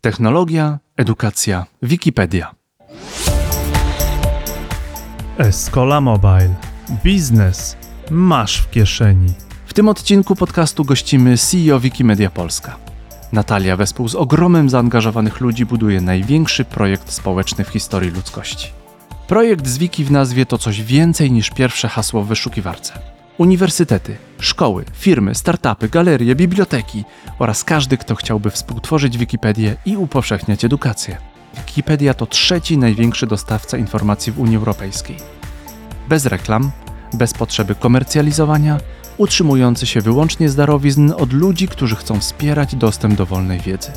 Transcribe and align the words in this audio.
Technologia, 0.00 0.78
edukacja, 0.96 1.66
Wikipedia. 1.82 2.54
Escola 5.38 6.00
Mobile. 6.00 6.54
Biznes 7.04 7.76
masz 8.10 8.56
w 8.60 8.70
kieszeni. 8.70 9.32
W 9.66 9.74
tym 9.74 9.88
odcinku 9.88 10.36
podcastu 10.36 10.84
gościmy 10.84 11.36
CEO 11.38 11.80
Wikimedia 11.80 12.30
Polska. 12.30 12.76
Natalia 13.32 13.76
wespół 13.76 14.08
z 14.08 14.14
ogromem 14.14 14.70
zaangażowanych 14.70 15.40
ludzi 15.40 15.66
buduje 15.66 16.00
największy 16.00 16.64
projekt 16.64 17.12
społeczny 17.12 17.64
w 17.64 17.68
historii 17.68 18.10
ludzkości. 18.10 18.72
Projekt 19.28 19.66
z 19.66 19.78
Wiki 19.78 20.04
w 20.04 20.10
nazwie 20.10 20.46
to 20.46 20.58
coś 20.58 20.82
więcej 20.82 21.32
niż 21.32 21.50
pierwsze 21.50 21.88
hasło 21.88 22.22
w 22.22 22.26
wyszukiwarce. 22.26 23.17
Uniwersytety, 23.38 24.16
szkoły, 24.40 24.84
firmy, 24.92 25.34
startupy, 25.34 25.88
galerie, 25.88 26.34
biblioteki 26.34 27.04
oraz 27.38 27.64
każdy, 27.64 27.96
kto 27.96 28.14
chciałby 28.14 28.50
współtworzyć 28.50 29.18
Wikipedię 29.18 29.76
i 29.84 29.96
upowszechniać 29.96 30.64
edukację. 30.64 31.16
Wikipedia 31.56 32.14
to 32.14 32.26
trzeci 32.26 32.78
największy 32.78 33.26
dostawca 33.26 33.76
informacji 33.78 34.32
w 34.32 34.40
Unii 34.40 34.56
Europejskiej. 34.56 35.16
Bez 36.08 36.26
reklam, 36.26 36.70
bez 37.12 37.34
potrzeby 37.34 37.74
komercjalizowania, 37.74 38.80
utrzymujący 39.18 39.86
się 39.86 40.00
wyłącznie 40.00 40.48
z 40.48 40.56
darowizn 40.56 41.12
od 41.16 41.32
ludzi, 41.32 41.68
którzy 41.68 41.96
chcą 41.96 42.20
wspierać 42.20 42.74
dostęp 42.74 43.14
do 43.14 43.26
wolnej 43.26 43.60
wiedzy. 43.60 43.90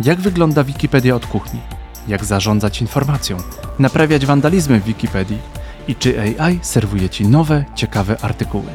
Jak 0.00 0.20
wygląda 0.20 0.64
Wikipedia 0.64 1.14
od 1.14 1.26
kuchni? 1.26 1.60
Jak 2.08 2.24
zarządzać 2.24 2.80
informacją? 2.80 3.36
Naprawiać 3.78 4.26
wandalizmy 4.26 4.80
w 4.80 4.84
Wikipedii? 4.84 5.38
I 5.88 5.96
czy 5.96 6.20
AI 6.20 6.58
serwuje 6.62 7.08
Ci 7.08 7.26
nowe, 7.26 7.64
ciekawe 7.74 8.16
artykuły? 8.20 8.72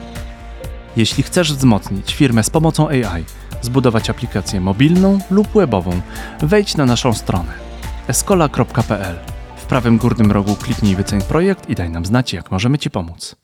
Jeśli 0.97 1.23
chcesz 1.23 1.53
wzmocnić 1.53 2.13
firmę 2.13 2.43
z 2.43 2.49
pomocą 2.49 2.89
AI, 2.89 3.25
zbudować 3.61 4.09
aplikację 4.09 4.61
mobilną 4.61 5.19
lub 5.31 5.47
webową, 5.47 6.01
wejdź 6.41 6.77
na 6.77 6.85
naszą 6.85 7.13
stronę 7.13 7.67
escola.pl. 8.07 9.15
W 9.57 9.65
prawym 9.65 9.97
górnym 9.97 10.31
rogu 10.31 10.55
kliknij 10.55 10.95
wyceń 10.95 11.21
projekt 11.21 11.69
i 11.69 11.75
daj 11.75 11.89
nam 11.89 12.05
znać, 12.05 12.33
jak 12.33 12.51
możemy 12.51 12.77
Ci 12.77 12.89
pomóc. 12.89 13.35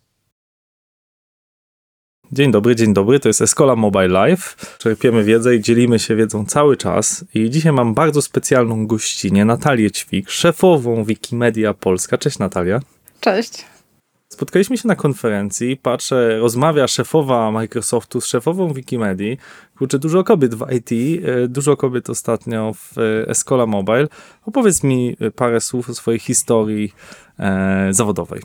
Dzień 2.32 2.52
dobry, 2.52 2.76
dzień 2.76 2.94
dobry. 2.94 3.20
To 3.20 3.30
jest 3.30 3.42
Escola 3.42 3.76
Mobile 3.76 4.08
Live. 4.08 4.78
Czerpiemy 4.80 5.24
wiedzę 5.24 5.56
i 5.56 5.62
dzielimy 5.62 6.00
się 6.00 6.16
wiedzą 6.16 6.46
cały 6.46 6.78
czas. 6.78 7.26
I 7.34 7.50
dzisiaj 7.50 7.74
mam 7.74 7.94
bardzo 7.94 8.22
specjalną 8.22 8.88
gościnę, 8.88 9.46
Natalię 9.46 9.92
Ćwik, 9.92 10.30
szefową 10.30 11.04
Wikimedia 11.04 11.74
Polska. 11.74 12.18
Cześć 12.18 12.40
Natalia. 12.40 12.80
Cześć. 13.24 13.66
Spotkaliśmy 14.30 14.78
się 14.78 14.88
na 14.88 14.96
konferencji, 14.96 15.78
patrzę, 15.78 16.40
rozmawia 16.40 16.88
szefowa 16.88 17.52
Microsoftu 17.52 18.22
z 18.22 18.26
szefową 18.26 18.74
Wikimedii. 18.74 19.38
Kurczę, 19.78 20.00
dużo 20.00 20.24
kobiet 20.24 20.56
w 20.56 20.66
IT, 20.72 20.92
e, 20.92 21.48
dużo 21.48 21.78
kobiet 21.78 22.10
ostatnio 22.10 22.74
w 22.74 22.98
e, 22.98 23.30
Escola 23.30 23.66
Mobile. 23.66 24.08
Opowiedz 24.46 24.84
mi 24.84 25.18
parę 25.36 25.62
słów 25.62 25.90
o 25.90 25.94
swojej 25.94 26.20
historii 26.20 26.94
e, 27.40 27.88
zawodowej. 27.92 28.42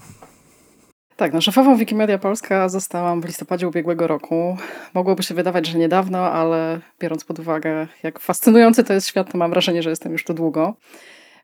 Tak, 1.16 1.32
no 1.32 1.40
szefową 1.40 1.76
Wikimedia 1.76 2.18
Polska 2.18 2.68
zostałam 2.68 3.20
w 3.20 3.24
listopadzie 3.24 3.68
ubiegłego 3.68 4.06
roku. 4.06 4.56
Mogłoby 4.94 5.22
się 5.22 5.34
wydawać, 5.34 5.66
że 5.66 5.78
niedawno, 5.78 6.18
ale 6.18 6.80
biorąc 7.00 7.24
pod 7.24 7.38
uwagę, 7.38 7.86
jak 8.02 8.18
fascynujący 8.18 8.84
to 8.84 8.92
jest 8.92 9.06
świat, 9.06 9.32
to 9.32 9.38
mam 9.38 9.50
wrażenie, 9.50 9.82
że 9.82 9.90
jestem 9.90 10.12
już 10.12 10.24
tu 10.24 10.34
długo. 10.34 10.74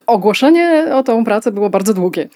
Ogłoszenie 0.07 0.87
o 0.95 1.03
tą 1.03 1.25
pracę 1.25 1.53
było 1.53 1.71
bardzo 1.71 1.95
długie. 1.95 2.29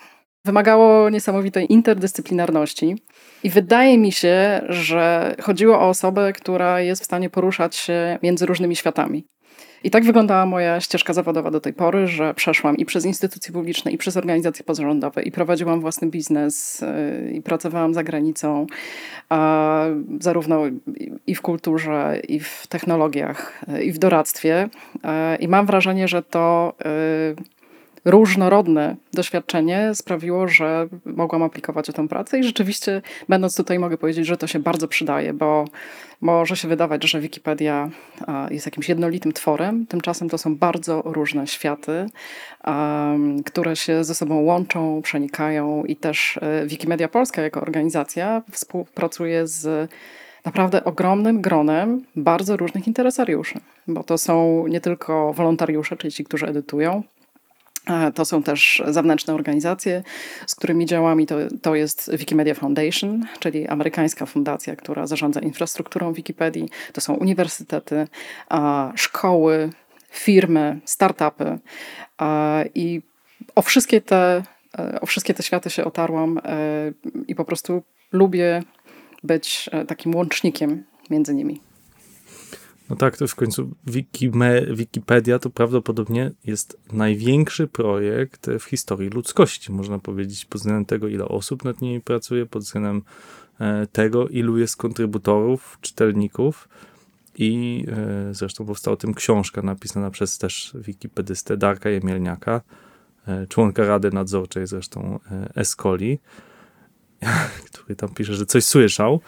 Wymagało 0.48 1.10
niesamowitej 1.10 1.72
interdyscyplinarności. 1.72 2.96
I 3.42 3.50
wydaje 3.50 3.98
mi 3.98 4.12
się, 4.12 4.60
że 4.68 5.34
chodziło 5.42 5.80
o 5.80 5.88
osobę, 5.88 6.32
która 6.32 6.80
jest 6.80 7.02
w 7.02 7.04
stanie 7.04 7.30
poruszać 7.30 7.76
się 7.76 8.18
między 8.22 8.46
różnymi 8.46 8.76
światami. 8.76 9.24
I 9.84 9.90
tak 9.90 10.04
wyglądała 10.04 10.46
moja 10.46 10.80
ścieżka 10.80 11.12
zawodowa 11.12 11.50
do 11.50 11.60
tej 11.60 11.72
pory, 11.72 12.06
że 12.06 12.34
przeszłam 12.34 12.76
i 12.76 12.84
przez 12.84 13.04
instytucje 13.04 13.52
publiczne, 13.52 13.90
i 13.90 13.98
przez 13.98 14.16
organizacje 14.16 14.64
pozarządowe, 14.64 15.22
i 15.22 15.30
prowadziłam 15.30 15.80
własny 15.80 16.08
biznes, 16.08 16.82
y, 16.82 17.32
i 17.32 17.42
pracowałam 17.42 17.94
za 17.94 18.04
granicą, 18.04 18.66
zarówno 20.20 20.62
i 21.26 21.34
w 21.34 21.42
kulturze, 21.42 22.20
i 22.28 22.40
w 22.40 22.66
technologiach, 22.68 23.64
y, 23.78 23.82
i 23.82 23.92
w 23.92 23.98
doradztwie. 23.98 24.68
Y, 24.94 25.36
I 25.36 25.48
mam 25.48 25.66
wrażenie, 25.66 26.08
że 26.08 26.22
to 26.22 26.74
różnorodne 28.04 28.96
doświadczenie 29.12 29.90
sprawiło, 29.94 30.48
że 30.48 30.88
mogłam 31.04 31.42
aplikować 31.42 31.90
o 31.90 31.92
tę 31.92 32.08
pracę 32.08 32.38
i 32.38 32.44
rzeczywiście, 32.44 33.02
będąc 33.28 33.56
tutaj, 33.56 33.78
mogę 33.78 33.98
powiedzieć, 33.98 34.26
że 34.26 34.36
to 34.36 34.46
się 34.46 34.58
bardzo 34.58 34.88
przydaje, 34.88 35.32
bo 35.32 35.64
może 36.20 36.56
się 36.56 36.68
wydawać, 36.68 37.04
że 37.04 37.20
Wikipedia 37.20 37.90
jest 38.50 38.66
jakimś 38.66 38.88
jednolitym 38.88 39.32
tworem, 39.32 39.86
tymczasem 39.86 40.28
to 40.28 40.38
są 40.38 40.56
bardzo 40.56 41.02
różne 41.04 41.46
światy, 41.46 42.06
które 43.46 43.76
się 43.76 44.04
ze 44.04 44.14
sobą 44.14 44.40
łączą, 44.40 45.02
przenikają 45.02 45.84
i 45.84 45.96
też 45.96 46.38
e, 46.42 46.66
Wikimedia 46.66 47.08
Polska 47.08 47.42
jako 47.42 47.60
organizacja 47.60 48.42
współpracuje 48.50 49.46
z 49.46 49.90
naprawdę 50.44 50.84
ogromnym 50.84 51.40
gronem 51.40 52.04
bardzo 52.16 52.56
różnych 52.56 52.86
interesariuszy, 52.86 53.60
bo 53.86 54.02
to 54.02 54.18
są 54.18 54.64
nie 54.66 54.80
tylko 54.80 55.32
wolontariusze, 55.32 55.96
czyli 55.96 56.12
ci, 56.12 56.24
którzy 56.24 56.46
edytują, 56.46 57.02
to 58.14 58.24
są 58.24 58.42
też 58.42 58.82
zewnętrzne 58.86 59.34
organizacje, 59.34 60.02
z 60.46 60.54
którymi 60.54 60.86
działamy. 60.86 61.26
To, 61.26 61.36
to 61.62 61.74
jest 61.74 62.16
Wikimedia 62.16 62.54
Foundation, 62.54 63.26
czyli 63.38 63.68
amerykańska 63.68 64.26
fundacja, 64.26 64.76
która 64.76 65.06
zarządza 65.06 65.40
infrastrukturą 65.40 66.12
Wikipedii. 66.12 66.68
To 66.92 67.00
są 67.00 67.14
uniwersytety, 67.14 68.08
szkoły, 68.94 69.70
firmy, 70.10 70.80
startupy. 70.84 71.58
I 72.74 73.02
o 73.54 73.62
wszystkie 73.62 74.00
te, 74.00 74.42
o 75.00 75.06
wszystkie 75.06 75.34
te 75.34 75.42
światy 75.42 75.70
się 75.70 75.84
otarłam 75.84 76.38
e, 76.38 76.42
i 77.28 77.34
po 77.34 77.44
prostu 77.44 77.82
lubię 78.12 78.62
być 79.22 79.70
e, 79.72 79.84
takim 79.84 80.14
łącznikiem 80.14 80.84
między 81.10 81.34
nimi. 81.34 81.67
No 82.90 82.96
tak, 82.96 83.16
to 83.16 83.28
w 83.28 83.34
końcu 83.34 83.74
Wikime, 83.86 84.62
Wikipedia 84.66 85.38
to 85.38 85.50
prawdopodobnie 85.50 86.30
jest 86.44 86.80
największy 86.92 87.66
projekt 87.66 88.46
w 88.60 88.64
historii 88.64 89.10
ludzkości, 89.10 89.72
można 89.72 89.98
powiedzieć, 89.98 90.44
pod 90.44 90.60
względem 90.60 90.84
tego, 90.84 91.08
ile 91.08 91.24
osób 91.24 91.64
nad 91.64 91.80
nimi 91.80 92.00
pracuje, 92.00 92.46
pod 92.46 92.62
względem 92.62 93.02
e, 93.60 93.86
tego, 93.86 94.28
ilu 94.28 94.58
jest 94.58 94.76
kontrybutorów, 94.76 95.78
czytelników. 95.80 96.68
I 97.38 97.84
e, 97.88 98.34
zresztą 98.34 98.66
powstała 98.66 98.94
o 98.94 98.96
tym 98.96 99.14
książka 99.14 99.62
napisana 99.62 100.10
przez 100.10 100.38
też 100.38 100.72
wikipedystę 100.74 101.56
Darka 101.56 101.90
Jemielniaka, 101.90 102.60
e, 103.26 103.46
członka 103.46 103.86
Rady 103.86 104.10
Nadzorczej 104.10 104.66
zresztą 104.66 105.18
Escoli. 105.54 106.18
który 107.72 107.96
tam 107.96 108.08
pisze, 108.08 108.34
że 108.34 108.46
coś 108.46 108.64
słyszał. 108.64 109.20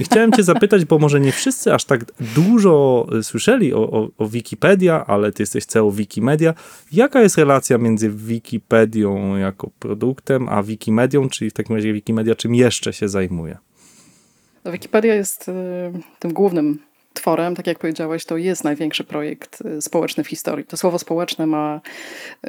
I 0.00 0.04
chciałem 0.04 0.32
cię 0.32 0.42
zapytać, 0.42 0.84
bo 0.84 0.98
może 0.98 1.20
nie 1.20 1.32
wszyscy 1.32 1.74
aż 1.74 1.84
tak 1.84 2.04
dużo 2.34 3.06
słyszeli 3.22 3.74
o, 3.74 3.90
o, 3.90 4.08
o 4.18 4.28
Wikipedia, 4.28 5.06
ale 5.06 5.32
ty 5.32 5.42
jesteś 5.42 5.66
CEO 5.66 5.90
Wikimedia. 5.90 6.54
Jaka 6.92 7.20
jest 7.20 7.38
relacja 7.38 7.78
między 7.78 8.10
Wikipedią 8.10 9.36
jako 9.36 9.70
produktem, 9.78 10.48
a 10.48 10.62
Wikimedią, 10.62 11.28
czyli 11.28 11.50
w 11.50 11.54
takim 11.54 11.76
razie 11.76 11.92
Wikimedia 11.92 12.34
czym 12.34 12.54
jeszcze 12.54 12.92
się 12.92 13.08
zajmuje? 13.08 13.58
No, 14.64 14.72
Wikipedia 14.72 15.14
jest 15.14 15.48
y, 15.48 15.52
tym 16.18 16.32
głównym 16.32 16.78
tworem, 17.14 17.54
tak 17.54 17.66
jak 17.66 17.78
powiedziałeś, 17.78 18.24
to 18.24 18.36
jest 18.36 18.64
największy 18.64 19.04
projekt 19.04 19.60
y, 19.60 19.82
społeczny 19.82 20.24
w 20.24 20.28
historii. 20.28 20.66
To 20.66 20.76
słowo 20.76 20.98
społeczne 20.98 21.46
ma 21.46 21.80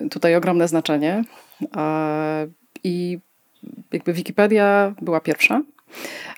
y, 0.01 0.09
tutaj 0.09 0.35
ogromne 0.35 0.67
znaczenie. 0.67 1.23
I 2.83 3.19
jakby 3.91 4.13
Wikipedia 4.13 4.93
była 5.01 5.19
pierwsza, 5.19 5.61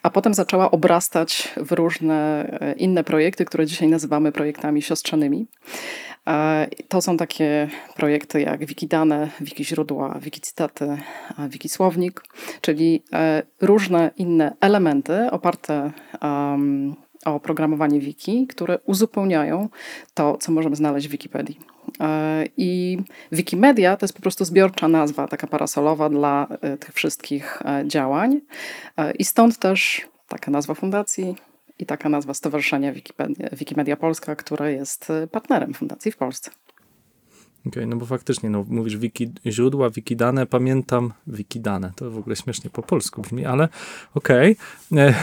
a 0.03 0.09
potem 0.09 0.33
zaczęła 0.33 0.71
obrastać 0.71 1.53
w 1.57 1.71
różne 1.71 2.49
e, 2.61 2.73
inne 2.73 3.03
projekty, 3.03 3.45
które 3.45 3.65
dzisiaj 3.65 3.87
nazywamy 3.87 4.31
projektami 4.31 4.81
siostrzanymi. 4.81 5.47
E, 6.27 6.67
to 6.87 7.01
są 7.01 7.17
takie 7.17 7.69
projekty 7.95 8.41
jak 8.41 8.65
Wikidane, 8.65 9.29
Wikiźródła, 9.41 10.19
Wikicytaty, 10.21 10.97
Wikisłownik, 11.49 12.23
czyli 12.61 13.03
e, 13.13 13.43
różne 13.61 14.11
inne 14.17 14.55
elementy 14.61 15.31
oparte 15.31 15.91
o 17.25 17.35
oprogramowanie 17.35 17.99
wiki, 17.99 18.47
które 18.47 18.79
uzupełniają 18.85 19.69
to, 20.13 20.37
co 20.37 20.51
możemy 20.51 20.75
znaleźć 20.75 21.07
w 21.07 21.11
Wikipedii. 21.11 21.59
E, 21.99 22.45
I 22.57 22.97
Wikimedia 23.31 23.97
to 23.97 24.03
jest 24.03 24.13
po 24.13 24.21
prostu 24.21 24.45
zbiorcza 24.45 24.87
nazwa, 24.87 25.27
taka 25.27 25.47
parasolowa 25.47 26.09
dla 26.09 26.47
e, 26.61 26.77
tych 26.77 26.93
wszystkich 26.93 27.61
e, 27.65 27.83
działań. 27.87 28.41
I 29.19 29.25
stąd 29.25 29.59
też 29.59 30.01
taka 30.27 30.51
nazwa 30.51 30.73
fundacji 30.73 31.35
i 31.79 31.85
taka 31.85 32.09
nazwa 32.09 32.33
Stowarzyszenia 32.33 32.93
Wikipedia, 32.93 33.49
Wikimedia 33.51 33.97
Polska, 33.97 34.35
które 34.35 34.73
jest 34.73 35.11
partnerem 35.31 35.73
fundacji 35.73 36.11
w 36.11 36.17
Polsce. 36.17 36.51
Okej, 37.59 37.71
okay, 37.71 37.85
no 37.85 37.95
bo 37.95 38.05
faktycznie, 38.05 38.49
no, 38.49 38.65
mówisz 38.69 38.97
wiki, 38.97 39.31
źródła, 39.45 39.89
wikidane, 39.89 40.45
pamiętam, 40.45 41.13
wikidane, 41.27 41.91
to 41.95 42.11
w 42.11 42.17
ogóle 42.17 42.35
śmiesznie 42.35 42.69
po 42.69 42.83
polsku 42.83 43.21
brzmi, 43.21 43.45
ale 43.45 43.69
okej, 44.15 44.55
okay. 44.91 45.13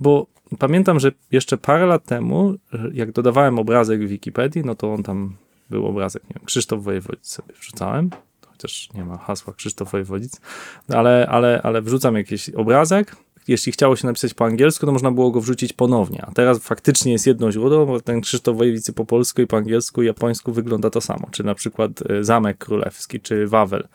bo 0.00 0.26
pamiętam, 0.58 1.00
że 1.00 1.12
jeszcze 1.30 1.58
parę 1.58 1.86
lat 1.86 2.04
temu, 2.04 2.54
jak 2.92 3.12
dodawałem 3.12 3.58
obrazek 3.58 4.04
w 4.04 4.08
Wikipedii, 4.08 4.62
no 4.64 4.74
to 4.74 4.92
on 4.94 5.02
tam 5.02 5.36
był 5.72 5.86
obrazek, 5.86 6.22
nie 6.22 6.34
wiem, 6.34 6.44
Krzysztof 6.44 6.82
Wojewodzic 6.82 7.26
sobie 7.26 7.54
wrzucałem, 7.60 8.10
chociaż 8.46 8.88
nie 8.94 9.04
ma 9.04 9.16
hasła 9.16 9.52
Krzysztof 9.52 9.92
Wojewodzic, 9.92 10.40
ale, 10.88 11.26
ale, 11.30 11.60
ale 11.62 11.82
wrzucam 11.82 12.14
jakiś 12.14 12.50
obrazek, 12.50 13.16
jeśli 13.48 13.72
chciało 13.72 13.96
się 13.96 14.06
napisać 14.06 14.34
po 14.34 14.44
angielsku, 14.44 14.86
to 14.86 14.92
można 14.92 15.10
było 15.10 15.30
go 15.30 15.40
wrzucić 15.40 15.72
ponownie. 15.72 16.24
A 16.26 16.32
teraz 16.32 16.58
faktycznie 16.58 17.12
jest 17.12 17.26
jedno 17.26 17.52
źródło, 17.52 17.86
bo 17.86 18.00
ten 18.00 18.20
Krzysztof 18.20 18.56
Wojewicy 18.56 18.92
po 18.92 19.04
polsku 19.04 19.42
i 19.42 19.46
po 19.46 19.56
angielsku 19.56 20.02
i 20.02 20.06
japońsku 20.06 20.52
wygląda 20.52 20.90
to 20.90 21.00
samo. 21.00 21.28
Czy 21.30 21.44
na 21.44 21.54
przykład 21.54 21.90
e, 22.10 22.24
Zamek 22.24 22.58
Królewski, 22.58 23.20
czy 23.20 23.46
Wawel. 23.46 23.88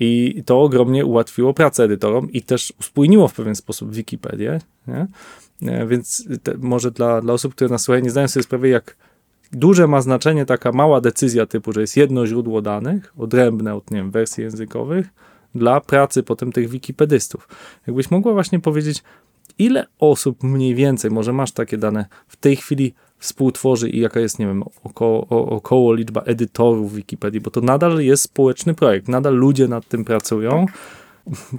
I 0.00 0.42
to 0.46 0.62
ogromnie 0.62 1.06
ułatwiło 1.06 1.54
pracę 1.54 1.84
edytorom 1.84 2.32
i 2.32 2.42
też 2.42 2.72
uspójniło 2.80 3.28
w 3.28 3.34
pewien 3.34 3.54
sposób 3.54 3.94
Wikipedię. 3.94 4.60
Nie? 4.86 5.06
E, 5.62 5.86
więc 5.86 6.28
te, 6.42 6.54
może 6.58 6.90
dla, 6.90 7.20
dla 7.20 7.32
osób, 7.32 7.54
które 7.54 7.70
nas 7.70 7.82
słuchają, 7.82 8.04
nie 8.04 8.10
zdają 8.10 8.28
sobie 8.28 8.44
sprawy, 8.44 8.68
jak 8.68 8.96
duże 9.52 9.86
ma 9.86 10.00
znaczenie 10.00 10.46
taka 10.46 10.72
mała 10.72 11.00
decyzja 11.00 11.46
typu, 11.46 11.72
że 11.72 11.80
jest 11.80 11.96
jedno 11.96 12.26
źródło 12.26 12.62
danych, 12.62 13.12
odrębne 13.18 13.74
od 13.74 13.90
nie 13.90 13.96
wiem, 13.96 14.10
wersji 14.10 14.44
językowych, 14.44 15.06
dla 15.54 15.80
pracy 15.80 16.22
potem 16.22 16.52
tych 16.52 16.68
wikipedystów. 16.68 17.48
Jakbyś 17.86 18.10
mogła 18.10 18.32
właśnie 18.32 18.60
powiedzieć, 18.60 19.02
ile 19.58 19.86
osób 19.98 20.42
mniej 20.42 20.74
więcej, 20.74 21.10
może 21.10 21.32
masz 21.32 21.52
takie 21.52 21.78
dane, 21.78 22.06
w 22.28 22.36
tej 22.36 22.56
chwili 22.56 22.94
współtworzy 23.18 23.90
i 23.90 24.00
jaka 24.00 24.20
jest, 24.20 24.38
nie 24.38 24.46
wiem, 24.46 24.62
około, 24.84 25.28
około 25.28 25.94
liczba 25.94 26.20
edytorów 26.20 26.94
Wikipedii, 26.94 27.40
bo 27.40 27.50
to 27.50 27.60
nadal 27.60 28.00
jest 28.00 28.22
społeczny 28.22 28.74
projekt, 28.74 29.08
nadal 29.08 29.34
ludzie 29.34 29.68
nad 29.68 29.88
tym 29.88 30.04
pracują. 30.04 30.66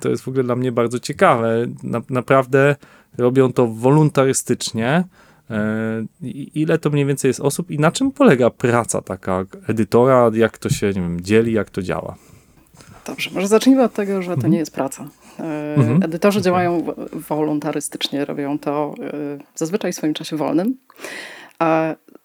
To 0.01 0.09
jest 0.09 0.23
w 0.23 0.27
ogóle 0.27 0.43
dla 0.43 0.55
mnie 0.55 0.71
bardzo 0.71 0.99
ciekawe. 0.99 1.65
Na, 1.83 2.01
naprawdę 2.09 2.75
robią 3.17 3.53
to 3.53 3.67
wolontarystycznie. 3.67 5.03
E, 5.51 6.05
ile 6.55 6.77
to 6.77 6.89
mniej 6.89 7.05
więcej 7.05 7.29
jest 7.29 7.39
osób 7.39 7.71
i 7.71 7.79
na 7.79 7.91
czym 7.91 8.11
polega 8.11 8.49
praca 8.49 9.01
taka 9.01 9.45
edytora, 9.67 10.31
jak 10.33 10.57
to 10.57 10.69
się 10.69 10.87
nie 10.87 10.93
wiem, 10.93 11.21
dzieli, 11.21 11.53
jak 11.53 11.69
to 11.69 11.81
działa? 11.81 12.15
Dobrze, 13.05 13.29
może 13.33 13.47
zacznijmy 13.47 13.83
od 13.83 13.93
tego, 13.93 14.21
że 14.21 14.27
to 14.27 14.33
mhm. 14.33 14.51
nie 14.53 14.59
jest 14.59 14.73
praca. 14.73 15.07
E, 15.39 15.75
mhm. 15.75 16.03
Edytorzy 16.03 16.39
okay. 16.39 16.45
działają 16.45 16.85
wolontarystycznie, 17.29 18.25
robią 18.25 18.59
to 18.59 18.93
e, 18.99 19.13
zazwyczaj 19.55 19.93
w 19.93 19.95
swoim 19.95 20.13
czasie 20.13 20.37
wolnym, 20.37 20.77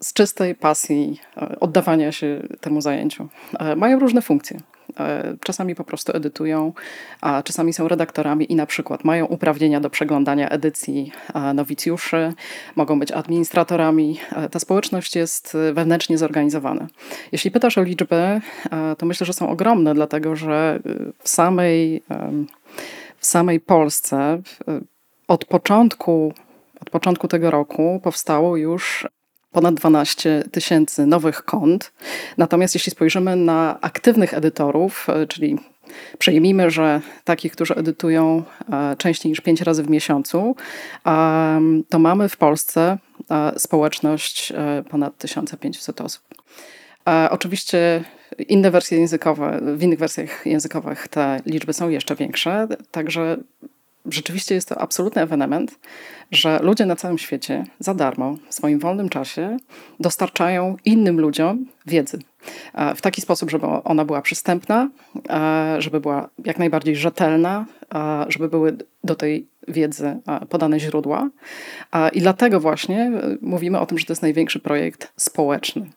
z 0.00 0.12
czystej 0.12 0.54
pasji 0.54 1.20
oddawania 1.60 2.12
się 2.12 2.42
temu 2.60 2.80
zajęciu. 2.80 3.28
Mają 3.76 3.98
różne 3.98 4.22
funkcje. 4.22 4.60
E, 5.00 5.36
czasami 5.44 5.74
po 5.74 5.84
prostu 5.84 6.16
edytują, 6.16 6.72
a 7.20 7.42
czasami 7.42 7.72
są 7.72 7.88
redaktorami 7.88 8.52
i 8.52 8.56
na 8.56 8.66
przykład 8.66 9.04
mają 9.04 9.26
uprawnienia 9.26 9.80
do 9.80 9.90
przeglądania 9.90 10.48
edycji 10.48 11.12
e, 11.34 11.54
nowicjuszy, 11.54 12.32
mogą 12.76 12.98
być 12.98 13.12
administratorami. 13.12 14.20
E, 14.32 14.48
ta 14.48 14.58
społeczność 14.58 15.16
jest 15.16 15.56
wewnętrznie 15.72 16.18
zorganizowana. 16.18 16.86
Jeśli 17.32 17.50
pytasz 17.50 17.78
o 17.78 17.82
liczby, 17.82 18.40
to 18.98 19.06
myślę, 19.06 19.26
że 19.26 19.32
są 19.32 19.48
ogromne, 19.48 19.94
dlatego 19.94 20.36
że 20.36 20.80
w 21.18 21.28
samej, 21.28 22.02
w 23.18 23.26
samej 23.26 23.60
Polsce 23.60 24.42
od 25.28 25.44
początku 25.44 26.34
od 26.80 26.90
początku 26.90 27.28
tego 27.28 27.50
roku 27.50 28.00
powstało 28.04 28.56
już 28.56 29.06
ponad 29.56 29.74
12 29.74 30.44
tysięcy 30.52 31.06
nowych 31.06 31.44
kont. 31.44 31.92
Natomiast 32.38 32.74
jeśli 32.74 32.92
spojrzymy 32.92 33.36
na 33.36 33.78
aktywnych 33.80 34.34
edytorów, 34.34 35.06
e, 35.08 35.26
czyli 35.26 35.58
Przyjmijmy, 36.18 36.70
że 36.70 37.00
takich, 37.24 37.52
którzy 37.52 37.74
edytują 37.74 38.42
e, 38.72 38.96
częściej 38.96 39.30
niż 39.30 39.40
5 39.40 39.62
razy 39.62 39.82
w 39.82 39.90
miesiącu, 39.90 40.56
to 41.88 41.98
mamy 41.98 42.28
w 42.28 42.36
Polsce 42.36 42.98
e, 43.30 43.58
społeczność 43.58 44.52
ponad 44.90 45.18
1500 45.18 46.00
osób. 46.00 46.22
Oczywiście 47.30 48.04
inne 48.48 48.70
wersje 48.70 48.98
językowe, 48.98 49.60
w 49.76 49.82
innych 49.82 49.98
wersjach 49.98 50.46
językowych 50.46 51.08
te 51.08 51.40
liczby 51.46 51.72
są 51.72 51.88
jeszcze 51.88 52.16
większe, 52.16 52.68
także 52.90 53.36
rzeczywiście 54.10 54.54
jest 54.54 54.68
to 54.68 54.78
absolutny 54.78 55.22
ewenement, 55.22 55.78
że 56.30 56.58
ludzie 56.62 56.86
na 56.86 56.96
całym 56.96 57.18
świecie 57.18 57.64
za 57.78 57.94
darmo, 57.94 58.36
w 58.48 58.54
swoim 58.54 58.78
wolnym 58.78 59.08
czasie, 59.08 59.56
dostarczają 60.00 60.76
innym 60.84 61.20
ludziom 61.20 61.66
wiedzy. 61.86 62.18
W 62.96 63.00
taki 63.00 63.20
sposób, 63.20 63.50
żeby 63.50 63.66
ona 63.66 64.04
była 64.04 64.22
przystępna, 64.22 64.90
żeby 65.78 66.00
była 66.00 66.28
jak 66.44 66.58
najbardziej 66.58 66.96
rzetelna, 66.96 67.66
żeby 68.28 68.48
były 68.48 68.76
do 69.04 69.14
tej 69.14 69.48
wiedzy 69.68 70.20
podane 70.48 70.80
źródła. 70.80 71.30
I 72.12 72.20
dlatego 72.20 72.60
właśnie 72.60 73.00
e, 73.00 73.36
mówimy 73.40 73.80
o 73.80 73.86
tym, 73.86 73.98
że 73.98 74.06
to 74.06 74.12
jest 74.12 74.22
największy 74.22 74.60
projekt 74.60 75.12
społeczny. 75.16 75.90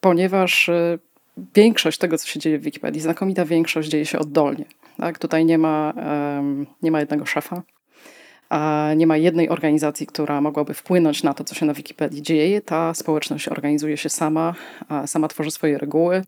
Ponieważ 0.00 0.68
e, 0.68 0.98
większość 1.54 1.98
tego, 1.98 2.18
co 2.18 2.26
się 2.26 2.40
dzieje 2.40 2.58
w 2.58 2.62
Wikipedii, 2.62 3.00
znakomita 3.00 3.44
większość 3.44 3.88
dzieje 3.88 4.06
się 4.06 4.18
oddolnie. 4.18 4.64
Tak? 4.96 5.18
Tutaj 5.18 5.44
nie 5.44 5.58
ma, 5.58 5.94
nie 6.82 6.90
ma 6.90 7.00
jednego 7.00 7.26
szefa, 7.26 7.62
nie 8.96 9.06
ma 9.06 9.16
jednej 9.16 9.48
organizacji, 9.48 10.06
która 10.06 10.40
mogłaby 10.40 10.74
wpłynąć 10.74 11.22
na 11.22 11.34
to, 11.34 11.44
co 11.44 11.54
się 11.54 11.66
na 11.66 11.74
Wikipedii 11.74 12.22
dzieje. 12.22 12.60
Ta 12.60 12.94
społeczność 12.94 13.48
organizuje 13.48 13.96
się 13.96 14.08
sama, 14.08 14.54
sama 15.06 15.28
tworzy 15.28 15.50
swoje 15.50 15.78
reguły 15.78 16.24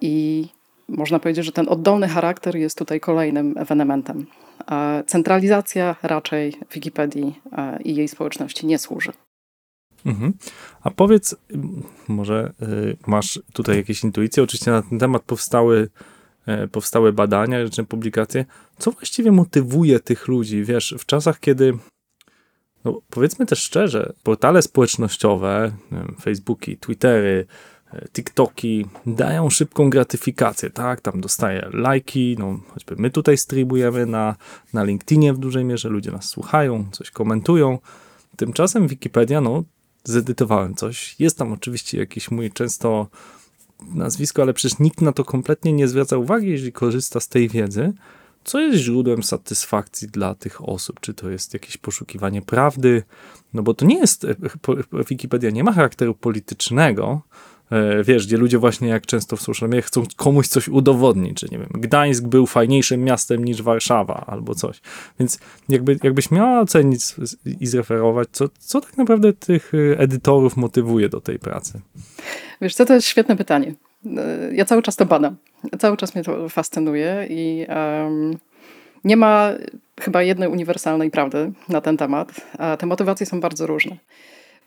i 0.00 0.46
można 0.88 1.18
powiedzieć, 1.18 1.44
że 1.44 1.52
ten 1.52 1.68
oddolny 1.68 2.08
charakter 2.08 2.56
jest 2.56 2.78
tutaj 2.78 3.00
kolejnym 3.00 3.54
ewenementem. 3.58 4.26
Centralizacja 5.06 5.96
raczej 6.02 6.54
Wikipedii 6.72 7.40
i 7.84 7.94
jej 7.94 8.08
społeczności 8.08 8.66
nie 8.66 8.78
służy. 8.78 9.12
Mhm. 10.04 10.32
A 10.82 10.90
powiedz, 10.90 11.36
może 12.08 12.52
y, 12.62 12.96
masz 13.06 13.40
tutaj 13.52 13.76
jakieś 13.76 14.04
intuicje? 14.04 14.42
Oczywiście 14.42 14.70
na 14.70 14.82
ten 14.82 14.98
temat 14.98 15.22
powstały 15.22 15.88
E, 16.46 16.68
powstały 16.68 17.12
badania, 17.12 17.68
czy 17.68 17.84
publikacje. 17.84 18.44
Co 18.78 18.90
właściwie 18.90 19.32
motywuje 19.32 20.00
tych 20.00 20.28
ludzi? 20.28 20.64
Wiesz, 20.64 20.94
w 20.98 21.06
czasach, 21.06 21.40
kiedy 21.40 21.78
no 22.84 23.00
powiedzmy 23.10 23.46
też 23.46 23.58
szczerze, 23.58 24.12
portale 24.22 24.62
społecznościowe, 24.62 25.72
Facebooki, 26.20 26.76
Twittery, 26.76 27.46
e, 27.92 28.08
TikToki 28.08 28.86
dają 29.06 29.50
szybką 29.50 29.90
gratyfikację, 29.90 30.70
tak? 30.70 31.00
Tam 31.00 31.20
dostaję 31.20 31.68
lajki, 31.72 32.36
no 32.38 32.60
choćby 32.74 32.96
my 32.98 33.10
tutaj 33.10 33.38
streamujemy 33.38 34.06
na, 34.06 34.36
na 34.72 34.84
LinkedInie 34.84 35.32
w 35.32 35.38
dużej 35.38 35.64
mierze, 35.64 35.88
ludzie 35.88 36.10
nas 36.10 36.28
słuchają, 36.28 36.86
coś 36.92 37.10
komentują. 37.10 37.78
Tymczasem 38.36 38.88
Wikipedia, 38.88 39.40
no 39.40 39.64
zedytowałem 40.08 40.74
coś. 40.74 41.16
Jest 41.18 41.38
tam 41.38 41.52
oczywiście 41.52 41.98
jakiś 41.98 42.30
mój 42.30 42.50
często 42.50 43.06
nazwisko, 43.94 44.42
ale 44.42 44.54
przecież 44.54 44.78
nikt 44.78 45.00
na 45.00 45.12
to 45.12 45.24
kompletnie 45.24 45.72
nie 45.72 45.88
zwraca 45.88 46.16
uwagi, 46.16 46.48
jeżeli 46.48 46.72
korzysta 46.72 47.20
z 47.20 47.28
tej 47.28 47.48
wiedzy. 47.48 47.92
Co 48.44 48.60
jest 48.60 48.78
źródłem 48.78 49.22
satysfakcji 49.22 50.08
dla 50.08 50.34
tych 50.34 50.68
osób? 50.68 51.00
Czy 51.00 51.14
to 51.14 51.30
jest 51.30 51.54
jakieś 51.54 51.76
poszukiwanie 51.76 52.42
prawdy? 52.42 53.02
No 53.54 53.62
bo 53.62 53.74
to 53.74 53.86
nie 53.86 53.98
jest, 53.98 54.24
e, 54.24 54.34
Wikipedia 55.08 55.50
nie 55.50 55.64
ma 55.64 55.72
charakteru 55.72 56.14
politycznego, 56.14 57.22
E, 57.22 57.55
wiesz, 58.04 58.26
gdzie 58.26 58.36
ludzie 58.36 58.58
właśnie 58.58 58.88
jak 58.88 59.06
często 59.06 59.36
w 59.36 59.42
social 59.42 59.68
media 59.68 59.82
chcą 59.82 60.02
komuś 60.16 60.48
coś 60.48 60.68
udowodnić, 60.68 61.40
że 61.40 61.46
nie 61.50 61.58
wiem, 61.58 61.68
Gdańsk 61.74 62.24
był 62.24 62.46
fajniejszym 62.46 63.04
miastem 63.04 63.44
niż 63.44 63.62
Warszawa 63.62 64.24
albo 64.26 64.54
coś. 64.54 64.80
Więc 65.20 65.38
jakby, 65.68 65.98
jakbyś 66.02 66.30
miała 66.30 66.60
ocenić 66.60 67.02
i 67.60 67.66
zreferować, 67.66 68.28
co, 68.32 68.48
co 68.58 68.80
tak 68.80 68.96
naprawdę 68.96 69.32
tych 69.32 69.74
y, 69.74 69.96
edytorów 69.98 70.56
motywuje 70.56 71.08
do 71.08 71.20
tej 71.20 71.38
pracy? 71.38 71.80
Wiesz 72.60 72.74
co, 72.74 72.84
to 72.84 72.94
jest 72.94 73.06
świetne 73.06 73.36
pytanie. 73.36 73.74
E, 74.16 74.54
ja 74.54 74.64
cały 74.64 74.82
czas 74.82 74.96
to 74.96 75.06
badam. 75.06 75.36
Cały 75.78 75.96
czas 75.96 76.14
mnie 76.14 76.24
to 76.24 76.48
fascynuje 76.48 77.26
i 77.30 77.66
um, 77.68 78.38
nie 79.04 79.16
ma 79.16 79.50
chyba 80.00 80.22
jednej 80.22 80.48
uniwersalnej 80.48 81.10
prawdy 81.10 81.52
na 81.68 81.80
ten 81.80 81.96
temat. 81.96 82.40
Te 82.78 82.86
motywacje 82.86 83.26
są 83.26 83.40
bardzo 83.40 83.66
różne. 83.66 83.96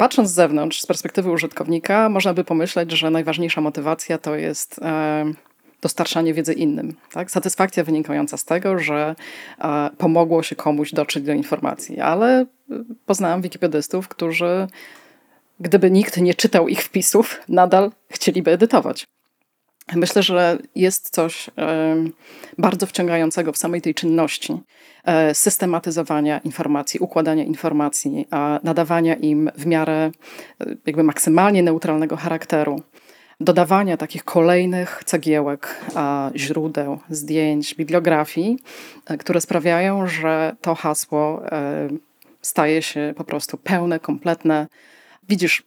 Patrząc 0.01 0.29
z 0.29 0.33
zewnątrz, 0.33 0.81
z 0.81 0.85
perspektywy 0.85 1.31
użytkownika, 1.31 2.09
można 2.09 2.33
by 2.33 2.43
pomyśleć, 2.43 2.91
że 2.91 3.09
najważniejsza 3.11 3.61
motywacja 3.61 4.17
to 4.17 4.35
jest 4.35 4.79
e, 4.81 5.25
dostarczanie 5.81 6.33
wiedzy 6.33 6.53
innym. 6.53 6.95
Tak? 7.11 7.31
Satysfakcja 7.31 7.83
wynikająca 7.83 8.37
z 8.37 8.45
tego, 8.45 8.79
że 8.79 9.15
e, 9.59 9.89
pomogło 9.97 10.43
się 10.43 10.55
komuś 10.55 10.91
dotrzeć 10.91 11.23
do 11.23 11.33
informacji. 11.33 11.99
Ale 11.99 12.41
e, 12.41 12.45
poznałam 13.05 13.41
wikipedystów, 13.41 14.07
którzy 14.07 14.67
gdyby 15.59 15.91
nikt 15.91 16.17
nie 16.17 16.33
czytał 16.33 16.67
ich 16.67 16.83
wpisów, 16.83 17.41
nadal 17.49 17.91
chcieliby 18.11 18.51
edytować. 18.51 19.07
Myślę, 19.95 20.23
że 20.23 20.57
jest 20.75 21.09
coś 21.09 21.49
bardzo 22.57 22.85
wciągającego 22.85 23.51
w 23.51 23.57
samej 23.57 23.81
tej 23.81 23.93
czynności 23.93 24.57
e, 25.03 25.35
systematyzowania 25.35 26.39
informacji, 26.39 26.99
układania 26.99 27.43
informacji, 27.43 28.27
nadawania 28.63 29.15
im 29.15 29.51
w 29.55 29.65
miarę 29.65 30.11
e, 30.61 30.65
jakby 30.85 31.03
maksymalnie 31.03 31.63
neutralnego 31.63 32.17
charakteru, 32.17 32.81
dodawania 33.39 33.97
takich 33.97 34.23
kolejnych 34.23 35.01
cegiełek, 35.05 35.81
źródeł, 36.35 36.99
zdjęć, 37.09 37.75
bibliografii, 37.75 38.59
e, 39.05 39.17
które 39.17 39.41
sprawiają, 39.41 40.07
że 40.07 40.55
to 40.61 40.75
hasło 40.75 41.41
staje 42.41 42.81
się 42.81 43.13
po 43.17 43.23
prostu 43.23 43.57
pełne, 43.57 43.99
kompletne, 43.99 44.67
widzisz, 45.29 45.63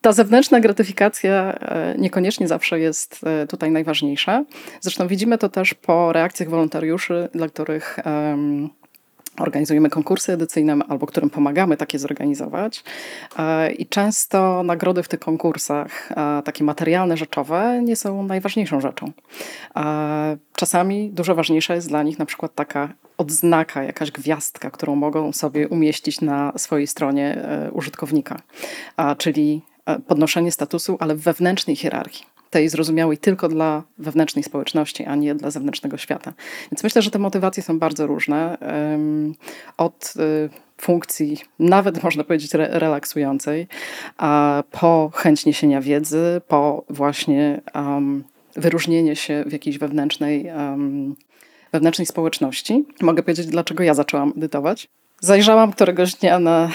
ta 0.00 0.12
zewnętrzna 0.12 0.60
gratyfikacja 0.60 1.58
niekoniecznie 1.98 2.48
zawsze 2.48 2.80
jest 2.80 3.20
tutaj 3.48 3.70
najważniejsza. 3.70 4.44
Zresztą 4.80 5.06
widzimy 5.08 5.38
to 5.38 5.48
też 5.48 5.74
po 5.74 6.12
reakcjach 6.12 6.48
wolontariuszy, 6.48 7.28
dla 7.32 7.48
których 7.48 7.98
organizujemy 9.38 9.90
konkursy 9.90 10.32
edycyjne 10.32 10.78
albo 10.88 11.06
którym 11.06 11.30
pomagamy 11.30 11.76
takie 11.76 11.98
zorganizować. 11.98 12.84
E, 13.38 13.72
I 13.72 13.86
często 13.86 14.62
nagrody 14.62 15.02
w 15.02 15.08
tych 15.08 15.20
konkursach, 15.20 16.12
e, 16.12 16.42
takie 16.42 16.64
materialne, 16.64 17.16
rzeczowe, 17.16 17.80
nie 17.82 17.96
są 17.96 18.22
najważniejszą 18.22 18.80
rzeczą. 18.80 19.12
E, 19.76 20.36
czasami 20.56 21.10
dużo 21.10 21.34
ważniejsza 21.34 21.74
jest 21.74 21.88
dla 21.88 22.02
nich 22.02 22.18
na 22.18 22.26
przykład 22.26 22.54
taka 22.54 22.88
odznaka, 23.18 23.82
jakaś 23.82 24.10
gwiazdka, 24.10 24.70
którą 24.70 24.94
mogą 24.94 25.32
sobie 25.32 25.68
umieścić 25.68 26.20
na 26.20 26.52
swojej 26.56 26.86
stronie 26.86 27.48
użytkownika, 27.72 28.36
czyli 29.18 29.62
podnoszenie 30.06 30.52
statusu, 30.52 30.96
ale 31.00 31.14
w 31.14 31.20
wewnętrznej 31.20 31.76
hierarchii 31.76 32.36
tej 32.50 32.68
zrozumiałej 32.68 33.18
tylko 33.18 33.48
dla 33.48 33.82
wewnętrznej 33.98 34.42
społeczności, 34.42 35.04
a 35.04 35.14
nie 35.14 35.34
dla 35.34 35.50
zewnętrznego 35.50 35.96
świata. 35.96 36.32
Więc 36.72 36.82
myślę, 36.82 37.02
że 37.02 37.10
te 37.10 37.18
motywacje 37.18 37.62
są 37.62 37.78
bardzo 37.78 38.06
różne. 38.06 38.58
Od 39.76 40.14
y, 40.16 40.48
funkcji, 40.80 41.38
nawet 41.58 42.02
można 42.04 42.24
powiedzieć 42.24 42.54
relaksującej, 42.54 43.66
a 44.16 44.62
po 44.70 45.10
chęć 45.14 45.46
niesienia 45.46 45.80
wiedzy, 45.80 46.40
po 46.48 46.84
właśnie 46.90 47.60
wyróżnienie 48.56 49.16
się 49.16 49.44
w 49.46 49.52
jakiejś 49.52 49.78
wewnętrznej, 49.78 50.46
wewnętrznej 51.72 52.06
społeczności. 52.06 52.84
Mogę 53.02 53.22
powiedzieć, 53.22 53.46
dlaczego 53.46 53.84
ja 53.84 53.94
zaczęłam 53.94 54.32
edytować. 54.36 54.88
Zajrzałam 55.20 55.72
któregoś 55.72 56.14
dnia 56.14 56.38
na, 56.38 56.70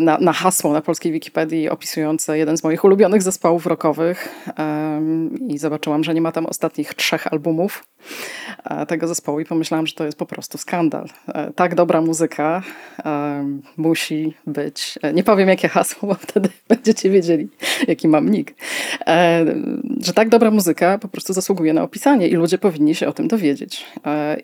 na, 0.00 0.18
na, 0.18 0.32
hasło 0.32 0.72
na 0.72 0.80
polskiej 0.80 1.12
Wikipedii 1.12 1.68
opisujące 1.68 2.38
jeden 2.38 2.56
z 2.56 2.64
moich 2.64 2.84
ulubionych 2.84 3.22
zespołów 3.22 3.66
rockowych 3.66 4.28
um, 4.58 5.38
i 5.48 5.58
zobaczyłam, 5.58 6.04
że 6.04 6.14
nie 6.14 6.20
ma 6.20 6.32
tam 6.32 6.46
ostatnich 6.46 6.94
trzech 6.94 7.32
albumów 7.32 7.84
e, 8.64 8.86
tego 8.86 9.08
zespołu 9.08 9.40
i 9.40 9.44
pomyślałam, 9.44 9.86
że 9.86 9.94
to 9.94 10.04
jest 10.04 10.18
po 10.18 10.26
prostu 10.26 10.58
skandal. 10.58 11.08
E, 11.28 11.52
tak 11.52 11.74
dobra 11.74 12.00
muzyka 12.00 12.62
um, 13.04 13.62
musi 13.76 14.34
być, 14.46 14.98
e, 15.02 15.12
nie 15.12 15.24
powiem 15.24 15.48
jakie 15.48 15.68
hasło, 15.68 16.08
bo 16.08 16.14
wtedy 16.14 16.48
będziecie 16.68 17.10
wiedzieli, 17.10 17.48
jaki 17.88 18.08
mam 18.08 18.28
nick, 18.28 18.54
e, 19.06 19.44
że 20.00 20.12
tak 20.12 20.28
dobra 20.28 20.50
muzyka 20.50 20.98
po 20.98 21.08
prostu 21.08 21.32
zasługuje 21.32 21.72
na 21.72 21.82
opisanie 21.82 22.28
i 22.28 22.34
ludzie 22.34 22.58
powinni 22.58 22.94
się 22.94 23.08
o 23.08 23.12
tym 23.12 23.28
dowiedzieć. 23.28 23.86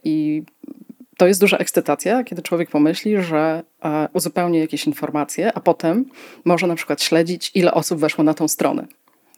I 0.05 0.43
to 1.21 1.27
jest 1.27 1.41
duża 1.41 1.59
ekscytacja, 1.59 2.25
kiedy 2.25 2.43
człowiek 2.43 2.71
pomyśli, 2.71 3.23
że 3.23 3.63
e, 3.85 4.09
uzupełni 4.13 4.59
jakieś 4.59 4.87
informacje, 4.87 5.53
a 5.53 5.61
potem 5.61 6.05
może 6.45 6.67
na 6.67 6.75
przykład 6.75 7.03
śledzić, 7.03 7.51
ile 7.55 7.75
osób 7.75 8.01
weszło 8.01 8.25
na 8.25 8.35
tą 8.35 8.49
stronę. 8.49 8.87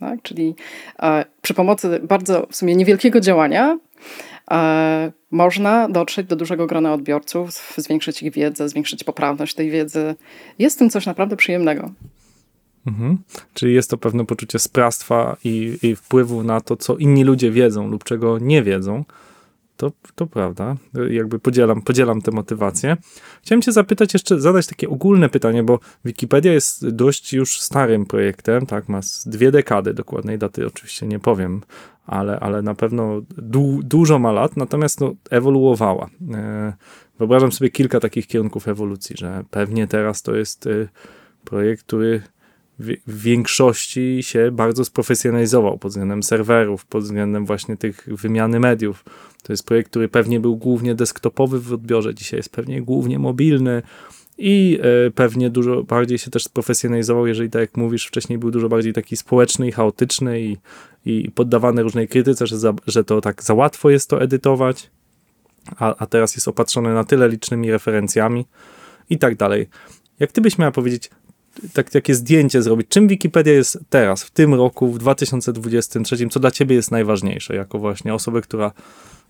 Tak? 0.01 0.23
Czyli 0.23 0.55
e, 1.03 1.25
przy 1.43 1.55
pomocy 1.55 2.01
bardzo 2.03 2.47
w 2.51 2.57
sumie 2.57 2.77
niewielkiego 2.77 3.21
działania 3.21 3.79
e, 4.51 5.13
można 5.31 5.89
dotrzeć 5.89 6.27
do 6.27 6.37
dużego 6.37 6.67
grona 6.67 6.93
odbiorców, 6.95 7.75
zwiększyć 7.77 8.23
ich 8.23 8.33
wiedzę, 8.33 8.69
zwiększyć 8.69 9.05
poprawność 9.05 9.55
tej 9.55 9.71
wiedzy. 9.71 10.15
Jest 10.59 10.77
w 10.77 10.79
tym 10.79 10.91
coś 10.91 11.07
naprawdę 11.07 11.37
przyjemnego. 11.37 11.91
Mhm. 12.87 13.19
Czyli 13.55 13.75
jest 13.75 13.91
to 13.91 13.99
pewne 13.99 14.27
poczucie 14.27 14.59
sprawstwa 14.59 15.37
i, 15.45 15.79
i 15.83 15.97
wpływu 15.97 16.43
na 16.43 16.61
to, 16.61 16.77
co 16.77 16.97
inni 16.97 17.25
ludzie 17.25 17.51
wiedzą 17.51 17.89
lub 17.89 18.05
czego 18.05 18.39
nie 18.39 18.63
wiedzą 18.63 19.05
to, 19.77 19.93
to 20.15 20.27
prawda. 20.27 20.77
Jakby 21.11 21.39
podzielam, 21.39 21.83
podzielam 21.83 22.23
tę 22.23 22.31
motywację. 22.31 22.97
Chciałem 23.43 23.63
cię 23.63 23.73
zapytać 23.73 24.13
jeszcze, 24.13 24.41
zadać 24.41 24.67
takie 24.67 24.89
ogólne 24.89 25.29
pytanie, 25.29 25.63
bo 25.63 25.79
Wikipedia 26.05 26.53
jest 26.53 26.89
dość 26.89 27.33
już 27.33 27.61
starym 27.61 28.07
projektem, 28.07 28.67
tak, 28.67 28.89
ma 28.89 29.01
dwie 29.27 29.51
dekady, 29.51 29.95
dokładnej 29.95 30.39
daty 30.39 30.67
oczywiście 30.67 31.07
nie 31.07 31.19
powiem, 31.19 31.61
ale, 32.07 32.41
ale 32.41 32.63
na 32.63 32.75
pewno 32.75 33.21
du, 33.37 33.81
dużo 33.83 34.19
ma 34.19 34.33
lat, 34.33 34.57
natomiast 34.57 35.01
no, 35.01 35.15
ewoluowała. 35.31 36.09
E, 36.35 36.73
wyobrażam 37.19 37.53
sobie 37.53 37.71
kilka 37.71 38.01
takich 38.01 38.27
kierunków 38.27 38.69
ewolucji, 38.69 39.17
że 39.19 39.45
pewnie 39.51 39.87
teraz 39.87 40.23
to 40.23 40.37
jest 40.37 40.67
e, 40.67 40.89
projekt, 41.45 41.83
który 41.83 42.23
w 42.79 43.23
większości 43.23 44.19
się 44.23 44.51
bardzo 44.51 44.85
sprofesjonalizował 44.85 45.79
pod 45.79 45.91
względem 45.91 46.23
serwerów, 46.23 46.87
pod 46.87 47.03
względem 47.03 47.47
właśnie 47.47 47.77
tych 47.77 48.09
wymiany 48.09 48.61
mediów. 48.61 49.05
To 49.43 49.53
jest 49.53 49.67
projekt, 49.67 49.91
który 49.91 50.09
pewnie 50.09 50.41
był 50.41 50.57
głównie 50.57 50.95
desktopowy 50.95 51.61
w 51.61 51.73
odbiorze, 51.73 52.15
dzisiaj 52.15 52.39
jest 52.39 52.53
pewnie 52.53 52.83
głównie 52.83 53.19
mobilny 53.19 53.83
i 54.39 54.79
e, 55.07 55.11
pewnie 55.11 55.51
dużo 55.51 55.83
bardziej 55.83 56.19
się 56.19 56.31
też 56.31 56.45
sprofesjonalizował, 56.45 57.27
jeżeli 57.27 57.51
tak 57.51 57.61
jak 57.61 57.77
mówisz, 57.77 58.07
wcześniej 58.07 58.39
był 58.39 58.51
dużo 58.51 58.69
bardziej 58.69 58.93
taki 58.93 59.17
społeczny 59.17 59.69
i 59.69 59.73
chaotyczny 59.73 60.41
i, 60.41 60.57
i 61.07 61.31
poddawany 61.31 61.83
różnej 61.83 62.09
krytyce, 62.09 62.47
że, 62.47 62.59
za, 62.59 62.75
że 62.87 63.05
to 63.05 63.21
tak 63.21 63.43
za 63.43 63.55
łatwo 63.55 63.91
jest 63.91 64.11
to 64.11 64.23
edytować, 64.23 64.91
a, 65.77 65.95
a 65.97 66.07
teraz 66.07 66.35
jest 66.35 66.49
opatrzony 66.49 66.95
na 66.95 67.05
tyle 67.05 67.29
licznymi 67.29 67.71
referencjami 67.71 68.47
i 69.11 69.19
tak 69.19 69.37
dalej. 69.37 69.69
Jak 70.19 70.33
ty 70.33 70.41
byś 70.41 70.59
miała 70.59 70.73
powiedzieć, 70.73 71.11
tak, 71.73 71.91
takie 71.91 72.15
zdjęcie 72.15 72.63
zrobić. 72.63 72.89
Czym 72.89 73.09
Wikipedia 73.09 73.53
jest 73.53 73.79
teraz, 73.91 74.25
w 74.25 74.31
tym 74.31 74.55
roku, 74.55 74.93
w 74.93 74.99
2023? 74.99 76.29
Co 76.29 76.41
dla 76.41 76.51
ciebie 76.51 76.77
jest 76.77 76.91
najważniejsze, 76.91 77.57
jako 77.57 77.79
właśnie 77.79 78.15
osoby, 78.15 78.43
która 78.43 78.73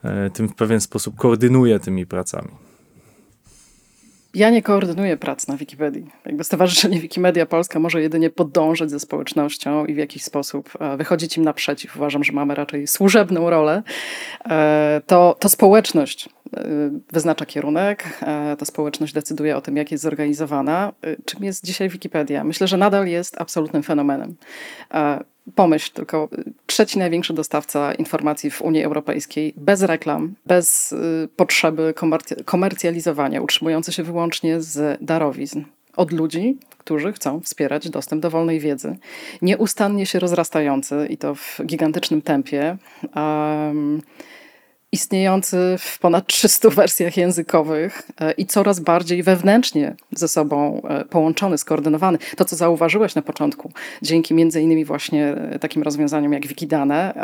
e, 0.05 0.31
tym 0.31 0.49
w 0.49 0.55
pewien 0.55 0.81
sposób 0.81 1.17
koordynuje 1.17 1.81
tymi 1.81 2.07
pracami? 2.07 2.49
Ja 4.34 4.50
nie 4.50 4.62
koordynuję 4.62 5.16
prac 5.16 5.48
na 5.48 5.56
Wikipedii. 5.56 6.06
Jakby 6.26 6.44
Stowarzyszenie 6.44 7.00
Wikimedia 7.00 7.46
Polska 7.46 7.78
może 7.78 8.02
jedynie 8.02 8.30
podążać 8.30 8.90
ze 8.90 9.00
społecznością 9.00 9.86
i 9.86 9.94
w 9.94 9.96
jakiś 9.96 10.24
sposób 10.24 10.70
e, 10.80 10.96
wychodzić 10.96 11.36
im 11.36 11.44
naprzeciw. 11.44 11.96
Uważam, 11.96 12.24
że 12.24 12.32
mamy 12.32 12.54
raczej 12.54 12.86
służebną 12.86 13.50
rolę. 13.50 13.82
E, 14.50 15.00
to, 15.06 15.36
to 15.40 15.48
społeczność 15.48 16.28
e, 16.56 16.64
wyznacza 17.12 17.46
kierunek, 17.46 18.18
ta 18.58 18.64
społeczność 18.64 19.12
decyduje 19.12 19.56
o 19.56 19.60
tym, 19.60 19.76
jak 19.76 19.92
jest 19.92 20.02
zorganizowana. 20.02 20.92
Czym 21.24 21.44
jest 21.44 21.64
dzisiaj 21.64 21.88
Wikipedia? 21.88 22.44
Myślę, 22.44 22.66
że 22.66 22.76
nadal 22.76 23.06
jest 23.06 23.40
absolutnym 23.40 23.82
fenomenem. 23.82 24.36
Pomyśl 25.54 25.92
tylko, 25.92 26.28
trzeci 26.66 26.99
największy 26.99 27.34
dostawca 27.34 27.94
informacji 27.94 28.50
w 28.50 28.62
Unii 28.62 28.84
Europejskiej, 28.84 29.54
bez 29.56 29.82
reklam, 29.82 30.34
bez 30.46 30.92
y, 30.92 31.28
potrzeby 31.37 31.94
komercjalizowania, 32.44 33.42
utrzymujący 33.42 33.92
się 33.92 34.02
wyłącznie 34.02 34.61
z 34.61 34.99
darowizn 35.04 35.64
od 35.96 36.12
ludzi, 36.12 36.58
którzy 36.78 37.12
chcą 37.12 37.40
wspierać 37.40 37.90
dostęp 37.90 38.22
do 38.22 38.30
wolnej 38.30 38.61
wiedzy, 38.61 38.96
nieustannie 39.42 40.06
się 40.06 40.18
rozrastający 40.18 41.06
i 41.11 41.16
to 41.16 41.34
w 41.34 41.61
gigantycznym 41.66 42.22
tempie. 42.22 42.76
Um, 43.16 44.02
istniejący 44.92 45.76
w 45.78 45.99
ponad 45.99 46.26
300 46.26 46.70
wersjach 46.70 47.16
językowych 47.16 48.02
e, 48.20 48.32
i 48.32 48.46
coraz 48.46 48.80
bardziej 48.80 49.22
wewnętrznie 49.22 49.94
ze 50.12 50.28
sobą 50.28 50.82
e, 50.88 51.04
połączony, 51.04 51.58
skoordynowany. 51.58 52.18
To, 52.37 52.44
co 52.44 52.56
zauważyłeś 52.56 53.14
na 53.14 53.22
początku, 53.22 53.72
dzięki 54.02 54.34
między 54.34 54.61
innymi 54.61 54.84
właśnie 54.84 55.28
e, 55.28 55.58
takim 55.58 55.82
rozwiązaniom 55.82 56.32
jak 56.32 56.46
Wikidane, 56.46 57.14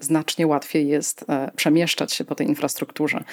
znacznie 0.00 0.46
łatwiej 0.46 0.88
jest 0.88 1.24
przemieszczać 1.56 2.12
się 2.12 2.24
po 2.24 2.34
tej 2.34 2.46
infrastrukturze, 2.46 3.24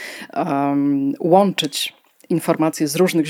łączyć 1.20 1.94
informacje 2.34 2.88
z 2.88 2.96
różnych, 2.96 3.28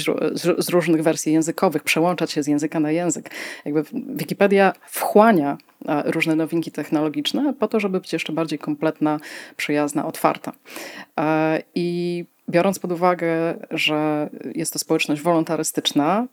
z 0.58 0.70
różnych 0.70 1.04
wersji 1.04 1.34
językowych, 1.34 1.84
przełączać 1.84 2.32
się 2.32 2.44
z 2.44 2.48
języka 2.48 2.80
na 2.80 2.92
język. 2.92 3.30
Jakby 3.66 3.84
Wikipedia 3.94 4.74
wchłania 4.88 5.58
różne 6.06 6.36
nowinki 6.36 6.72
technologiczne 6.72 7.54
po 7.60 7.68
to, 7.68 7.80
żeby 7.80 8.00
być 8.00 8.14
jeszcze 8.14 8.34
bardziej 8.34 8.60
kompletna, 8.60 9.20
przyjazna, 9.58 10.06
otwarta. 10.06 10.52
I 11.76 12.26
biorąc 12.50 12.80
pod 12.80 12.92
uwagę, 12.92 13.28
że 13.72 14.30
jest 14.56 14.74
to 14.74 14.80
społeczność 14.80 15.22
wolontarystyczna, 15.22 16.28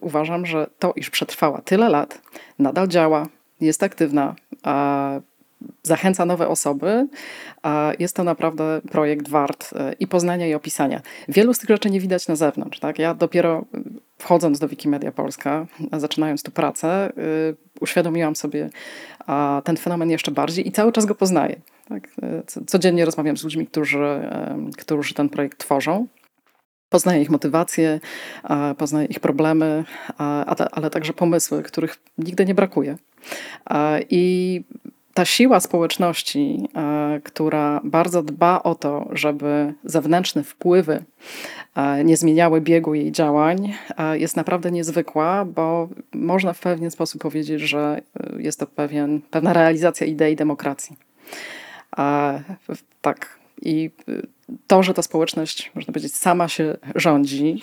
uważam, 0.00 0.46
że 0.46 0.66
to, 0.78 0.92
iż 0.96 1.10
przetrwała 1.10 1.60
tyle 1.60 1.88
lat, 1.88 2.20
nadal 2.58 2.88
działa, 2.88 3.26
jest 3.60 3.82
aktywna, 3.82 4.34
zachęca 5.82 6.26
nowe 6.26 6.48
osoby. 6.48 7.06
Jest 7.98 8.16
to 8.16 8.24
naprawdę 8.24 8.80
projekt 8.90 9.28
wart 9.28 9.70
e, 9.72 9.92
i 9.92 10.06
poznania, 10.06 10.46
i 10.46 10.54
opisania. 10.54 11.00
Wielu 11.28 11.54
z 11.54 11.58
tych 11.58 11.68
rzeczy 11.68 11.90
nie 11.90 12.00
widać 12.00 12.28
na 12.28 12.36
zewnątrz. 12.36 12.80
Tak? 12.80 12.98
Ja 12.98 13.14
dopiero 13.14 13.64
wchodząc 14.18 14.58
do 14.58 14.68
Wikimedia 14.68 15.12
Polska, 15.12 15.66
zaczynając 15.92 16.42
tu 16.42 16.50
pracę, 16.50 16.88
e, 16.88 17.10
uświadomiłam 17.80 18.36
sobie 18.36 18.70
ten 19.64 19.76
fenomen 19.76 20.10
jeszcze 20.10 20.30
bardziej 20.30 20.68
i 20.68 20.72
cały 20.72 20.92
czas 20.92 21.06
go 21.06 21.14
poznaję. 21.14 21.56
Tak? 21.88 22.08
E, 22.22 22.42
codziennie 22.66 23.04
rozmawiam 23.04 23.36
z 23.36 23.44
ludźmi, 23.44 23.66
którzy, 23.66 24.30
którzy 24.78 25.14
ten 25.14 25.28
projekt 25.28 25.58
tworzą. 25.58 26.06
Poznaję 26.88 27.22
ich 27.22 27.30
motywacje, 27.30 28.00
poznaję 28.78 29.06
ich 29.06 29.20
problemy, 29.20 29.84
ale 30.72 30.90
także 30.90 31.12
pomysły, 31.12 31.62
których 31.62 31.96
nigdy 32.18 32.46
nie 32.46 32.54
brakuje. 32.54 32.96
I 34.10 34.62
ta 35.14 35.24
siła 35.24 35.60
społeczności, 35.60 36.68
e, 36.74 37.20
która 37.24 37.80
bardzo 37.84 38.22
dba 38.22 38.62
o 38.62 38.74
to, 38.74 39.08
żeby 39.12 39.74
zewnętrzne 39.84 40.44
wpływy 40.44 41.04
nie 42.04 42.16
zmieniały 42.16 42.60
biegu 42.60 42.94
jej 42.94 43.12
działań, 43.12 43.74
jest 44.12 44.36
naprawdę 44.36 44.70
niezwykła, 44.70 45.44
bo 45.44 45.88
można 46.12 46.52
w 46.52 46.60
pewien 46.60 46.90
sposób 46.90 47.22
powiedzieć, 47.22 47.60
że 47.60 48.00
jest 48.38 48.60
to 48.60 48.66
pewien, 48.66 49.20
pewna 49.30 49.52
realizacja 49.52 50.06
idei 50.06 50.36
demokracji. 50.36 50.96
Tak. 53.00 53.38
I 53.62 53.90
to, 54.66 54.82
że 54.82 54.94
ta 54.94 55.02
społeczność, 55.02 55.72
można 55.74 55.92
powiedzieć, 55.92 56.16
sama 56.16 56.48
się 56.48 56.76
rządzi, 56.94 57.62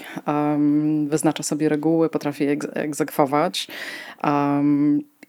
wyznacza 1.08 1.44
sobie 1.44 1.70
reguły, 1.70 2.10
potrafi 2.10 2.44
je 2.44 2.52
egzekwować 2.74 3.68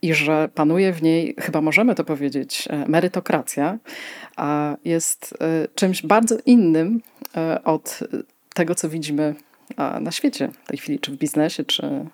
i 0.03 0.13
że 0.13 0.49
panuje 0.55 0.93
w 0.93 1.03
niej, 1.03 1.35
chyba 1.39 1.61
możemy 1.61 1.95
to 1.95 2.03
powiedzieć, 2.03 2.67
e, 2.69 2.85
merytokracja, 2.87 3.79
jest 4.85 5.33
e, 5.41 5.67
czymś 5.75 6.01
bardzo 6.01 6.37
innym 6.45 7.01
e, 7.37 7.63
od 7.63 7.99
tego, 8.53 8.75
co 8.75 8.89
widzimy 8.89 9.35
na 10.01 10.11
świecie 10.11 10.49
w 10.63 10.67
tej 10.67 10.77
chwili, 10.77 10.99
czy 10.99 11.11
w 11.11 11.17
biznesie, 11.17 11.63
czy, 11.65 12.05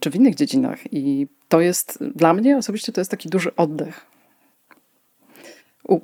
czy 0.00 0.10
w 0.10 0.14
innych 0.14 0.34
dziedzinach. 0.34 0.92
I 0.92 1.26
to 1.48 1.60
jest 1.60 1.98
dla 2.14 2.34
mnie 2.34 2.56
osobiście 2.56 2.92
to 2.92 3.00
jest 3.00 3.10
taki 3.10 3.28
duży 3.28 3.56
oddech. 3.56 4.06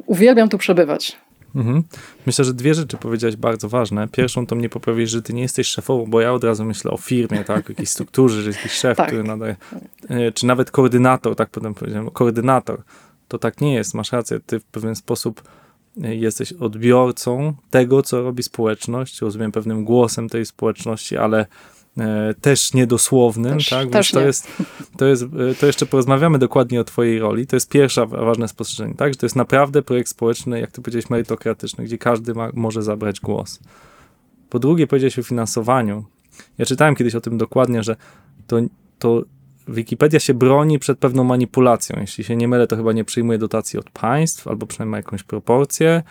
Uwielbiam 0.07 0.49
tu 0.49 0.59
przebywać. 0.59 1.17
Mhm. 1.55 1.83
Myślę, 2.27 2.45
że 2.45 2.55
dwie 2.55 2.75
rzeczy 2.75 2.97
powiedziałeś 2.97 3.37
bardzo 3.37 3.69
ważne. 3.69 4.09
Pierwszą 4.09 4.47
to 4.47 4.57
mnie 4.57 4.69
poprawić, 4.69 5.11
że 5.11 5.23
ty 5.23 5.35
nie 5.35 5.43
jesteś 5.43 5.67
szefową, 5.67 6.07
bo 6.07 6.21
ja 6.21 6.33
od 6.33 6.45
razu 6.45 6.65
myślę 6.65 6.91
o 6.91 6.97
firmie, 6.97 7.45
tak, 7.45 7.67
o 7.67 7.71
jakiejś 7.73 7.89
strukturze, 7.89 8.43
że 8.43 8.51
jakiś 8.51 8.73
szef, 8.73 8.97
tak. 8.97 9.07
który 9.07 9.25
nadaje, 9.25 9.57
e, 10.09 10.33
czy 10.33 10.47
nawet 10.47 10.71
koordynator, 10.71 11.37
tak 11.37 11.51
potem 11.51 11.75
powiedziałem, 11.75 12.11
koordynator. 12.11 12.83
To 13.29 13.39
tak 13.39 13.61
nie 13.61 13.75
jest, 13.75 13.95
masz 13.95 14.13
rację, 14.13 14.41
ty 14.47 14.61
w 14.61 14.65
pewien 14.65 14.95
sposób 14.95 15.43
e, 16.03 16.15
jesteś 16.15 16.53
odbiorcą 16.53 17.55
tego, 17.71 18.03
co 18.03 18.23
robi 18.23 18.43
społeczność, 18.43 19.21
rozumiem, 19.21 19.53
pewnym 19.53 19.85
głosem 19.85 20.29
tej 20.29 20.47
społeczności, 20.47 21.17
ale 21.17 21.47
też 22.41 22.75
niedosłownym, 22.75 23.55
też, 23.55 23.69
tak? 23.69 23.91
Też 23.91 24.11
to, 24.11 24.21
nie. 24.21 24.27
jest, 24.27 24.49
to 24.97 25.07
jest, 25.07 25.23
e, 25.23 25.55
to 25.61 25.67
jeszcze 25.67 25.87
porozmawiamy 25.87 26.39
dokładnie 26.39 26.81
o 26.81 26.85
twojej 26.85 27.19
roli. 27.19 27.47
To 27.47 27.57
jest 27.57 27.69
pierwsze 27.69 28.07
ważne 28.07 28.49
spostrzeżenie, 28.49 28.95
tak? 28.95 29.13
Że 29.13 29.19
to 29.19 29.27
jest 29.27 29.37
naprawdę 29.37 29.83
projekt 29.83 30.09
społeczny, 30.09 30.61
jak 30.61 30.71
ty 30.71 30.83
powiedziałeś, 30.83 31.11
merytokratyczny, 31.11 31.85
gdzie 31.85 31.99
każdy 31.99 32.35
ma, 32.35 32.51
może 32.55 32.83
zabrać 32.83 33.21
głos. 33.21 33.61
Po 34.51 34.59
drugie, 34.59 34.87
powiedziałeś 34.87 35.19
o 35.19 35.23
finansowaniu. 35.23 36.05
Ja 36.59 36.67
czytałem 36.67 36.95
kiedyś 36.95 37.15
o 37.15 37.21
tym 37.21 37.39
dokładnie, 37.39 37.83
że 37.83 37.97
to, 38.47 38.57
to 38.99 39.23
Wikipedia 39.69 40.21
się 40.21 40.35
broni 40.35 40.79
przed 40.79 40.99
pewną 40.99 41.25
manipulacją. 41.25 41.97
Jeśli 42.01 42.25
się 42.25 42.37
nie 42.37 42.49
mylę, 42.49 42.67
to 42.67 42.77
chyba 42.77 42.93
nie 42.93 43.05
przyjmuje 43.05 43.39
dotacji 43.39 43.79
od 43.79 43.91
państw, 43.91 44.49
albo 44.49 44.67
przynajmniej 44.67 44.91
ma 44.91 44.97
jakąś 44.97 45.23
proporcję. 45.23 46.03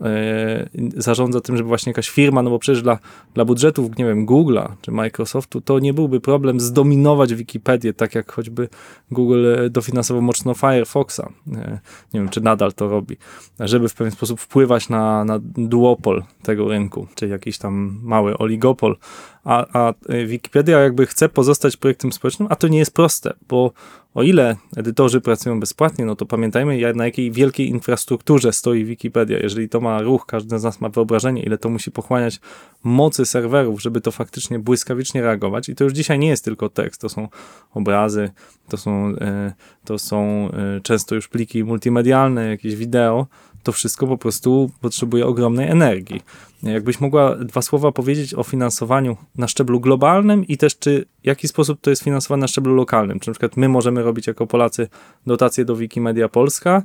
E, 0.00 0.68
zarządza 0.96 1.40
tym, 1.40 1.56
żeby 1.56 1.68
właśnie 1.68 1.90
jakaś 1.90 2.08
firma, 2.08 2.42
no 2.42 2.50
bo 2.50 2.58
przecież 2.58 2.82
dla, 2.82 2.98
dla 3.34 3.44
budżetów, 3.44 3.98
nie 3.98 4.04
wiem, 4.04 4.26
Google'a 4.26 4.68
czy 4.80 4.90
Microsoftu, 4.90 5.60
to 5.60 5.78
nie 5.78 5.94
byłby 5.94 6.20
problem 6.20 6.60
zdominować 6.60 7.34
Wikipedię, 7.34 7.92
tak 7.92 8.14
jak 8.14 8.32
choćby 8.32 8.68
Google 9.10 9.46
dofinansował 9.70 10.22
mocno 10.22 10.54
Firefoxa. 10.54 11.20
E, 11.52 11.78
nie 12.14 12.20
wiem, 12.20 12.28
czy 12.28 12.40
nadal 12.40 12.72
to 12.72 12.88
robi, 12.88 13.16
żeby 13.60 13.88
w 13.88 13.94
pewien 13.94 14.10
sposób 14.10 14.40
wpływać 14.40 14.88
na, 14.88 15.24
na 15.24 15.38
duopol 15.42 16.22
tego 16.42 16.68
rynku, 16.68 17.06
czy 17.14 17.28
jakiś 17.28 17.58
tam 17.58 18.00
mały 18.02 18.38
oligopol. 18.38 18.96
A, 19.44 19.66
a 19.78 19.94
Wikipedia 20.26 20.80
jakby 20.80 21.06
chce 21.06 21.28
pozostać 21.28 21.76
projektem 21.76 22.12
społecznym, 22.12 22.48
a 22.50 22.56
to 22.56 22.68
nie 22.68 22.78
jest 22.78 22.94
proste, 22.94 23.34
bo 23.48 23.72
o 24.14 24.22
ile 24.22 24.56
edytorzy 24.76 25.20
pracują 25.20 25.60
bezpłatnie, 25.60 26.04
no 26.04 26.16
to 26.16 26.26
pamiętajmy, 26.26 26.94
na 26.94 27.04
jakiej 27.04 27.30
wielkiej 27.30 27.68
infrastrukturze 27.68 28.52
stoi 28.52 28.84
Wikipedia. 28.84 29.38
Jeżeli 29.38 29.68
to 29.68 29.80
ma 29.80 29.87
ruch, 30.02 30.26
każdy 30.26 30.58
z 30.58 30.62
nas 30.62 30.80
ma 30.80 30.88
wyobrażenie, 30.88 31.42
ile 31.42 31.58
to 31.58 31.68
musi 31.68 31.90
pochłaniać 31.90 32.40
mocy 32.84 33.26
serwerów, 33.26 33.82
żeby 33.82 34.00
to 34.00 34.10
faktycznie 34.10 34.58
błyskawicznie 34.58 35.22
reagować. 35.22 35.68
I 35.68 35.74
to 35.74 35.84
już 35.84 35.92
dzisiaj 35.92 36.18
nie 36.18 36.28
jest 36.28 36.44
tylko 36.44 36.68
tekst, 36.68 37.00
to 37.00 37.08
są 37.08 37.28
obrazy, 37.74 38.30
to 38.68 38.76
są, 38.76 39.08
e, 39.20 39.52
to 39.84 39.98
są 39.98 40.48
e, 40.52 40.80
często 40.80 41.14
już 41.14 41.28
pliki 41.28 41.64
multimedialne, 41.64 42.48
jakieś 42.48 42.76
wideo 42.76 43.26
to 43.62 43.72
wszystko 43.72 44.06
po 44.06 44.18
prostu 44.18 44.70
potrzebuje 44.80 45.26
ogromnej 45.26 45.70
energii. 45.70 46.22
Jakbyś 46.62 47.00
mogła 47.00 47.34
dwa 47.34 47.62
słowa 47.62 47.92
powiedzieć 47.92 48.34
o 48.34 48.42
finansowaniu 48.42 49.16
na 49.36 49.48
szczeblu 49.48 49.80
globalnym 49.80 50.44
i 50.46 50.56
też 50.56 50.78
czy 50.78 51.06
w 51.22 51.26
jaki 51.26 51.48
sposób 51.48 51.80
to 51.80 51.90
jest 51.90 52.02
finansowane 52.02 52.40
na 52.40 52.48
szczeblu 52.48 52.74
lokalnym? 52.74 53.20
Czy 53.20 53.30
na 53.30 53.32
przykład 53.32 53.56
my 53.56 53.68
możemy 53.68 54.02
robić 54.02 54.26
jako 54.26 54.46
Polacy 54.46 54.88
dotacje 55.26 55.64
do 55.64 55.76
Wikimedia 55.76 56.28
Polska, 56.28 56.82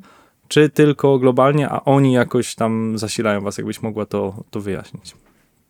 czy 0.54 0.70
tylko 0.70 1.20
globalnie, 1.20 1.70
a 1.70 1.84
oni 1.86 2.13
jakoś 2.13 2.56
tam 2.56 2.98
zasilają 2.98 3.42
was? 3.42 3.58
Jakbyś 3.58 3.82
mogła 3.82 4.06
to, 4.06 4.44
to 4.52 4.62
wyjaśnić. 4.62 5.16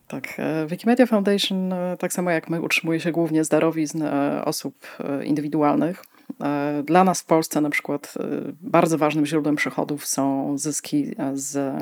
Tak, 0.08 0.34
e, 0.38 0.68
Wikimedia 0.68 1.06
Foundation, 1.06 1.74
e, 1.74 1.98
tak 2.00 2.14
samo 2.14 2.32
jak 2.32 2.50
my, 2.50 2.62
utrzymuje 2.62 3.00
się 3.00 3.12
głównie 3.12 3.44
z 3.44 3.50
darowizn 3.50 4.04
e, 4.04 4.42
osób 4.46 4.88
indywidualnych. 5.24 6.04
E, 6.44 6.84
dla 6.84 7.04
nas 7.04 7.22
w 7.22 7.26
Polsce 7.26 7.62
na 7.62 7.70
przykład 7.70 8.14
e, 8.20 8.24
bardzo 8.62 8.98
ważnym 8.98 9.26
źródłem 9.26 9.56
przychodów 9.56 10.06
są 10.06 10.58
zyski 10.58 11.16
e, 11.18 11.32
z 11.34 11.76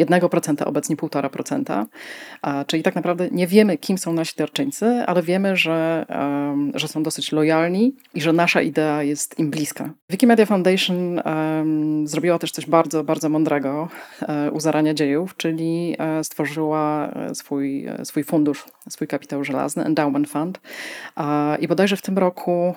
1%, 0.00 0.62
obecnie 0.64 0.96
1,5%. 0.96 1.86
Czyli 2.66 2.82
tak 2.82 2.94
naprawdę 2.94 3.28
nie 3.30 3.46
wiemy, 3.46 3.78
kim 3.78 3.98
są 3.98 4.12
nasi 4.12 4.36
darczyńcy, 4.36 4.86
ale 4.86 5.22
wiemy, 5.22 5.56
że, 5.56 6.06
że 6.74 6.88
są 6.88 7.02
dosyć 7.02 7.32
lojalni 7.32 7.96
i 8.14 8.20
że 8.20 8.32
nasza 8.32 8.62
idea 8.62 9.02
jest 9.02 9.38
im 9.38 9.50
bliska. 9.50 9.90
Wikimedia 10.10 10.46
Foundation 10.46 11.20
zrobiła 12.04 12.38
też 12.38 12.52
coś 12.52 12.66
bardzo, 12.66 13.04
bardzo 13.04 13.28
mądrego 13.28 13.88
u 14.52 14.60
zarania 14.60 14.94
dziejów, 14.94 15.36
czyli 15.36 15.96
stworzyła 16.22 17.14
swój, 17.34 17.86
swój 18.04 18.24
fundusz, 18.24 18.64
swój 18.88 19.06
kapitał 19.06 19.44
żelazny, 19.44 19.84
Endowment 19.84 20.28
Fund. 20.28 20.60
I 21.60 21.68
bodajże 21.68 21.96
w 21.96 22.02
tym 22.02 22.18
roku 22.18 22.74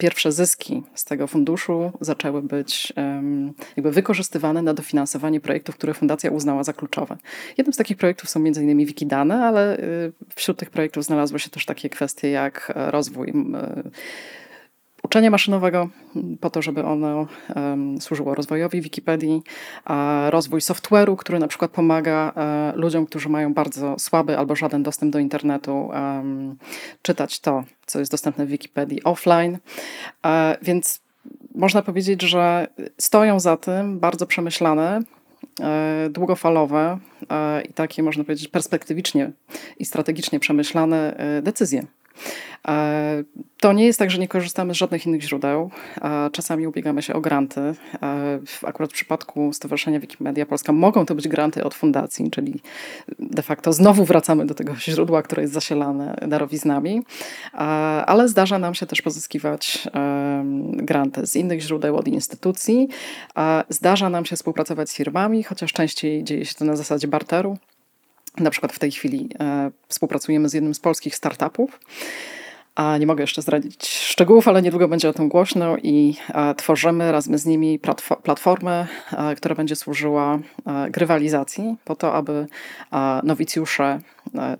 pierwsze 0.00 0.32
zyski 0.32 0.82
z 0.94 1.04
tego 1.04 1.26
funduszu 1.26 1.92
zaczęły 2.00 2.42
być 2.42 2.92
jakby 3.76 3.90
wykorzystywane 3.90 4.62
na 4.62 4.74
dofinansowanie 4.74 5.40
projektów, 5.40 5.74
które 5.74 5.94
fundacja 5.94 6.30
uznała 6.30 6.64
za 6.64 6.72
kluczowe. 6.72 7.16
Jednym 7.58 7.74
z 7.74 7.76
takich 7.76 7.96
projektów 7.96 8.30
są 8.30 8.40
m.in. 8.40 8.86
Wikidane, 8.86 9.44
ale 9.44 9.78
y, 9.78 10.12
wśród 10.34 10.58
tych 10.58 10.70
projektów 10.70 11.04
znalazły 11.04 11.38
się 11.38 11.50
też 11.50 11.66
takie 11.66 11.88
kwestie 11.88 12.30
jak 12.30 12.72
e, 12.76 12.90
rozwój 12.90 13.32
uczenia 15.10 15.30
maszynowego, 15.30 15.88
po 16.40 16.50
to, 16.50 16.62
żeby 16.62 16.84
ono 16.84 17.26
um, 17.56 18.00
służyło 18.00 18.34
rozwojowi 18.34 18.80
Wikipedii, 18.80 19.42
a 19.84 20.26
rozwój 20.30 20.60
software'u, 20.60 21.16
który 21.16 21.38
na 21.38 21.48
przykład 21.48 21.70
pomaga 21.70 22.32
um, 22.36 22.80
ludziom, 22.80 23.06
którzy 23.06 23.28
mają 23.28 23.54
bardzo 23.54 23.98
słaby 23.98 24.38
albo 24.38 24.56
żaden 24.56 24.82
dostęp 24.82 25.12
do 25.12 25.18
internetu, 25.18 25.86
um, 25.86 26.56
czytać 27.02 27.40
to, 27.40 27.64
co 27.86 27.98
jest 27.98 28.10
dostępne 28.10 28.46
w 28.46 28.48
Wikipedii 28.48 29.04
offline. 29.04 29.58
E, 30.26 30.56
więc 30.62 31.00
można 31.54 31.82
powiedzieć, 31.82 32.22
że 32.22 32.66
stoją 32.98 33.40
za 33.40 33.56
tym 33.56 33.98
bardzo 33.98 34.26
przemyślane, 34.26 35.00
e, 35.60 36.08
długofalowe 36.10 36.98
i 37.68 37.72
takie, 37.72 38.02
można 38.02 38.24
powiedzieć, 38.24 38.48
perspektywicznie 38.48 39.30
i 39.78 39.84
strategicznie 39.84 40.40
przemyślane 40.40 41.16
decyzje 41.42 41.86
to 43.60 43.72
nie 43.72 43.84
jest 43.86 43.98
tak, 43.98 44.10
że 44.10 44.18
nie 44.18 44.28
korzystamy 44.28 44.74
z 44.74 44.76
żadnych 44.76 45.06
innych 45.06 45.22
źródeł. 45.22 45.70
E, 46.02 46.30
czasami 46.32 46.66
ubiegamy 46.66 47.02
się 47.02 47.14
o 47.14 47.20
granty. 47.20 47.60
E, 47.60 48.38
akurat 48.62 48.90
w 48.90 48.94
przypadku 48.94 49.52
Stowarzyszenia 49.52 50.00
Wikimedia 50.00 50.46
Polska 50.46 50.72
mogą 50.72 51.06
to 51.06 51.14
być 51.14 51.28
granty 51.28 51.64
od 51.64 51.74
fundacji, 51.74 52.30
czyli 52.30 52.60
de 53.18 53.42
facto 53.42 53.72
znowu 53.72 54.04
wracamy 54.04 54.46
do 54.46 54.54
tego 54.54 54.76
źródła, 54.76 55.22
które 55.22 55.42
jest 55.42 55.54
zasilane 55.54 56.18
darowiznami, 56.28 57.02
ale 58.06 58.28
zdarza 58.28 58.58
nam 58.58 58.74
się 58.74 58.86
też 58.86 59.02
pozyskiwać 59.02 59.88
granty 60.72 61.26
z 61.26 61.36
innych 61.36 61.60
źródeł, 61.60 61.96
od 61.96 62.08
instytucji. 62.08 62.88
Zdarza 63.68 64.10
nam 64.10 64.24
się 64.24 64.36
współpracować 64.36 64.90
z 64.90 64.94
firmami, 64.94 65.42
chociaż 65.42 65.72
częściej 65.72 66.24
dzieje 66.24 66.44
się 66.44 66.54
to 66.54 66.64
na 66.64 66.76
zasadzie 66.76 67.08
barteru. 67.08 67.58
Na 68.38 68.50
przykład 68.50 68.72
w 68.72 68.78
tej 68.78 68.90
chwili 68.90 69.28
e, 69.40 69.70
współpracujemy 69.88 70.48
z 70.48 70.54
jednym 70.54 70.74
z 70.74 70.80
polskich 70.80 71.16
startupów. 71.16 71.80
A 72.74 72.98
nie 72.98 73.06
mogę 73.06 73.22
jeszcze 73.22 73.42
zdradzić 73.42 73.88
szczegółów, 73.88 74.48
ale 74.48 74.62
niedługo 74.62 74.88
będzie 74.88 75.08
o 75.08 75.12
tym 75.12 75.28
głośno 75.28 75.76
i 75.82 76.16
e, 76.34 76.54
tworzymy 76.54 77.12
razem 77.12 77.38
z 77.38 77.46
nimi 77.46 77.80
platformę, 78.22 78.86
e, 79.12 79.34
która 79.34 79.54
będzie 79.54 79.76
służyła 79.76 80.38
grywalizacji, 80.90 81.76
po 81.84 81.96
to, 81.96 82.14
aby 82.14 82.46
nowicjusze 83.22 84.00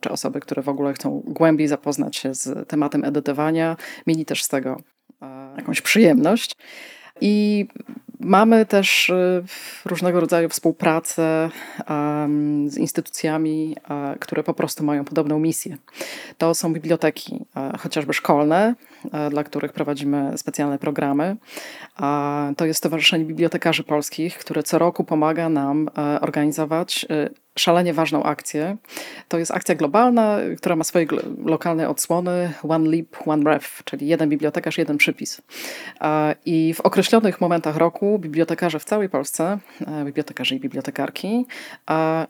czy 0.00 0.10
osoby, 0.10 0.40
które 0.40 0.62
w 0.62 0.68
ogóle 0.68 0.92
chcą 0.92 1.22
głębiej 1.26 1.68
zapoznać 1.68 2.16
się 2.16 2.34
z 2.34 2.68
tematem 2.68 3.04
edytowania, 3.04 3.76
mieli 4.06 4.24
też 4.24 4.44
z 4.44 4.48
tego 4.48 4.76
jakąś 5.56 5.80
przyjemność. 5.80 6.56
I 7.20 7.66
Mamy 8.20 8.66
też 8.66 9.08
y, 9.08 9.44
różnego 9.84 10.20
rodzaju 10.20 10.48
współpracę 10.48 11.50
z 12.66 12.76
instytucjami, 12.76 13.76
które 14.20 14.42
po 14.42 14.54
prostu 14.54 14.84
mają 14.84 15.04
podobną 15.04 15.38
misję. 15.38 15.76
To 16.38 16.54
są 16.54 16.72
biblioteki, 16.72 17.44
chociażby 17.78 18.12
szkolne, 18.12 18.74
dla 19.30 19.44
których 19.44 19.72
prowadzimy 19.72 20.38
specjalne 20.38 20.78
programy. 20.78 21.36
To 22.56 22.66
jest 22.66 22.78
Stowarzyszenie 22.78 23.24
Bibliotekarzy 23.24 23.84
Polskich, 23.84 24.38
które 24.38 24.62
co 24.62 24.78
roku 24.78 25.04
pomaga 25.04 25.48
nam 25.48 25.88
organizować 26.20 27.06
y, 27.10 27.49
szalenie 27.60 27.94
ważną 27.94 28.22
akcję. 28.22 28.76
To 29.28 29.38
jest 29.38 29.50
akcja 29.50 29.74
globalna, 29.74 30.38
która 30.58 30.76
ma 30.76 30.84
swoje 30.84 31.06
lokalne 31.44 31.88
odsłony 31.88 32.52
One 32.68 32.90
Leap, 32.90 33.28
One 33.28 33.50
Ref, 33.50 33.82
czyli 33.84 34.06
jeden 34.06 34.28
bibliotekarz, 34.28 34.78
jeden 34.78 34.96
przypis. 34.98 35.42
I 36.46 36.74
w 36.74 36.80
określonych 36.80 37.40
momentach 37.40 37.76
roku 37.76 38.18
bibliotekarze 38.18 38.78
w 38.78 38.84
całej 38.84 39.08
Polsce, 39.08 39.58
bibliotekarze 40.04 40.54
i 40.54 40.60
bibliotekarki, 40.60 41.46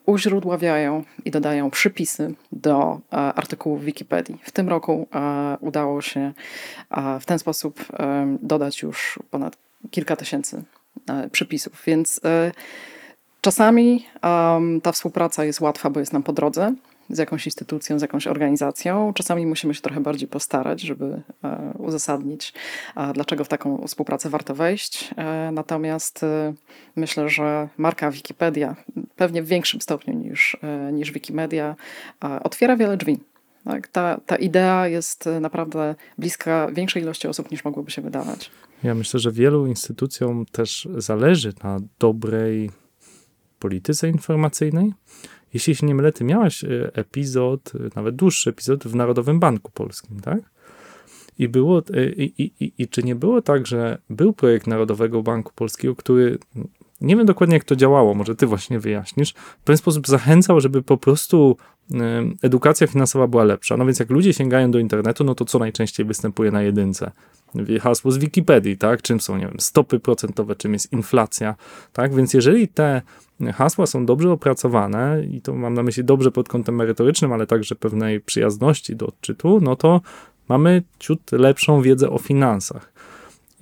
uźródławiają 0.06 1.04
i 1.24 1.30
dodają 1.30 1.70
przypisy 1.70 2.34
do 2.52 3.00
artykułów 3.10 3.84
Wikipedii. 3.84 4.38
W 4.42 4.50
tym 4.50 4.68
roku 4.68 5.08
udało 5.60 6.02
się 6.02 6.32
w 7.20 7.24
ten 7.24 7.38
sposób 7.38 7.84
dodać 8.42 8.82
już 8.82 9.18
ponad 9.30 9.56
kilka 9.90 10.16
tysięcy 10.16 10.62
przypisów, 11.32 11.82
więc 11.86 12.20
Czasami 13.40 14.06
um, 14.22 14.80
ta 14.80 14.92
współpraca 14.92 15.44
jest 15.44 15.60
łatwa, 15.60 15.90
bo 15.90 16.00
jest 16.00 16.12
nam 16.12 16.22
po 16.22 16.32
drodze 16.32 16.74
z 17.10 17.18
jakąś 17.18 17.46
instytucją, 17.46 17.98
z 17.98 18.02
jakąś 18.02 18.26
organizacją. 18.26 19.12
Czasami 19.14 19.46
musimy 19.46 19.74
się 19.74 19.80
trochę 19.80 20.00
bardziej 20.00 20.28
postarać, 20.28 20.80
żeby 20.80 21.22
e, 21.44 21.74
uzasadnić, 21.78 22.52
e, 22.96 23.12
dlaczego 23.12 23.44
w 23.44 23.48
taką 23.48 23.86
współpracę 23.86 24.30
warto 24.30 24.54
wejść. 24.54 25.10
E, 25.16 25.50
natomiast 25.52 26.22
e, 26.22 26.54
myślę, 26.96 27.28
że 27.28 27.68
marka 27.76 28.10
Wikipedia, 28.10 28.76
pewnie 29.16 29.42
w 29.42 29.46
większym 29.46 29.80
stopniu 29.80 30.14
niż, 30.14 30.56
e, 30.62 30.92
niż 30.92 31.12
Wikimedia, 31.12 31.76
e, 32.24 32.42
otwiera 32.42 32.76
wiele 32.76 32.96
drzwi. 32.96 33.18
Tak? 33.64 33.88
Ta, 33.88 34.20
ta 34.26 34.36
idea 34.36 34.88
jest 34.88 35.28
naprawdę 35.40 35.94
bliska 36.18 36.68
większej 36.72 37.02
ilości 37.02 37.28
osób 37.28 37.50
niż 37.50 37.64
mogłoby 37.64 37.90
się 37.90 38.02
wydawać. 38.02 38.50
Ja 38.82 38.94
myślę, 38.94 39.20
że 39.20 39.32
wielu 39.32 39.66
instytucjom 39.66 40.46
też 40.52 40.88
zależy 40.96 41.52
na 41.64 41.80
dobrej 41.98 42.70
polityce 43.60 44.08
informacyjnej. 44.08 44.92
Jeśli 45.54 45.74
się 45.74 45.86
nie 45.86 45.94
mylę, 45.94 46.12
ty 46.12 46.24
miałaś 46.24 46.64
e, 46.64 46.90
epizod, 46.94 47.72
e, 47.74 47.78
nawet 47.96 48.16
dłuższy 48.16 48.50
epizod 48.50 48.84
w 48.84 48.94
Narodowym 48.94 49.40
Banku 49.40 49.72
Polskim, 49.72 50.20
tak? 50.20 50.40
I, 51.38 51.48
było, 51.48 51.82
e, 51.94 52.06
i, 52.06 52.52
i, 52.60 52.72
i 52.78 52.88
czy 52.88 53.02
nie 53.02 53.14
było 53.14 53.42
tak, 53.42 53.66
że 53.66 53.98
był 54.10 54.32
projekt 54.32 54.66
Narodowego 54.66 55.22
Banku 55.22 55.52
Polskiego, 55.54 55.96
który 55.96 56.38
nie 57.00 57.16
wiem 57.16 57.26
dokładnie, 57.26 57.56
jak 57.56 57.64
to 57.64 57.76
działało, 57.76 58.14
może 58.14 58.36
ty 58.36 58.46
właśnie 58.46 58.80
wyjaśnisz. 58.80 59.32
W 59.32 59.64
pewien 59.64 59.78
sposób 59.78 60.08
zachęcał, 60.08 60.60
żeby 60.60 60.82
po 60.82 60.96
prostu 60.96 61.56
edukacja 62.42 62.86
finansowa 62.86 63.26
była 63.26 63.44
lepsza. 63.44 63.76
No 63.76 63.86
więc 63.86 63.98
jak 63.98 64.10
ludzie 64.10 64.34
sięgają 64.34 64.70
do 64.70 64.78
internetu, 64.78 65.24
no 65.24 65.34
to 65.34 65.44
co 65.44 65.58
najczęściej 65.58 66.06
występuje 66.06 66.50
na 66.50 66.62
jedynce? 66.62 67.10
Hasło 67.80 68.12
z 68.12 68.18
Wikipedii, 68.18 68.78
tak? 68.78 69.02
Czym 69.02 69.20
są, 69.20 69.36
nie 69.36 69.46
wiem, 69.46 69.60
stopy 69.60 70.00
procentowe, 70.00 70.56
czym 70.56 70.72
jest 70.72 70.92
inflacja, 70.92 71.54
tak? 71.92 72.14
Więc 72.14 72.34
jeżeli 72.34 72.68
te 72.68 73.02
hasła 73.54 73.86
są 73.86 74.06
dobrze 74.06 74.32
opracowane 74.32 75.24
i 75.30 75.40
to 75.40 75.54
mam 75.54 75.74
na 75.74 75.82
myśli 75.82 76.04
dobrze 76.04 76.30
pod 76.30 76.48
kątem 76.48 76.74
merytorycznym, 76.74 77.32
ale 77.32 77.46
także 77.46 77.74
pewnej 77.74 78.20
przyjazności 78.20 78.96
do 78.96 79.06
odczytu, 79.06 79.60
no 79.60 79.76
to 79.76 80.00
mamy 80.48 80.82
ciut 80.98 81.32
lepszą 81.32 81.82
wiedzę 81.82 82.10
o 82.10 82.18
finansach. 82.18 82.92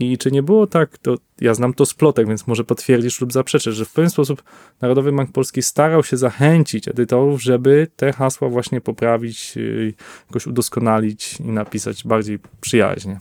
I 0.01 0.19
czy 0.19 0.31
nie 0.31 0.43
było 0.43 0.67
tak, 0.67 0.99
to 0.99 1.17
ja 1.41 1.55
znam 1.55 1.75
to 1.75 1.87
z 1.87 1.95
plotek, 1.95 2.29
więc 2.29 2.47
może 2.47 2.65
potwierdzisz 2.65 3.21
lub 3.21 3.33
zaprzeczysz, 3.33 3.75
że 3.75 3.85
w 3.85 3.93
pewien 3.93 4.11
sposób 4.11 4.43
Narodowy 4.81 5.13
Bank 5.13 5.33
Polski 5.33 5.63
starał 5.63 6.05
się 6.05 6.17
zachęcić 6.17 6.89
edytorów, 6.89 7.43
żeby 7.43 7.87
te 7.97 8.13
hasła 8.13 8.49
właśnie 8.49 8.81
poprawić, 8.81 9.57
y, 9.57 9.95
jakoś 10.29 10.47
udoskonalić 10.47 11.41
i 11.41 11.49
napisać 11.49 12.05
bardziej 12.05 12.39
przyjaźnie. 12.61 13.21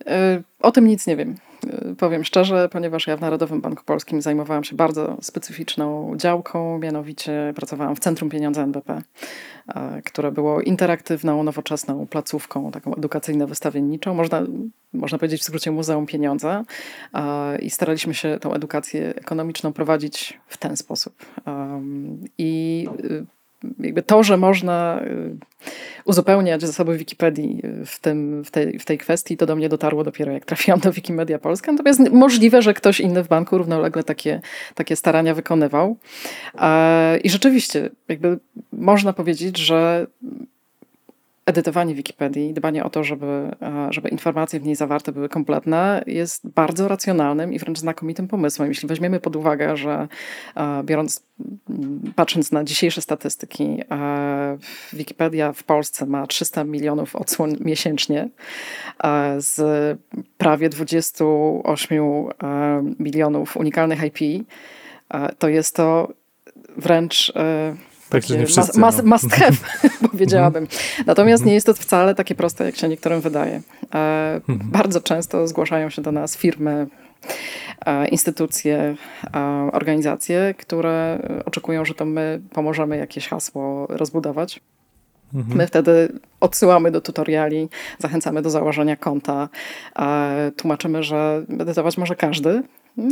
Y, 0.00 0.42
o 0.60 0.72
tym 0.72 0.86
nic 0.86 1.06
nie 1.06 1.16
wiem. 1.16 1.34
Y, 1.92 1.94
powiem 1.96 2.24
szczerze, 2.24 2.68
ponieważ 2.72 3.06
ja 3.06 3.16
w 3.16 3.20
Narodowym 3.20 3.60
Banku 3.60 3.84
Polskim 3.84 4.22
zajmowałam 4.22 4.64
się 4.64 4.76
bardzo 4.76 5.16
specyficzną 5.20 6.12
działką, 6.16 6.78
mianowicie 6.78 7.52
pracowałam 7.56 7.96
w 7.96 8.00
Centrum 8.00 8.30
Pieniądza 8.30 8.62
NBP, 8.62 9.02
y, 9.68 9.72
które 10.04 10.32
było 10.32 10.60
interaktywną, 10.60 11.42
nowoczesną 11.42 12.06
placówką, 12.06 12.70
taką 12.70 12.92
edukacyjno-wystawienniczą, 12.92 14.14
można, 14.14 14.42
można 14.92 15.18
powiedzieć 15.18 15.40
w 15.40 15.44
skrócie 15.44 15.70
Muzeum 15.70 16.06
Pieniądza 16.06 16.64
i 17.62 17.70
staraliśmy 17.70 18.14
się 18.14 18.38
tą 18.40 18.54
edukację 18.54 19.14
ekonomiczną 19.16 19.72
prowadzić 19.72 20.40
w 20.48 20.56
ten 20.56 20.76
sposób. 20.76 21.26
I 22.38 22.88
jakby 23.78 24.02
to, 24.02 24.22
że 24.22 24.36
można 24.36 25.00
y, 25.04 25.36
uzupełniać 26.04 26.62
zasoby 26.62 26.98
Wikipedii 26.98 27.60
y, 27.64 27.86
w, 27.86 28.00
tym, 28.00 28.44
w, 28.44 28.50
tej, 28.50 28.78
w 28.78 28.84
tej 28.84 28.98
kwestii, 28.98 29.36
to 29.36 29.46
do 29.46 29.56
mnie 29.56 29.68
dotarło 29.68 30.04
dopiero 30.04 30.32
jak 30.32 30.44
trafiłam 30.44 30.80
do 30.80 30.92
Wikimedia 30.92 31.38
Polska. 31.38 31.72
Natomiast 31.72 32.00
możliwe, 32.10 32.62
że 32.62 32.74
ktoś 32.74 33.00
inny 33.00 33.24
w 33.24 33.28
banku 33.28 33.58
równolegle 33.58 34.04
takie, 34.04 34.40
takie 34.74 34.96
starania 34.96 35.34
wykonywał. 35.34 35.96
I 37.24 37.30
rzeczywiście, 37.30 37.90
jakby 38.08 38.38
można 38.72 39.12
powiedzieć, 39.12 39.58
że 39.58 40.06
edytowanie 41.46 41.94
Wikipedii, 41.94 42.54
dbanie 42.54 42.84
o 42.84 42.90
to, 42.90 43.04
żeby, 43.04 43.26
e, 43.26 43.88
żeby 43.90 44.08
informacje 44.08 44.60
w 44.60 44.64
niej 44.64 44.76
zawarte 44.76 45.12
były 45.12 45.28
kompletne, 45.28 46.04
jest 46.06 46.48
bardzo 46.48 46.88
racjonalnym 46.88 47.52
i 47.52 47.58
wręcz 47.58 47.78
znakomitym 47.78 48.28
pomysłem. 48.28 48.68
Jeśli 48.68 48.88
weźmiemy 48.88 49.20
pod 49.20 49.36
uwagę, 49.36 49.76
że 49.76 50.08
e, 50.56 50.82
biorąc, 50.84 51.22
patrząc 52.16 52.52
na 52.52 52.64
dzisiejsze 52.64 53.02
statystyki, 53.02 53.80
e, 53.90 54.58
Wikipedia 54.92 55.52
w 55.52 55.62
Polsce 55.62 56.06
ma 56.06 56.26
300 56.26 56.64
milionów 56.64 57.16
odsłon 57.16 57.56
miesięcznie 57.60 58.28
z 59.38 59.58
prawie 60.38 60.68
28 60.68 62.28
milionów 62.98 63.56
unikalnych 63.56 64.00
IP, 64.04 64.46
to 65.38 65.48
jest 65.48 65.76
to 65.76 66.08
wręcz 66.76 67.32
tak, 68.14 68.28
że 68.28 68.38
nie 68.38 68.46
wszyscy. 68.46 68.80
No. 68.80 68.90
must 69.04 69.32
have, 69.32 69.56
powiedziałabym. 70.10 70.66
Natomiast 71.06 71.40
mhm. 71.40 71.48
nie 71.48 71.54
jest 71.54 71.66
to 71.66 71.74
wcale 71.74 72.14
takie 72.14 72.34
proste, 72.34 72.64
jak 72.64 72.76
się 72.76 72.88
niektórym 72.88 73.20
wydaje. 73.20 73.60
E, 73.94 74.40
mhm. 74.48 74.70
bardzo 74.70 75.00
często 75.00 75.48
zgłaszają 75.48 75.90
się 75.90 76.02
do 76.02 76.12
nas 76.12 76.36
firmy, 76.36 76.86
e, 77.86 78.08
instytucje, 78.08 78.96
e, 79.34 79.40
organizacje, 79.72 80.54
które 80.58 81.18
oczekują, 81.44 81.84
że 81.84 81.94
to 81.94 82.04
my 82.04 82.40
pomożemy 82.52 82.96
jakieś 82.96 83.28
hasło 83.28 83.86
rozbudować. 83.90 84.60
Mhm. 85.34 85.56
My 85.58 85.66
wtedy 85.66 86.08
odsyłamy 86.40 86.90
do 86.90 87.00
tutoriali, 87.00 87.68
zachęcamy 87.98 88.42
do 88.42 88.50
założenia 88.50 88.96
konta, 88.96 89.48
tłumaczymy, 90.56 91.02
że 91.02 91.42
edytować 91.48 91.98
może 91.98 92.16
każdy, 92.16 92.62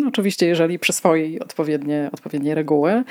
oczywiście, 0.09 0.47
jeżeli 0.47 0.79
przyswoi 0.79 1.41
odpowiednie, 1.41 2.11
odpowiednie 2.13 2.55
reguły, 2.55 3.05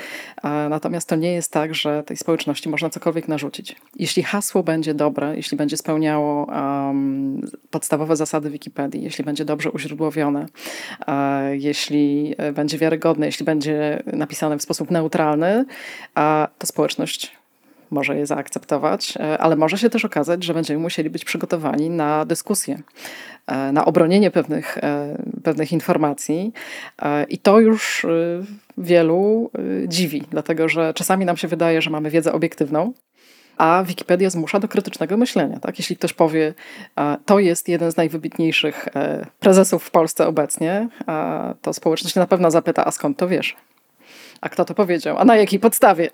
natomiast 0.70 1.08
to 1.08 1.16
nie 1.16 1.32
jest 1.32 1.52
tak, 1.52 1.74
że 1.74 2.02
tej 2.02 2.16
społeczności 2.16 2.68
można 2.68 2.90
cokolwiek 2.90 3.28
narzucić. 3.28 3.76
Jeśli 3.96 4.22
hasło 4.22 4.62
będzie 4.62 4.94
dobre, 4.94 5.36
jeśli 5.36 5.56
będzie 5.56 5.76
spełniało 5.76 6.46
um, 6.46 7.40
podstawowe 7.70 8.16
zasady 8.16 8.50
Wikipedii, 8.50 9.02
jeśli 9.02 9.24
będzie 9.24 9.44
dobrze 9.44 9.70
uźródłowione, 9.70 10.46
e, 11.06 11.56
jeśli 11.56 12.34
będzie 12.54 12.78
wiarygodne, 12.78 13.26
jeśli 13.26 13.46
będzie 13.46 14.02
napisane 14.06 14.58
w 14.58 14.62
sposób 14.62 14.90
neutralny, 14.90 15.64
to 16.58 16.66
społeczność 16.66 17.41
może 17.92 18.16
je 18.16 18.26
zaakceptować, 18.26 19.14
e, 19.16 19.38
ale 19.38 19.56
może 19.56 19.78
się 19.78 19.90
też 19.90 20.04
okazać, 20.04 20.44
że 20.44 20.54
będziemy 20.54 20.80
musieli 20.80 21.10
być 21.10 21.24
przygotowani 21.24 21.90
na 21.90 22.24
dyskusję, 22.24 22.82
e, 23.46 23.72
na 23.72 23.84
obronienie 23.84 24.30
pewnych, 24.30 24.78
e, 24.78 25.16
pewnych 25.42 25.72
informacji. 25.72 26.52
I 27.28 27.38
to 27.38 27.60
już 27.60 28.06
wielu 28.78 29.50
dziwi, 29.86 30.22
dlatego 30.30 30.68
że 30.68 30.94
czasami 30.94 31.24
nam 31.24 31.36
się 31.36 31.48
wydaje, 31.48 31.82
że 31.82 31.90
mamy 31.90 32.10
wiedzę 32.10 32.32
obiektywną, 32.32 32.92
a 33.56 33.84
Wikipedia 33.86 34.30
zmusza 34.30 34.60
do 34.60 34.68
krytycznego 34.68 35.16
myślenia. 35.16 35.60
Tak? 35.60 35.78
Jeśli 35.78 35.96
ktoś 35.96 36.12
powie, 36.12 36.54
to 37.26 37.38
jest 37.38 37.68
jeden 37.68 37.92
z 37.92 37.96
najwybitniejszych 37.96 38.88
prezesów 39.40 39.84
w 39.84 39.90
Polsce 39.90 40.26
obecnie, 40.26 40.88
to 41.62 41.72
społeczność 41.72 42.14
na 42.14 42.26
pewno 42.26 42.50
zapyta, 42.50 42.84
a 42.84 42.90
skąd 42.90 43.18
to 43.18 43.28
wiesz? 43.28 43.56
A 44.42 44.48
kto 44.48 44.64
to 44.64 44.74
powiedział? 44.74 45.18
A 45.18 45.24
na 45.24 45.36
jakiej 45.36 45.60
podstawie? 45.60 46.10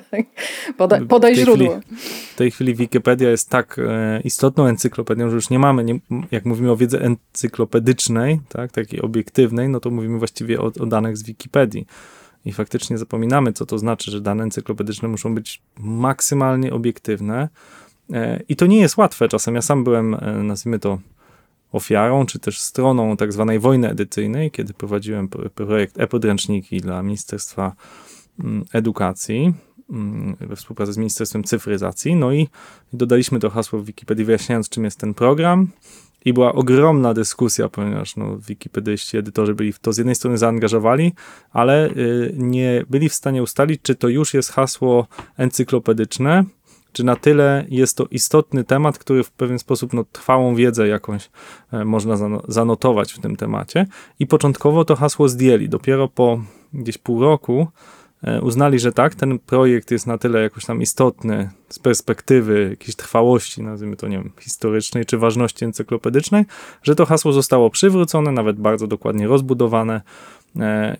podaj, 0.78 1.06
podaj 1.06 1.36
źródło. 1.36 1.80
Chwili, 1.80 1.96
w 2.32 2.36
tej 2.36 2.50
chwili 2.50 2.74
Wikipedia 2.74 3.30
jest 3.30 3.50
tak 3.50 3.78
e, 3.78 4.20
istotną 4.24 4.66
encyklopedią, 4.66 5.28
że 5.30 5.34
już 5.34 5.50
nie 5.50 5.58
mamy, 5.58 5.84
nie, 5.84 5.98
jak 6.30 6.44
mówimy 6.44 6.70
o 6.70 6.76
wiedzy 6.76 7.00
encyklopedycznej, 7.00 8.40
tak, 8.48 8.72
takiej 8.72 9.00
obiektywnej, 9.00 9.68
no 9.68 9.80
to 9.80 9.90
mówimy 9.90 10.18
właściwie 10.18 10.60
o, 10.60 10.72
o 10.80 10.86
danych 10.86 11.16
z 11.16 11.22
Wikipedii. 11.22 11.86
I 12.44 12.52
faktycznie 12.52 12.98
zapominamy, 12.98 13.52
co 13.52 13.66
to 13.66 13.78
znaczy, 13.78 14.10
że 14.10 14.20
dane 14.20 14.42
encyklopedyczne 14.42 15.08
muszą 15.08 15.34
być 15.34 15.62
maksymalnie 15.78 16.72
obiektywne. 16.72 17.48
E, 18.12 18.40
I 18.48 18.56
to 18.56 18.66
nie 18.66 18.80
jest 18.80 18.96
łatwe. 18.96 19.28
Czasem 19.28 19.54
ja 19.54 19.62
sam 19.62 19.84
byłem, 19.84 20.14
e, 20.14 20.32
nazwijmy 20.42 20.78
to, 20.78 20.98
ofiarą, 21.72 22.26
czy 22.26 22.38
też 22.38 22.60
stroną 22.60 23.16
tak 23.16 23.32
zwanej 23.32 23.58
wojny 23.58 23.90
edycyjnej, 23.90 24.50
kiedy 24.50 24.74
prowadziłem 24.74 25.28
projekt 25.54 26.00
e-podręczniki 26.00 26.80
dla 26.80 27.02
Ministerstwa 27.02 27.72
mm, 28.40 28.64
Edukacji 28.72 29.54
mm, 29.90 30.36
we 30.40 30.56
współpracy 30.56 30.92
z 30.92 30.96
Ministerstwem 30.96 31.44
Cyfryzacji. 31.44 32.16
No 32.16 32.32
i 32.32 32.48
dodaliśmy 32.92 33.38
to 33.38 33.50
hasło 33.50 33.78
w 33.78 33.84
Wikipedii, 33.84 34.24
wyjaśniając, 34.24 34.68
czym 34.68 34.84
jest 34.84 34.98
ten 34.98 35.14
program. 35.14 35.68
I 36.24 36.32
była 36.32 36.52
ogromna 36.52 37.14
dyskusja, 37.14 37.68
ponieważ 37.68 38.16
no, 38.16 38.38
wikipedyści, 38.38 39.16
edytorzy 39.16 39.54
byli 39.54 39.72
w 39.72 39.78
to 39.78 39.92
z 39.92 39.98
jednej 39.98 40.14
strony 40.14 40.38
zaangażowali, 40.38 41.12
ale 41.50 41.90
y, 41.90 42.34
nie 42.36 42.84
byli 42.90 43.08
w 43.08 43.14
stanie 43.14 43.42
ustalić, 43.42 43.80
czy 43.82 43.94
to 43.94 44.08
już 44.08 44.34
jest 44.34 44.52
hasło 44.52 45.06
encyklopedyczne, 45.36 46.44
czy 46.92 47.04
na 47.04 47.16
tyle 47.16 47.64
jest 47.68 47.96
to 47.96 48.06
istotny 48.10 48.64
temat, 48.64 48.98
który 48.98 49.24
w 49.24 49.30
pewien 49.30 49.58
sposób 49.58 49.92
no, 49.92 50.04
trwałą 50.12 50.54
wiedzę 50.54 50.88
jakąś 50.88 51.30
e, 51.72 51.84
można 51.84 52.16
zano 52.16 52.42
zanotować 52.48 53.12
w 53.12 53.18
tym 53.18 53.36
temacie. 53.36 53.86
I 54.18 54.26
początkowo 54.26 54.84
to 54.84 54.96
hasło 54.96 55.28
zdjęli. 55.28 55.68
Dopiero 55.68 56.08
po 56.08 56.40
gdzieś 56.74 56.98
pół 56.98 57.22
roku 57.22 57.66
e, 58.22 58.42
uznali, 58.42 58.78
że 58.78 58.92
tak, 58.92 59.14
ten 59.14 59.38
projekt 59.38 59.90
jest 59.90 60.06
na 60.06 60.18
tyle 60.18 60.42
jakoś 60.42 60.64
tam 60.64 60.82
istotny 60.82 61.50
z 61.68 61.78
perspektywy 61.78 62.68
jakiejś 62.70 62.96
trwałości, 62.96 63.62
nazwijmy 63.62 63.96
to, 63.96 64.08
nie 64.08 64.18
wiem, 64.18 64.30
historycznej 64.40 65.06
czy 65.06 65.18
ważności 65.18 65.64
encyklopedycznej, 65.64 66.44
że 66.82 66.94
to 66.94 67.06
hasło 67.06 67.32
zostało 67.32 67.70
przywrócone, 67.70 68.32
nawet 68.32 68.60
bardzo 68.60 68.86
dokładnie 68.86 69.26
rozbudowane 69.26 70.00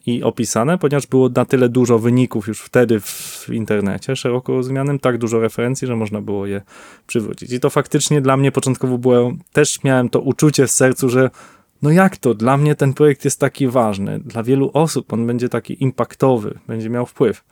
i 0.07 0.23
opisane, 0.23 0.79
ponieważ 0.79 1.07
było 1.07 1.29
na 1.29 1.45
tyle 1.45 1.69
dużo 1.69 1.99
wyników 1.99 2.49
już 2.49 2.61
wtedy 2.61 3.01
w 3.01 3.47
internecie 3.53 4.17
szeroko 4.17 4.53
rozumianym, 4.53 4.99
tak 4.99 5.19
dużo 5.19 5.41
referencji, 5.41 5.87
że 5.89 5.97
można 5.97 6.21
było 6.21 6.47
je 6.47 6.63
przywrócić. 7.07 7.53
I 7.53 7.61
to 7.61 7.71
faktycznie 7.71 8.21
dla 8.21 8.37
mnie 8.37 8.53
początkowo 8.53 8.99
było, 8.99 9.33
też 9.53 9.85
miałem 9.85 10.09
to 10.09 10.21
uczucie 10.21 10.67
w 10.67 10.71
sercu, 10.71 11.09
że 11.09 11.31
no 11.83 11.91
jak 11.91 12.17
to? 12.17 12.35
Dla 12.35 12.57
mnie 12.57 12.75
ten 12.75 12.95
projekt 12.95 13.25
jest 13.25 13.41
taki 13.41 13.69
ważny. 13.69 14.19
Dla 14.19 14.43
wielu 14.43 14.71
osób 14.75 15.13
on 15.13 15.27
będzie 15.27 15.49
taki 15.49 15.83
impaktowy, 15.83 16.59
będzie 16.69 16.91
miał 16.91 17.07
wpływ. 17.07 17.45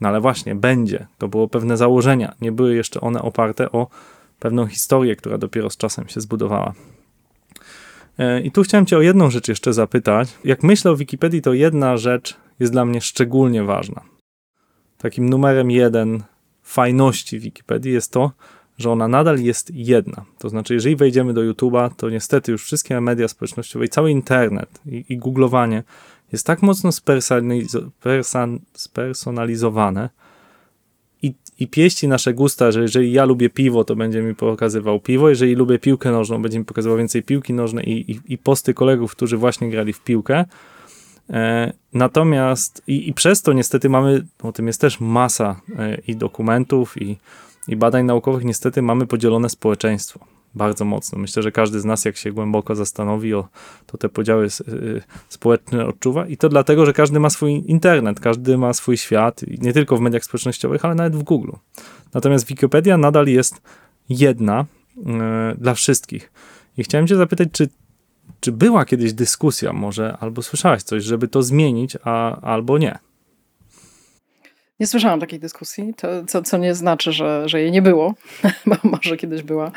No 0.00 0.08
ale 0.08 0.20
właśnie, 0.20 0.54
będzie. 0.54 1.06
To 1.18 1.28
było 1.28 1.48
pewne 1.48 1.76
założenia. 1.76 2.34
Nie 2.40 2.52
były 2.52 2.74
jeszcze 2.74 3.00
one 3.00 3.22
oparte 3.22 3.72
o 3.72 3.88
pewną 4.38 4.66
historię, 4.66 5.16
która 5.16 5.38
dopiero 5.38 5.70
z 5.70 5.76
czasem 5.76 6.08
się 6.08 6.20
zbudowała. 6.20 6.72
E, 8.18 8.40
I 8.40 8.50
tu 8.50 8.62
chciałem 8.62 8.86
Cię 8.86 8.98
o 8.98 9.02
jedną 9.02 9.30
rzecz 9.30 9.48
jeszcze 9.48 9.72
zapytać. 9.72 10.28
Jak 10.44 10.62
myślę 10.62 10.90
o 10.90 10.96
Wikipedii, 10.96 11.42
to 11.42 11.52
jedna 11.52 11.96
rzecz 11.96 12.36
jest 12.60 12.72
dla 12.72 12.84
mnie 12.84 13.00
szczególnie 13.00 13.62
ważna. 13.62 14.00
Takim 14.98 15.28
numerem 15.28 15.70
jeden 15.70 16.22
fajności 16.62 17.38
Wikipedii 17.38 17.92
jest 17.92 18.12
to, 18.12 18.32
że 18.78 18.90
ona 18.90 19.08
nadal 19.08 19.40
jest 19.40 19.70
jedna. 19.74 20.24
To 20.38 20.48
znaczy, 20.48 20.74
jeżeli 20.74 20.96
wejdziemy 20.96 21.34
do 21.34 21.40
YouTube'a, 21.40 21.90
to 21.96 22.10
niestety 22.10 22.52
już 22.52 22.64
wszystkie 22.64 23.00
media 23.00 23.28
społecznościowe 23.28 23.84
i 23.84 23.88
cały 23.88 24.10
internet 24.10 24.80
i, 24.86 25.04
i 25.08 25.18
googlowanie 25.18 25.82
jest 26.32 26.46
tak 26.46 26.62
mocno 26.62 26.90
spersonalizowane, 28.74 30.10
i, 31.60 31.68
pieści 31.68 32.08
nasze 32.08 32.34
gusta, 32.34 32.72
że 32.72 32.82
jeżeli 32.82 33.12
ja 33.12 33.24
lubię 33.24 33.50
piwo, 33.50 33.84
to 33.84 33.96
będzie 33.96 34.22
mi 34.22 34.34
pokazywał 34.34 35.00
piwo, 35.00 35.28
jeżeli 35.28 35.54
lubię 35.54 35.78
piłkę 35.78 36.10
nożną, 36.10 36.42
będzie 36.42 36.58
mi 36.58 36.64
pokazywał 36.64 36.98
więcej 36.98 37.22
piłki 37.22 37.52
nożnej 37.52 37.88
i, 37.88 38.12
i, 38.12 38.20
i 38.28 38.38
posty 38.38 38.74
kolegów, 38.74 39.12
którzy 39.12 39.36
właśnie 39.36 39.70
grali 39.70 39.92
w 39.92 40.00
piłkę. 40.00 40.44
E, 41.30 41.72
natomiast 41.92 42.82
i, 42.86 43.08
i, 43.08 43.14
przez 43.14 43.42
to 43.42 43.52
niestety 43.52 43.88
mamy, 43.88 44.26
o 44.42 44.52
tym 44.52 44.66
jest 44.66 44.80
też 44.80 45.00
masa 45.00 45.60
e, 45.78 45.98
i 46.06 46.16
dokumentów, 46.16 47.02
i, 47.02 47.18
i 47.68 47.76
badań 47.76 48.04
naukowych, 48.04 48.44
niestety 48.44 48.82
mamy 48.82 49.06
podzielone 49.06 49.48
społeczeństwo 49.48 50.33
bardzo 50.54 50.84
mocno. 50.84 51.18
Myślę, 51.18 51.42
że 51.42 51.52
każdy 51.52 51.80
z 51.80 51.84
nas, 51.84 52.04
jak 52.04 52.16
się 52.16 52.32
głęboko 52.32 52.74
zastanowi, 52.74 53.34
o, 53.34 53.48
to 53.86 53.98
te 53.98 54.08
podziały 54.08 54.46
y, 54.68 55.02
społeczne 55.28 55.86
odczuwa. 55.86 56.26
I 56.26 56.36
to 56.36 56.48
dlatego, 56.48 56.86
że 56.86 56.92
każdy 56.92 57.20
ma 57.20 57.30
swój 57.30 57.64
internet, 57.66 58.20
każdy 58.20 58.58
ma 58.58 58.72
swój 58.72 58.96
świat, 58.96 59.40
nie 59.58 59.72
tylko 59.72 59.96
w 59.96 60.00
mediach 60.00 60.24
społecznościowych, 60.24 60.84
ale 60.84 60.94
nawet 60.94 61.16
w 61.16 61.22
Google. 61.22 61.52
Natomiast 62.14 62.46
Wikipedia 62.46 62.98
nadal 62.98 63.26
jest 63.26 63.62
jedna 64.08 64.64
y, 64.96 65.02
dla 65.58 65.74
wszystkich. 65.74 66.32
I 66.76 66.84
chciałem 66.84 67.06
Cię 67.06 67.16
zapytać, 67.16 67.48
czy, 67.52 67.68
czy 68.40 68.52
była 68.52 68.84
kiedyś 68.84 69.12
dyskusja, 69.12 69.72
może, 69.72 70.16
albo 70.20 70.42
słyszałaś 70.42 70.82
coś, 70.82 71.04
żeby 71.04 71.28
to 71.28 71.42
zmienić, 71.42 71.96
a, 72.04 72.40
albo 72.40 72.78
nie? 72.78 72.98
Nie 74.84 74.88
słyszałam 74.88 75.20
takiej 75.20 75.40
dyskusji, 75.40 75.94
to, 75.94 76.08
co, 76.26 76.42
co 76.42 76.58
nie 76.58 76.74
znaczy, 76.74 77.12
że, 77.12 77.48
że 77.48 77.60
jej 77.60 77.70
nie 77.70 77.82
było, 77.82 78.14
bo 78.66 78.76
może 78.82 79.16
kiedyś 79.16 79.42
była. 79.42 79.70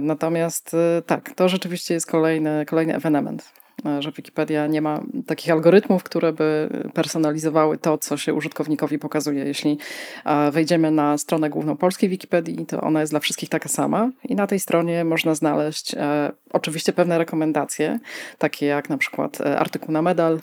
Natomiast 0.00 0.74
y, 0.74 1.02
tak, 1.06 1.30
to 1.34 1.48
rzeczywiście 1.48 1.94
jest 1.94 2.06
kolejny, 2.06 2.66
kolejny 2.66 2.94
ewenement. 2.94 3.52
E, 3.84 4.02
że 4.02 4.12
Wikipedia 4.12 4.66
nie 4.66 4.82
ma 4.82 5.00
takich 5.26 5.52
algorytmów, 5.52 6.02
które 6.02 6.32
by 6.32 6.68
personalizowały 6.94 7.78
to, 7.78 7.98
co 7.98 8.16
się 8.16 8.34
użytkownikowi 8.34 8.98
pokazuje. 8.98 9.44
Jeśli 9.44 9.78
e, 10.24 10.50
wejdziemy 10.50 10.90
na 10.90 11.18
stronę 11.18 11.50
główną 11.50 11.76
polskiej 11.76 12.10
Wikipedii, 12.10 12.66
to 12.66 12.80
ona 12.80 13.00
jest 13.00 13.12
dla 13.12 13.20
wszystkich 13.20 13.48
taka 13.48 13.68
sama 13.68 14.10
i 14.24 14.34
na 14.34 14.46
tej 14.46 14.60
stronie 14.60 15.04
można 15.04 15.34
znaleźć 15.34 15.94
e, 15.94 16.32
oczywiście 16.52 16.92
pewne 16.92 17.18
rekomendacje, 17.18 17.98
takie 18.38 18.66
jak 18.66 18.88
na 18.88 18.98
przykład 18.98 19.40
artykuł 19.40 19.92
na 19.92 20.02
medal, 20.02 20.40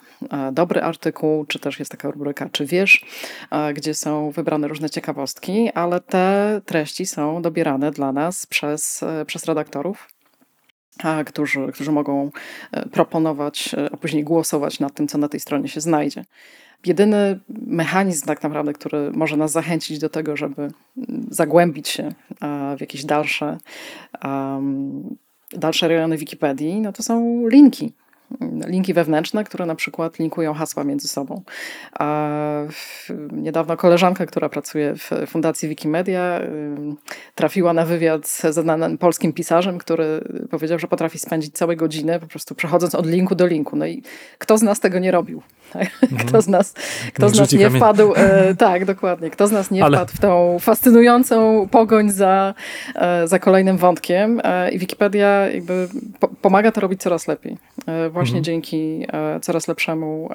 dobry 0.52 0.82
artykuł, 0.82 1.46
czy 1.46 1.60
też 1.60 1.80
jest 1.80 1.91
taka 1.91 2.12
rubryka 2.12 2.50
czy 2.52 2.65
wiesz, 2.65 3.06
gdzie 3.74 3.93
są 3.93 4.32
wybrane 4.32 4.67
różne 4.67 4.89
ciekawostki, 4.89 5.72
ale 5.72 6.00
te 6.00 6.62
treści 6.65 7.06
są 7.06 7.41
dobierane 7.41 7.91
dla 7.91 8.12
nas 8.12 8.46
przez, 8.46 9.04
przez 9.26 9.46
redaktorów 9.46 10.08
którzy, 11.25 11.67
którzy 11.73 11.91
mogą 11.91 12.32
e, 12.71 12.89
proponować, 12.89 13.75
e, 13.77 13.89
a 13.93 13.97
później 13.97 14.23
głosować 14.23 14.79
nad 14.79 14.93
tym, 14.93 15.08
co 15.08 15.17
na 15.17 15.29
tej 15.29 15.39
stronie 15.39 15.67
się 15.67 15.82
znajdzie. 15.82 16.25
Jedyny 16.86 17.39
mechanizm, 17.49 18.25
tak 18.25 18.43
naprawdę, 18.43 18.73
który 18.73 19.12
może 19.12 19.38
nas 19.38 19.51
zachęcić 19.51 19.99
do 19.99 20.10
tego, 20.10 20.38
żeby 20.38 20.71
zagłębić 21.29 21.89
się 21.89 22.13
w 22.77 22.82
jakieś 22.82 23.06
dalsze, 23.06 23.58
dalsze 25.51 25.88
rejony 25.88 26.17
Wikipedii, 26.17 26.82
no 26.82 26.93
to 26.93 27.03
są 27.03 27.47
linki 27.47 27.93
linki 28.67 28.93
wewnętrzne, 28.93 29.43
które 29.43 29.65
na 29.65 29.76
przykład 29.76 30.19
linkują 30.19 30.54
hasła 30.54 30.84
między 30.84 31.08
sobą. 31.08 31.41
A 32.00 32.30
niedawno 33.32 33.78
koleżanka, 33.78 34.26
która 34.26 34.50
pracuje 34.50 34.96
w 34.96 35.12
Fundacji 35.28 35.69
Wikimedia, 35.69 36.41
trafiła 37.36 37.74
na 37.74 37.86
wywiad 37.86 38.28
z 38.28 38.41
znanym 38.41 38.98
polskim 38.98 39.34
pisarzem, 39.34 39.78
który 39.78 40.22
powiedział, 40.52 40.80
że 40.80 40.88
potrafi 40.88 41.19
spędzić 41.19 41.54
całe 41.54 41.76
godziny 41.76 42.19
po 42.19 42.28
prostu 42.28 42.56
przechodząc 42.56 42.96
od 42.96 43.08
linku 43.08 43.36
do 43.36 43.48
linku. 43.48 43.76
No 43.76 43.86
i 43.86 44.04
kto 44.38 44.58
z 44.58 44.62
nas 44.62 44.80
tego 44.80 45.00
nie 45.00 45.12
robił? 45.12 45.41
Kto 46.28 46.41
z 46.41 46.48
nas, 46.48 46.74
kto 47.13 47.30
z 47.30 47.39
nas 47.39 47.52
nie 47.52 47.69
wpadł, 47.69 48.13
e, 48.15 48.56
tak, 48.67 48.86
dokładnie, 48.86 49.30
kto 49.30 49.48
z 49.48 49.52
nas 49.52 49.72
nie 49.72 49.84
Ale... 49.86 49.98
wpadł 49.98 50.12
w 50.15 50.19
tą 50.19 50.58
fascynującą 50.60 51.67
pogoń 51.72 52.10
za, 52.10 52.54
e, 52.96 53.28
za 53.28 53.39
kolejnym 53.39 53.78
wątkiem 53.78 54.41
e, 54.43 54.72
i 54.72 54.80
Wikipedia 54.80 55.50
jakby 55.50 55.88
pomaga 56.43 56.71
to 56.71 56.82
robić 56.82 57.01
coraz 57.01 57.27
lepiej. 57.27 57.58
E, 57.86 58.10
właśnie 58.10 58.38
mhm. 58.38 58.43
dzięki 58.43 59.06
e, 59.13 59.39
coraz 59.39 59.67
lepszemu 59.67 60.29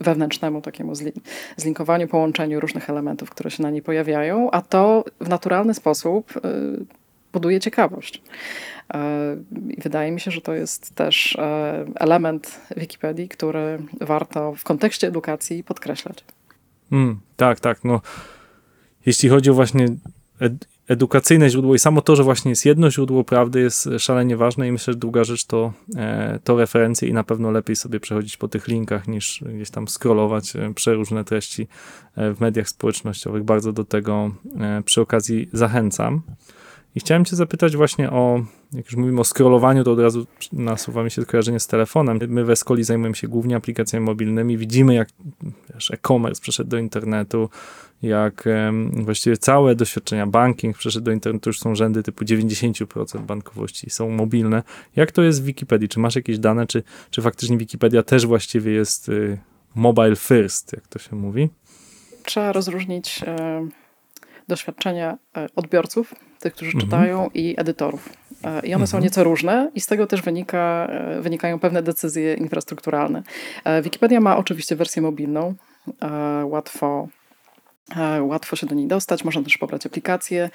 wewnętrznemu 0.00 0.60
takiemu 0.60 0.92
zlinkowaniu, 1.56 2.08
połączeniu 2.08 2.60
różnych 2.60 2.90
elementów, 2.90 3.30
które 3.30 3.50
się 3.50 3.62
na 3.62 3.70
niej 3.70 3.82
pojawiają, 3.82 4.50
a 4.50 4.62
to 4.62 5.04
w 5.20 5.28
naturalny 5.28 5.74
sposób 5.74 6.36
e, 6.36 6.40
buduje 7.32 7.60
ciekawość. 7.60 8.22
I 9.68 9.80
wydaje 9.80 10.12
mi 10.12 10.20
się, 10.20 10.30
że 10.30 10.40
to 10.40 10.54
jest 10.54 10.94
też 10.94 11.36
element 11.94 12.60
Wikipedii, 12.76 13.28
który 13.28 13.78
warto 14.00 14.54
w 14.54 14.64
kontekście 14.64 15.08
edukacji 15.08 15.64
podkreślać. 15.64 16.24
Mm, 16.92 17.20
tak, 17.36 17.60
tak. 17.60 17.84
No, 17.84 18.00
jeśli 19.06 19.28
chodzi 19.28 19.50
o 19.50 19.54
właśnie 19.54 19.86
edukacyjne 20.88 21.50
źródło 21.50 21.74
i 21.74 21.78
samo 21.78 22.00
to, 22.00 22.16
że 22.16 22.22
właśnie 22.22 22.50
jest 22.50 22.66
jedno 22.66 22.90
źródło 22.90 23.24
prawdy 23.24 23.60
jest 23.60 23.88
szalenie 23.98 24.36
ważne 24.36 24.68
i 24.68 24.72
myślę, 24.72 24.92
że 24.92 24.98
druga 24.98 25.24
rzecz 25.24 25.44
to, 25.44 25.72
e, 25.96 26.38
to 26.44 26.56
referencje 26.56 27.08
i 27.08 27.12
na 27.12 27.24
pewno 27.24 27.50
lepiej 27.50 27.76
sobie 27.76 28.00
przechodzić 28.00 28.36
po 28.36 28.48
tych 28.48 28.68
linkach 28.68 29.08
niż 29.08 29.44
gdzieś 29.54 29.70
tam 29.70 29.88
scrollować 29.88 30.56
e, 30.56 30.74
przeróżne 30.74 31.24
treści 31.24 31.66
e, 32.16 32.34
w 32.34 32.40
mediach 32.40 32.68
społecznościowych. 32.68 33.42
Bardzo 33.42 33.72
do 33.72 33.84
tego 33.84 34.30
przy 34.84 35.00
okazji 35.00 35.48
zachęcam. 35.52 36.22
I 36.94 37.00
chciałem 37.00 37.24
cię 37.24 37.36
zapytać 37.36 37.76
właśnie 37.76 38.10
o, 38.10 38.44
jak 38.72 38.86
już 38.86 38.96
mówimy 38.96 39.20
o 39.20 39.24
scrollowaniu, 39.24 39.84
to 39.84 39.92
od 39.92 39.98
razu 39.98 40.26
nasuwa 40.52 41.04
mi 41.04 41.10
się 41.10 41.22
skojarzenie 41.22 41.60
z 41.60 41.66
telefonem. 41.66 42.18
My 42.28 42.44
w 42.44 42.50
Escoli 42.50 42.84
zajmujemy 42.84 43.16
się 43.16 43.28
głównie 43.28 43.56
aplikacjami 43.56 44.06
mobilnymi. 44.06 44.58
Widzimy, 44.58 44.94
jak 44.94 45.08
e-commerce 45.92 46.42
przeszedł 46.42 46.70
do 46.70 46.78
internetu, 46.78 47.48
jak 48.02 48.44
właściwie 48.92 49.36
całe 49.36 49.74
doświadczenia 49.74 50.26
banking 50.26 50.78
przeszedł 50.78 51.04
do 51.04 51.12
internetu, 51.12 51.50
już 51.50 51.58
są 51.58 51.74
rzędy 51.74 52.02
typu 52.02 52.24
90% 52.24 53.20
bankowości 53.20 53.90
są 53.90 54.10
mobilne. 54.10 54.62
Jak 54.96 55.12
to 55.12 55.22
jest 55.22 55.42
w 55.42 55.44
Wikipedii? 55.44 55.88
Czy 55.88 56.00
masz 56.00 56.16
jakieś 56.16 56.38
dane, 56.38 56.66
czy, 56.66 56.82
czy 57.10 57.22
faktycznie 57.22 57.58
Wikipedia 57.58 58.02
też 58.02 58.26
właściwie 58.26 58.72
jest 58.72 59.08
y, 59.08 59.38
mobile 59.74 60.16
first, 60.16 60.72
jak 60.72 60.86
to 60.86 60.98
się 60.98 61.16
mówi? 61.16 61.48
Trzeba 62.24 62.52
rozróżnić 62.52 63.20
e, 63.26 63.68
doświadczenia 64.48 65.18
e, 65.36 65.46
odbiorców, 65.56 66.14
tych, 66.40 66.54
którzy 66.54 66.70
mhm. 66.70 66.84
czytają, 66.84 67.30
i 67.34 67.54
edytorów. 67.58 68.08
E, 68.44 68.48
I 68.48 68.74
one 68.74 68.84
mhm. 68.84 68.86
są 68.86 69.00
nieco 69.00 69.24
różne, 69.24 69.70
i 69.74 69.80
z 69.80 69.86
tego 69.86 70.06
też 70.06 70.22
wynika, 70.22 70.88
wynikają 71.20 71.58
pewne 71.58 71.82
decyzje 71.82 72.34
infrastrukturalne. 72.34 73.22
Wikipedia 73.82 74.20
ma 74.20 74.36
oczywiście 74.36 74.76
wersję 74.76 75.02
mobilną. 75.02 75.54
Łatwo 76.44 77.08
E, 77.96 78.22
łatwo 78.22 78.56
się 78.56 78.66
do 78.66 78.74
niej 78.74 78.86
dostać, 78.86 79.24
można 79.24 79.42
też 79.42 79.58
pobrać 79.58 79.86
aplikację. 79.86 80.50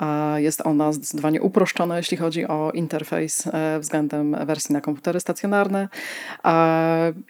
E, 0.00 0.42
jest 0.42 0.60
ona 0.66 0.92
zdecydowanie 0.92 1.42
uproszczona, 1.42 1.96
jeśli 1.96 2.16
chodzi 2.16 2.46
o 2.46 2.70
interfejs 2.74 3.46
e, 3.46 3.78
względem 3.80 4.36
wersji 4.46 4.72
na 4.72 4.80
komputery 4.80 5.20
stacjonarne. 5.20 5.88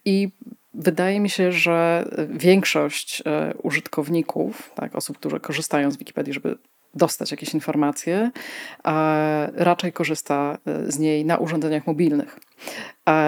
I 0.04 0.28
wydaje 0.74 1.20
mi 1.20 1.30
się, 1.30 1.52
że 1.52 2.08
większość 2.28 3.22
użytkowników, 3.62 4.72
tak, 4.74 4.96
osób, 4.96 5.18
które 5.18 5.40
korzystają 5.40 5.90
z 5.90 5.96
Wikipedii, 5.96 6.32
żeby 6.32 6.58
dostać 6.96 7.30
jakieś 7.30 7.54
informacje, 7.54 8.30
raczej 9.54 9.92
korzysta 9.92 10.58
z 10.88 10.98
niej 10.98 11.24
na 11.24 11.36
urządzeniach 11.36 11.86
mobilnych. 11.86 12.38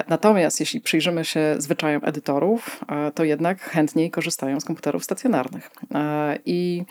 Natomiast 0.09 0.61
jeśli 0.61 0.81
przyjrzymy 0.81 1.25
się 1.25 1.55
zwyczajom 1.59 2.03
edytorów, 2.05 2.81
to 3.15 3.25
jednak 3.25 3.61
chętniej 3.61 4.11
korzystają 4.11 4.61
z 4.61 4.65
komputerów 4.65 5.05
stacjonarnych. 5.05 5.71
I 6.45 6.85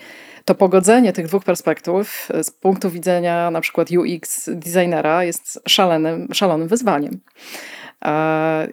to 0.44 0.54
pogodzenie 0.54 1.12
tych 1.12 1.26
dwóch 1.26 1.44
perspektyw 1.44 2.28
z 2.42 2.50
punktu 2.50 2.90
widzenia 2.90 3.50
na 3.50 3.60
przykład 3.60 3.88
UX 3.90 4.50
designera 4.52 5.24
jest 5.24 5.60
szalenym, 5.68 6.28
szalonym 6.32 6.68
wyzwaniem. 6.68 7.20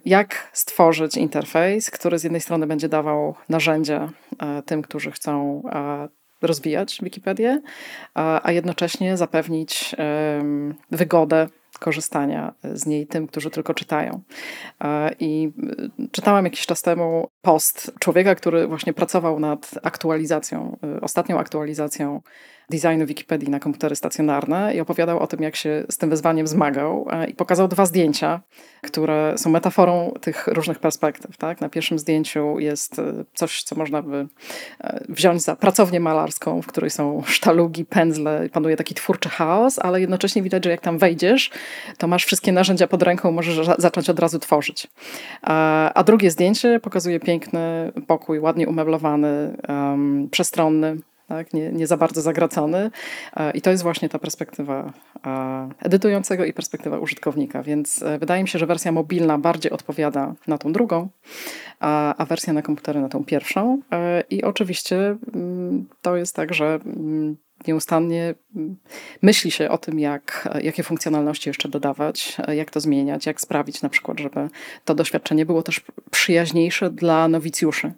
Jak 0.06 0.50
stworzyć 0.54 1.18
interfejs, 1.18 1.92
który 1.92 2.20
z 2.20 2.24
jednej 2.24 2.42
strony 2.42 2.68
będzie 2.68 2.90
dawał 2.90 3.36
narzędzia 3.50 4.10
tym, 4.66 4.82
którzy 4.82 5.12
chcą 5.12 5.64
rozwijać 6.42 7.00
Wikipedię, 7.04 7.62
a 8.16 8.52
jednocześnie 8.52 9.18
zapewnić 9.18 9.96
wygodę 10.92 11.48
korzystania 11.80 12.54
z 12.74 12.86
niej 12.86 13.08
tym, 13.08 13.28
którzy 13.28 13.50
tylko 13.50 13.74
czytają. 13.74 14.22
I 15.20 15.52
czytałam 16.12 16.46
jakiś 16.46 16.66
czas 16.66 16.82
temu 16.82 17.28
post 17.42 17.92
człowieka, 18.00 18.36
który 18.36 18.68
właśnie 18.68 18.94
pracował 18.94 19.40
nad 19.40 19.72
aktualizacją, 19.84 20.78
ostatnią 21.02 21.40
aktualizacją 21.40 22.22
designu 22.74 23.06
Wikipedii 23.06 23.50
na 23.50 23.60
komputery 23.60 23.96
stacjonarne 23.96 24.76
i 24.76 24.80
opowiadał 24.80 25.20
o 25.20 25.28
tym, 25.28 25.42
jak 25.42 25.56
się 25.56 25.84
z 25.90 25.98
tym 25.98 26.10
wyzwaniem 26.10 26.48
zmagał 26.48 27.08
e, 27.12 27.30
i 27.30 27.34
pokazał 27.34 27.68
dwa 27.68 27.86
zdjęcia, 27.86 28.42
które 28.82 29.34
są 29.38 29.50
metaforą 29.50 30.14
tych 30.22 30.48
różnych 30.48 30.80
perspektyw. 30.80 31.38
Tak? 31.38 31.62
Na 31.62 31.70
pierwszym 31.70 32.00
zdjęciu 32.00 32.60
jest 32.60 33.00
e, 33.00 33.26
coś, 33.34 33.64
co 33.64 33.76
można 33.76 34.02
by 34.02 34.28
e, 34.84 35.04
wziąć 35.10 35.42
za 35.42 35.56
pracownię 35.56 36.00
malarską, 36.00 36.62
w 36.62 36.68
której 36.68 36.90
są 36.90 37.24
sztalugi, 37.26 37.86
pędzle, 37.86 38.50
panuje 38.50 38.76
taki 38.76 38.96
twórczy 38.96 39.30
chaos, 39.30 39.80
ale 39.80 40.02
jednocześnie 40.02 40.42
widać, 40.42 40.64
że 40.64 40.70
jak 40.70 40.82
tam 40.82 40.98
wejdziesz, 40.98 41.52
to 41.98 42.08
masz 42.08 42.26
wszystkie 42.26 42.52
narzędzia 42.52 42.88
pod 42.88 43.04
ręką, 43.04 43.32
możesz 43.32 43.68
zacząć 43.78 44.10
od 44.10 44.20
razu 44.20 44.40
tworzyć. 44.40 44.88
A 45.94 46.04
drugie 46.06 46.32
zdjęcie 46.32 46.80
pokazuje 46.80 47.20
piękny 47.20 47.92
pokój, 48.08 48.40
ładnie 48.40 48.68
umeblowany, 48.68 49.58
um, 49.68 50.28
przestronny, 50.32 50.98
tak? 51.34 51.54
nie, 51.54 51.72
nie 51.72 51.88
za 51.88 51.98
bardzo 51.98 52.22
zagracony. 52.22 52.92
E, 53.36 53.52
I 53.52 53.62
to 53.62 53.72
jest 53.72 53.84
właśnie 53.84 54.10
ta 54.10 54.20
perspektywa 54.20 54.94
e, 55.26 55.70
edytującego 55.80 56.46
i 56.46 56.54
perspektywa 56.54 57.00
użytkownika. 57.00 57.64
Więc 57.64 58.04
e, 58.04 58.20
wydaje 58.20 58.44
mi 58.44 58.50
się, 58.50 58.60
że 58.60 58.66
wersja 58.66 58.92
mobilna 58.92 59.38
bardziej 59.38 59.72
odpowiada 59.72 60.34
na 60.48 60.58
tą 60.58 60.74
drugą, 60.74 61.10
a, 61.80 62.26
wersja 62.30 62.54
na 62.54 62.62
komputery 62.62 63.02
na 63.02 63.10
tą 63.10 63.26
pierwszą. 63.26 63.82
I 64.30 64.44
oczywiście 64.44 65.18
mm, 65.36 65.86
to 66.02 66.16
jest 66.16 66.36
tak, 66.36 66.54
że 66.54 66.80
mm, 66.86 67.38
nieustannie 67.68 68.36
mm, 68.56 68.76
myśli 69.22 69.52
się 69.52 69.70
o 69.70 69.78
tym, 69.78 70.00
jak, 70.00 70.50
jakie 70.62 70.84
funkcjonalności 70.84 71.50
jeszcze 71.50 71.70
dodawać, 71.70 72.38
jak 72.48 72.72
to 72.72 72.80
zmieniać, 72.80 73.26
jak 73.26 73.42
sprawić 73.42 73.82
na 73.82 73.90
przykład, 73.90 74.20
żeby 74.20 74.50
to 74.86 74.96
doświadczenie 74.96 75.46
było 75.46 75.64
też 75.64 75.82
przyjaźniejsze 76.12 76.90
dla 76.90 77.28
nowicjuszy. 77.28 77.94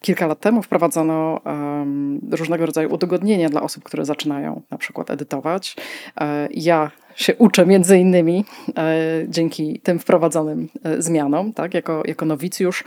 Kilka 0.00 0.26
lat 0.26 0.40
temu 0.40 0.62
wprowadzono 0.62 1.40
um, 1.44 2.20
różnego 2.32 2.66
rodzaju 2.66 2.94
udogodnienia 2.94 3.48
dla 3.48 3.62
osób, 3.62 3.84
które 3.84 4.04
zaczynają 4.04 4.62
na 4.70 4.78
przykład 4.78 5.10
edytować. 5.10 5.76
E, 6.20 6.48
ja 6.54 6.90
się 7.16 7.34
uczę 7.34 7.66
między 7.66 7.98
innymi 7.98 8.44
e, 8.76 8.94
dzięki 9.28 9.80
tym 9.80 9.98
wprowadzonym 9.98 10.68
e, 10.84 11.02
zmianom, 11.02 11.52
tak, 11.52 11.74
jako, 11.74 12.02
jako 12.04 12.26
nowicjusz 12.26 12.84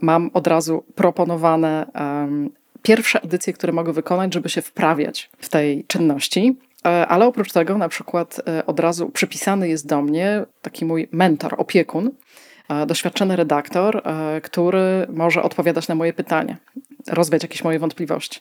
mam 0.00 0.30
od 0.34 0.46
razu 0.46 0.84
proponowane 0.94 1.86
pierwsze 2.82 3.22
edycje, 3.22 3.52
które 3.52 3.72
mogę 3.72 3.92
wykonać, 3.92 4.34
żeby 4.34 4.48
się 4.48 4.62
wprawiać 4.62 5.30
w 5.38 5.48
tej 5.48 5.84
czynności. 5.84 6.56
Ale 6.82 7.26
oprócz 7.26 7.52
tego, 7.52 7.78
na 7.78 7.88
przykład, 7.88 8.40
od 8.66 8.80
razu 8.80 9.10
przypisany 9.10 9.68
jest 9.68 9.86
do 9.86 10.02
mnie 10.02 10.44
taki 10.62 10.84
mój 10.84 11.08
mentor, 11.12 11.54
opiekun, 11.58 12.10
doświadczony 12.86 13.36
redaktor, 13.36 14.02
e, 14.04 14.40
który 14.40 15.06
może 15.12 15.42
odpowiadać 15.42 15.88
na 15.88 15.94
moje 15.94 16.12
pytania, 16.12 16.56
rozwiać 17.06 17.42
jakieś 17.42 17.64
moje 17.64 17.78
wątpliwości. 17.78 18.40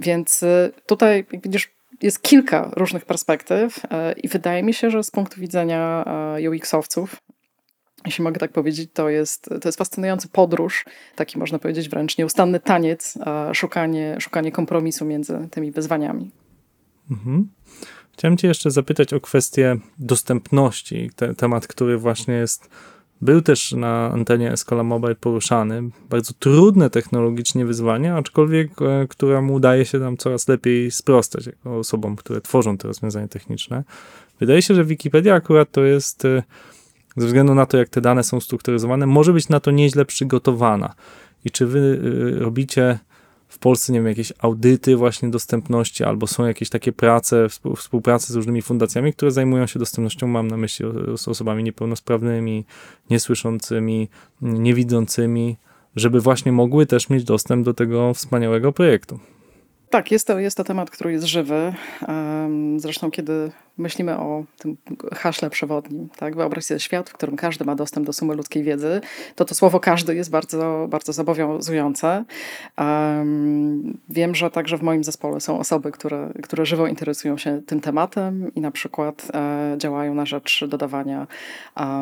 Więc 0.00 0.42
e, 0.42 0.70
tutaj, 0.86 1.26
jak 1.32 1.42
widzisz, 1.42 1.70
jest 2.02 2.22
kilka 2.22 2.70
różnych 2.76 3.04
perspektyw 3.04 3.80
e, 3.90 4.12
i 4.12 4.28
wydaje 4.28 4.62
mi 4.62 4.74
się, 4.74 4.90
że 4.90 5.02
z 5.02 5.10
punktu 5.10 5.40
widzenia 5.40 6.04
UX-owców, 6.50 7.16
jeśli 8.06 8.24
mogę 8.24 8.38
tak 8.40 8.52
powiedzieć, 8.52 8.90
to 8.92 9.08
jest, 9.08 9.44
to 9.44 9.68
jest 9.68 9.78
fascynujący 9.78 10.28
podróż, 10.28 10.84
taki 11.16 11.38
można 11.38 11.58
powiedzieć 11.58 11.88
wręcz 11.88 12.18
nieustanny 12.18 12.60
taniec, 12.60 13.18
szukanie, 13.52 14.16
szukanie 14.20 14.52
kompromisu 14.52 15.04
między 15.04 15.48
tymi 15.50 15.72
wyzwaniami. 15.72 16.30
Mhm. 17.10 17.48
Chciałem 18.12 18.36
Cię 18.36 18.48
jeszcze 18.48 18.70
zapytać 18.70 19.12
o 19.12 19.20
kwestię 19.20 19.76
dostępności, 19.98 21.10
te, 21.16 21.34
temat, 21.34 21.66
który 21.66 21.98
właśnie 21.98 22.34
jest 22.34 22.70
był 23.20 23.42
też 23.42 23.72
na 23.72 24.10
antenie 24.12 24.52
Escola 24.52 24.82
Mobile 24.82 25.14
poruszany. 25.14 25.82
Bardzo 26.10 26.32
trudne 26.38 26.90
technologicznie 26.90 27.66
wyzwanie, 27.66 28.14
aczkolwiek 28.14 28.82
e, 28.82 29.06
któremu 29.08 29.54
udaje 29.54 29.84
się 29.84 29.98
nam 29.98 30.16
coraz 30.16 30.48
lepiej 30.48 30.90
sprostać 30.90 31.46
jako 31.46 31.78
osobom, 31.78 32.16
które 32.16 32.40
tworzą 32.40 32.78
te 32.78 32.88
rozwiązania 32.88 33.28
techniczne. 33.28 33.84
Wydaje 34.40 34.62
się, 34.62 34.74
że 34.74 34.84
Wikipedia 34.84 35.34
akurat 35.34 35.72
to 35.72 35.84
jest, 35.84 36.24
e, 36.24 36.42
ze 37.16 37.26
względu 37.26 37.54
na 37.54 37.66
to, 37.66 37.76
jak 37.76 37.88
te 37.88 38.00
dane 38.00 38.24
są 38.24 38.40
strukturyzowane, 38.40 39.06
może 39.06 39.32
być 39.32 39.48
na 39.48 39.60
to 39.60 39.70
nieźle 39.70 40.04
przygotowana. 40.04 40.94
I 41.44 41.50
czy 41.50 41.66
wy 41.66 42.00
e, 42.36 42.38
robicie 42.38 42.98
w 43.48 43.58
Polsce, 43.58 43.92
nie 43.92 43.98
wiem, 43.98 44.08
jakieś 44.08 44.32
audyty 44.38 44.96
właśnie 44.96 45.28
dostępności, 45.30 46.04
albo 46.04 46.26
są 46.26 46.46
jakieś 46.46 46.70
takie 46.70 46.92
prace, 46.92 47.46
współprace 47.76 48.32
z 48.32 48.36
różnymi 48.36 48.62
fundacjami, 48.62 49.12
które 49.12 49.30
zajmują 49.30 49.66
się 49.66 49.78
dostępnością, 49.78 50.26
mam 50.26 50.48
na 50.48 50.56
myśli 50.56 50.86
z 51.16 51.28
osobami 51.28 51.64
niepełnosprawnymi, 51.64 52.64
niesłyszącymi, 53.10 54.08
niewidzącymi, 54.42 55.56
żeby 55.96 56.20
właśnie 56.20 56.52
mogły 56.52 56.86
też 56.86 57.10
mieć 57.10 57.24
dostęp 57.24 57.64
do 57.64 57.74
tego 57.74 58.14
wspaniałego 58.14 58.72
projektu. 58.72 59.18
Tak, 59.90 60.10
jest 60.10 60.26
to, 60.26 60.38
jest 60.38 60.56
to 60.56 60.64
temat, 60.64 60.90
który 60.90 61.12
jest 61.12 61.24
żywy. 61.26 61.74
Zresztą, 62.76 63.10
kiedy 63.10 63.50
myślimy 63.78 64.18
o 64.18 64.44
tym 64.58 64.76
haśle 65.14 65.50
przewodnim, 65.50 66.08
tak? 66.16 66.36
wyobraź 66.36 66.64
sobie 66.64 66.80
świat, 66.80 67.10
w 67.10 67.12
którym 67.12 67.36
każdy 67.36 67.64
ma 67.64 67.74
dostęp 67.74 68.06
do 68.06 68.12
sumy 68.12 68.34
ludzkiej 68.34 68.62
wiedzy, 68.62 69.00
to 69.34 69.44
to 69.44 69.54
słowo 69.54 69.80
każdy 69.80 70.14
jest 70.14 70.30
bardzo, 70.30 70.86
bardzo 70.90 71.12
zobowiązujące. 71.12 72.24
wiem, 74.08 74.34
że 74.34 74.50
także 74.50 74.78
w 74.78 74.82
moim 74.82 75.04
zespole 75.04 75.40
są 75.40 75.58
osoby, 75.58 75.92
które, 75.92 76.32
które 76.42 76.66
żywo 76.66 76.86
interesują 76.86 77.38
się 77.38 77.62
tym 77.66 77.80
tematem 77.80 78.54
i 78.54 78.60
na 78.60 78.70
przykład 78.70 79.28
e, 79.34 79.74
działają 79.78 80.14
na 80.14 80.26
rzecz 80.26 80.64
dodawania 80.64 81.26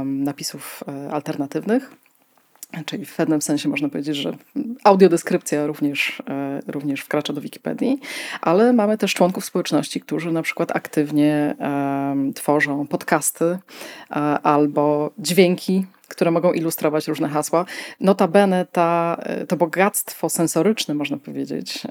napisów 0.04 0.84
e, 0.88 1.12
alternatywnych 1.12 2.05
Czyli 2.86 3.04
w 3.04 3.16
pewnym 3.16 3.42
sensie 3.42 3.68
można 3.68 3.88
powiedzieć, 3.88 4.16
że 4.16 4.36
audiodeskrypcja 4.84 5.66
również, 5.66 6.22
e, 6.28 6.60
również 6.66 7.00
wkracza 7.00 7.32
do 7.32 7.40
Wikipedii, 7.40 8.00
ale 8.40 8.72
mamy 8.72 8.98
też 8.98 9.14
członków 9.14 9.44
społeczności, 9.44 10.00
którzy 10.00 10.32
na 10.32 10.42
przykład 10.42 10.76
aktywnie 10.76 11.56
tworzą 12.34 12.86
podcasty 12.86 13.44
um, 13.44 13.58
albo 14.42 15.10
dźwięki, 15.18 15.86
które 16.08 16.30
mogą 16.30 16.52
ilustrować 16.52 17.08
różne 17.08 17.28
hasła. 17.28 17.64
Notabene 18.00 18.66
ta, 18.72 19.20
to 19.48 19.56
bogactwo 19.56 20.28
sensoryczne, 20.28 20.94
można 20.94 21.16
powiedzieć, 21.16 21.82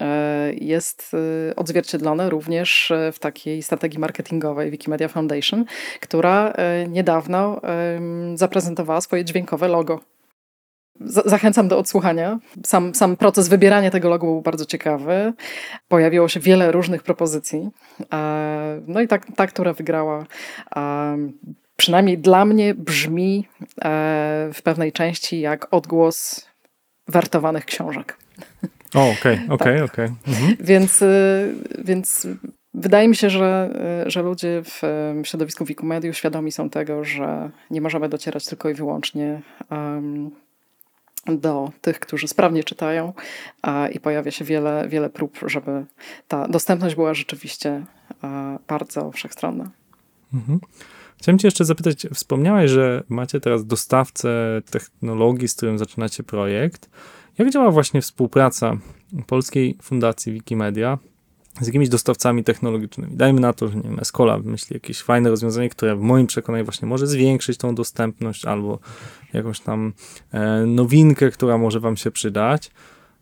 jest 0.53 1.11
odzwierciedlone 1.55 2.29
również 2.29 2.93
w 3.13 3.19
takiej 3.19 3.63
strategii 3.63 3.99
marketingowej 3.99 4.71
Wikimedia 4.71 5.07
Foundation, 5.07 5.65
która 6.01 6.53
niedawno 6.87 7.61
zaprezentowała 8.35 9.01
swoje 9.01 9.25
dźwiękowe 9.25 9.67
logo 9.67 9.99
Zachęcam 11.01 11.67
do 11.67 11.77
odsłuchania. 11.77 12.39
Sam, 12.65 12.95
sam 12.95 13.17
proces 13.17 13.47
wybierania 13.47 13.91
tego 13.91 14.09
logo 14.09 14.27
był 14.27 14.41
bardzo 14.41 14.65
ciekawy. 14.65 15.33
Pojawiło 15.87 16.27
się 16.27 16.39
wiele 16.39 16.71
różnych 16.71 17.03
propozycji. 17.03 17.69
E, 18.13 18.81
no 18.87 19.01
i 19.01 19.07
tak, 19.07 19.27
ta, 19.35 19.47
która 19.47 19.73
wygrała, 19.73 20.25
e, 20.75 21.17
przynajmniej 21.75 22.17
dla 22.17 22.45
mnie 22.45 22.73
brzmi 22.73 23.47
e, 23.85 24.49
w 24.53 24.61
pewnej 24.61 24.91
części 24.91 25.39
jak 25.39 25.67
odgłos 25.73 26.45
wertowanych 27.07 27.65
książek. 27.65 28.17
O, 28.93 29.09
okej, 29.09 29.39
okej, 29.49 29.79
tak. 29.79 29.91
okej. 29.91 30.09
Mhm. 30.27 30.57
Więc, 30.59 31.03
więc 31.85 32.27
Wydaje 32.77 33.07
mi 33.07 33.15
się, 33.15 33.29
że, 33.29 33.69
że 34.05 34.21
ludzie 34.21 34.61
w 34.63 34.81
środowisku 35.23 35.65
Wikimediów 35.65 36.17
świadomi 36.17 36.51
są 36.51 36.69
tego, 36.69 37.03
że 37.03 37.49
nie 37.71 37.81
możemy 37.81 38.09
docierać 38.09 38.45
tylko 38.45 38.69
i 38.69 38.73
wyłącznie 38.73 39.41
um, 39.71 40.31
do 41.27 41.71
tych, 41.81 41.99
którzy 41.99 42.27
sprawnie 42.27 42.63
czytają 42.63 43.13
i 43.93 43.99
pojawia 43.99 44.31
się 44.31 44.45
wiele, 44.45 44.87
wiele 44.89 45.09
prób, 45.09 45.39
żeby 45.45 45.85
ta 46.27 46.47
dostępność 46.47 46.95
była 46.95 47.13
rzeczywiście 47.13 47.85
bardzo 48.67 49.11
wszechstronna. 49.11 49.71
Mhm. 50.33 50.59
Chciałem 51.17 51.39
Cię 51.39 51.47
jeszcze 51.47 51.65
zapytać, 51.65 52.07
wspomniałeś, 52.13 52.71
że 52.71 53.03
macie 53.09 53.39
teraz 53.39 53.65
dostawcę 53.65 54.61
technologii, 54.71 55.47
z 55.47 55.55
którym 55.55 55.77
zaczynacie 55.77 56.23
projekt. 56.23 56.89
Jak 57.37 57.49
działa 57.49 57.71
właśnie 57.71 58.01
współpraca 58.01 58.77
Polskiej 59.27 59.77
Fundacji 59.81 60.33
Wikimedia 60.33 60.97
z 61.61 61.67
jakimiś 61.67 61.89
dostawcami 61.89 62.43
technologicznymi? 62.43 63.17
Dajmy 63.17 63.41
na 63.41 63.53
to, 63.53 63.67
że 63.67 63.75
nie 63.75 63.81
wiem, 63.81 63.99
Escola 63.99 64.37
wymyśli 64.39 64.73
jakieś 64.73 65.01
fajne 65.01 65.29
rozwiązanie, 65.29 65.69
które 65.69 65.95
w 65.95 66.01
moim 66.01 66.27
przekonaniu 66.27 66.65
właśnie 66.65 66.87
może 66.87 67.07
zwiększyć 67.07 67.57
tą 67.57 67.75
dostępność 67.75 68.45
albo 68.45 68.79
jakąś 69.33 69.59
tam 69.59 69.93
e, 70.31 70.65
nowinkę, 70.65 71.31
która 71.31 71.57
może 71.57 71.79
Wam 71.79 71.97
się 71.97 72.11
przydać. 72.11 72.71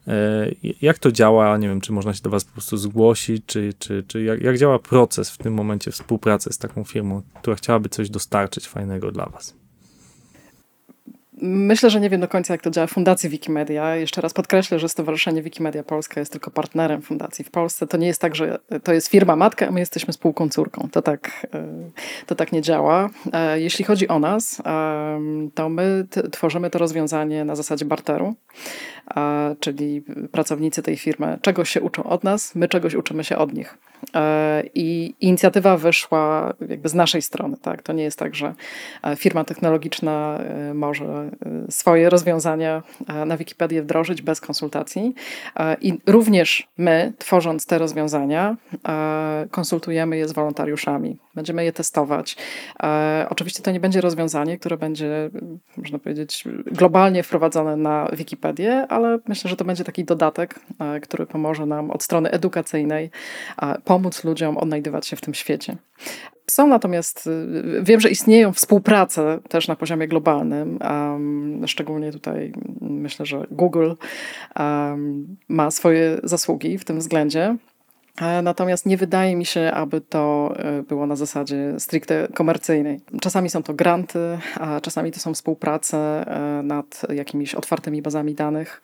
E, 0.07 0.47
jak 0.81 0.99
to 0.99 1.11
działa? 1.11 1.57
Nie 1.57 1.67
wiem, 1.67 1.81
czy 1.81 1.91
można 1.91 2.13
się 2.13 2.21
do 2.21 2.29
Was 2.29 2.45
po 2.45 2.51
prostu 2.51 2.77
zgłosić, 2.77 3.43
czy, 3.45 3.73
czy, 3.79 4.03
czy 4.07 4.23
jak, 4.23 4.41
jak 4.41 4.57
działa 4.57 4.79
proces 4.79 5.31
w 5.31 5.37
tym 5.37 5.53
momencie 5.53 5.91
współpracy 5.91 6.53
z 6.53 6.57
taką 6.57 6.83
firmą, 6.83 7.21
która 7.41 7.55
chciałaby 7.55 7.89
coś 7.89 8.09
dostarczyć 8.09 8.67
fajnego 8.67 9.11
dla 9.11 9.25
Was? 9.25 9.62
Myślę, 11.45 11.89
że 11.89 11.99
nie 11.99 12.09
wiem 12.09 12.21
do 12.21 12.27
końca, 12.27 12.53
jak 12.53 12.61
to 12.61 12.71
działa 12.71 12.87
w 12.87 12.91
Fundacji 12.91 13.29
Wikimedia. 13.29 13.95
Jeszcze 13.95 14.21
raz 14.21 14.33
podkreślę, 14.33 14.79
że 14.79 14.89
Stowarzyszenie 14.89 15.41
Wikimedia 15.41 15.83
Polska 15.83 16.19
jest 16.19 16.31
tylko 16.31 16.51
partnerem 16.51 17.01
fundacji 17.01 17.45
w 17.45 17.51
Polsce. 17.51 17.87
To 17.87 17.97
nie 17.97 18.07
jest 18.07 18.21
tak, 18.21 18.35
że 18.35 18.59
to 18.83 18.93
jest 18.93 19.07
firma 19.07 19.35
matka, 19.35 19.67
a 19.67 19.71
my 19.71 19.79
jesteśmy 19.79 20.13
spółką 20.13 20.49
córką. 20.49 20.87
To 20.91 21.01
tak, 21.01 21.47
e, 21.53 21.67
to 22.25 22.35
tak 22.35 22.51
nie 22.51 22.61
działa. 22.61 23.09
E, 23.33 23.59
jeśli 23.59 23.85
chodzi 23.85 24.07
o 24.07 24.19
nas, 24.19 24.61
to 25.53 25.69
my 25.69 26.07
tworzymy 26.31 26.69
to 26.69 26.79
rozwiązanie 26.79 27.45
na 27.45 27.55
zasadzie 27.55 27.85
barteru 27.85 28.35
czyli 29.59 30.03
pracownicy 30.31 30.83
tej 30.83 30.97
firmy 30.97 31.37
czegoś 31.41 31.69
się 31.69 31.81
uczą 31.81 32.03
od 32.03 32.23
nas, 32.23 32.55
my 32.55 32.67
czegoś 32.67 32.95
uczymy 32.95 33.23
się 33.23 33.37
od 33.37 33.53
nich. 33.53 33.77
E, 34.15 34.63
I 34.75 35.15
inicjatywa 35.19 35.77
wyszła 35.77 36.53
jakby 36.69 36.89
z 36.89 36.93
naszej 36.93 37.21
strony. 37.21 37.57
Tak? 37.61 37.81
To 37.81 37.93
nie 37.93 38.03
jest 38.03 38.19
tak, 38.19 38.35
że 38.35 38.53
e, 39.03 39.15
firma 39.15 39.43
technologiczna 39.43 40.37
e, 40.37 40.73
może 40.73 41.31
swoje 41.69 42.09
rozwiązania 42.09 42.83
na 43.25 43.37
Wikipedię 43.37 43.81
wdrożyć 43.81 44.21
bez 44.21 44.41
konsultacji. 44.41 45.15
I 45.81 45.99
również 46.07 46.67
my, 46.77 47.13
tworząc 47.17 47.65
te 47.65 47.77
rozwiązania, 47.77 48.57
konsultujemy 49.51 50.17
je 50.17 50.27
z 50.27 50.31
wolontariuszami. 50.31 51.17
Będziemy 51.35 51.63
je 51.63 51.73
testować. 51.73 52.35
Oczywiście 53.29 53.63
to 53.63 53.71
nie 53.71 53.79
będzie 53.79 54.01
rozwiązanie, 54.01 54.57
które 54.57 54.77
będzie, 54.77 55.29
można 55.77 55.99
powiedzieć, 55.99 56.43
globalnie 56.65 57.23
wprowadzone 57.23 57.77
na 57.77 58.07
Wikipedię, 58.13 58.87
ale 58.89 59.19
myślę, 59.27 59.49
że 59.49 59.55
to 59.55 59.65
będzie 59.65 59.83
taki 59.83 60.05
dodatek, 60.05 60.59
e, 60.79 60.99
który 60.99 61.25
pomoże 61.25 61.65
nam 61.65 61.91
od 61.91 62.03
strony 62.03 62.31
edukacyjnej 62.31 63.09
e, 63.61 63.81
pomóc 63.85 64.23
ludziom 64.23 64.57
odnajdywać 64.57 65.07
się 65.07 65.15
w 65.15 65.21
tym 65.21 65.33
świecie. 65.33 65.75
Są 66.49 66.67
natomiast, 66.67 67.27
e, 67.27 67.83
wiem, 67.83 67.99
że 67.99 68.09
istnieją 68.09 68.53
współprace 68.53 69.39
też 69.49 69.67
na 69.67 69.75
poziomie 69.75 70.07
globalnym, 70.07 70.79
szczególnie 71.67 72.11
tutaj 72.11 72.53
myślę, 72.81 73.25
że 73.25 73.47
Google 73.51 73.91
ma 75.47 75.71
swoje 75.71 76.17
zasługi 76.23 76.77
w 76.77 76.85
tym 76.85 76.99
względzie. 76.99 77.57
E, 78.21 78.41
natomiast 78.41 78.85
nie 78.85 78.97
wydaje 78.97 79.35
mi 79.35 79.45
się, 79.45 79.71
aby 79.73 80.01
to 80.01 80.53
e, 80.57 80.83
było 80.83 81.07
na 81.07 81.15
zasadzie 81.15 81.73
stricte 81.79 82.27
komercyjnej. 82.33 82.99
Czasami 83.21 83.49
są 83.49 83.63
to 83.63 83.73
granty, 83.73 84.19
a 84.59 84.81
czasami 84.81 85.11
to 85.11 85.19
są 85.19 85.33
współprace 85.33 85.97
e, 86.27 86.63
nad 86.63 87.01
jakimiś 87.09 87.55
otwartymi 87.55 88.01
bazami 88.01 88.33
danych, 88.33 88.81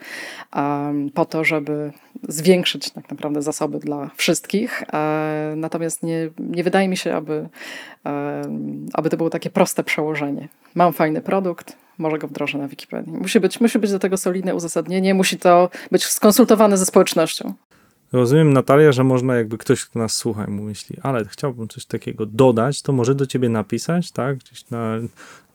po 1.13 1.25
to, 1.25 1.43
żeby 1.43 1.91
zwiększyć 2.27 2.89
tak 2.89 3.09
naprawdę 3.09 3.41
zasoby 3.41 3.79
dla 3.79 4.09
wszystkich. 4.15 4.83
Natomiast 5.55 6.03
nie, 6.03 6.29
nie 6.39 6.63
wydaje 6.63 6.87
mi 6.87 6.97
się, 6.97 7.15
aby, 7.15 7.49
aby 8.93 9.09
to 9.09 9.17
było 9.17 9.29
takie 9.29 9.49
proste 9.49 9.83
przełożenie. 9.83 10.47
Mam 10.75 10.93
fajny 10.93 11.21
produkt, 11.21 11.77
może 11.97 12.17
go 12.17 12.27
wdrożę 12.27 12.57
na 12.57 12.67
Wikipedii. 12.67 13.13
Musi 13.13 13.39
być, 13.39 13.61
musi 13.61 13.79
być 13.79 13.91
do 13.91 13.99
tego 13.99 14.17
solidne 14.17 14.55
uzasadnienie, 14.55 15.13
musi 15.13 15.37
to 15.37 15.69
być 15.91 16.05
skonsultowane 16.05 16.77
ze 16.77 16.85
społecznością. 16.85 17.53
Rozumiem, 18.11 18.53
Natalia, 18.53 18.91
że 18.91 19.03
można 19.03 19.35
jakby 19.35 19.57
ktoś, 19.57 19.85
kto 19.85 19.99
nas 19.99 20.13
słucha 20.13 20.45
i 20.45 20.51
mu 20.51 20.63
myśli, 20.63 20.95
ale 21.03 21.25
chciałbym 21.25 21.67
coś 21.67 21.85
takiego 21.85 22.25
dodać, 22.25 22.81
to 22.81 22.93
może 22.93 23.15
do 23.15 23.25
ciebie 23.25 23.49
napisać, 23.49 24.11
tak? 24.11 24.37
Gdzieś 24.37 24.69
na, 24.69 24.95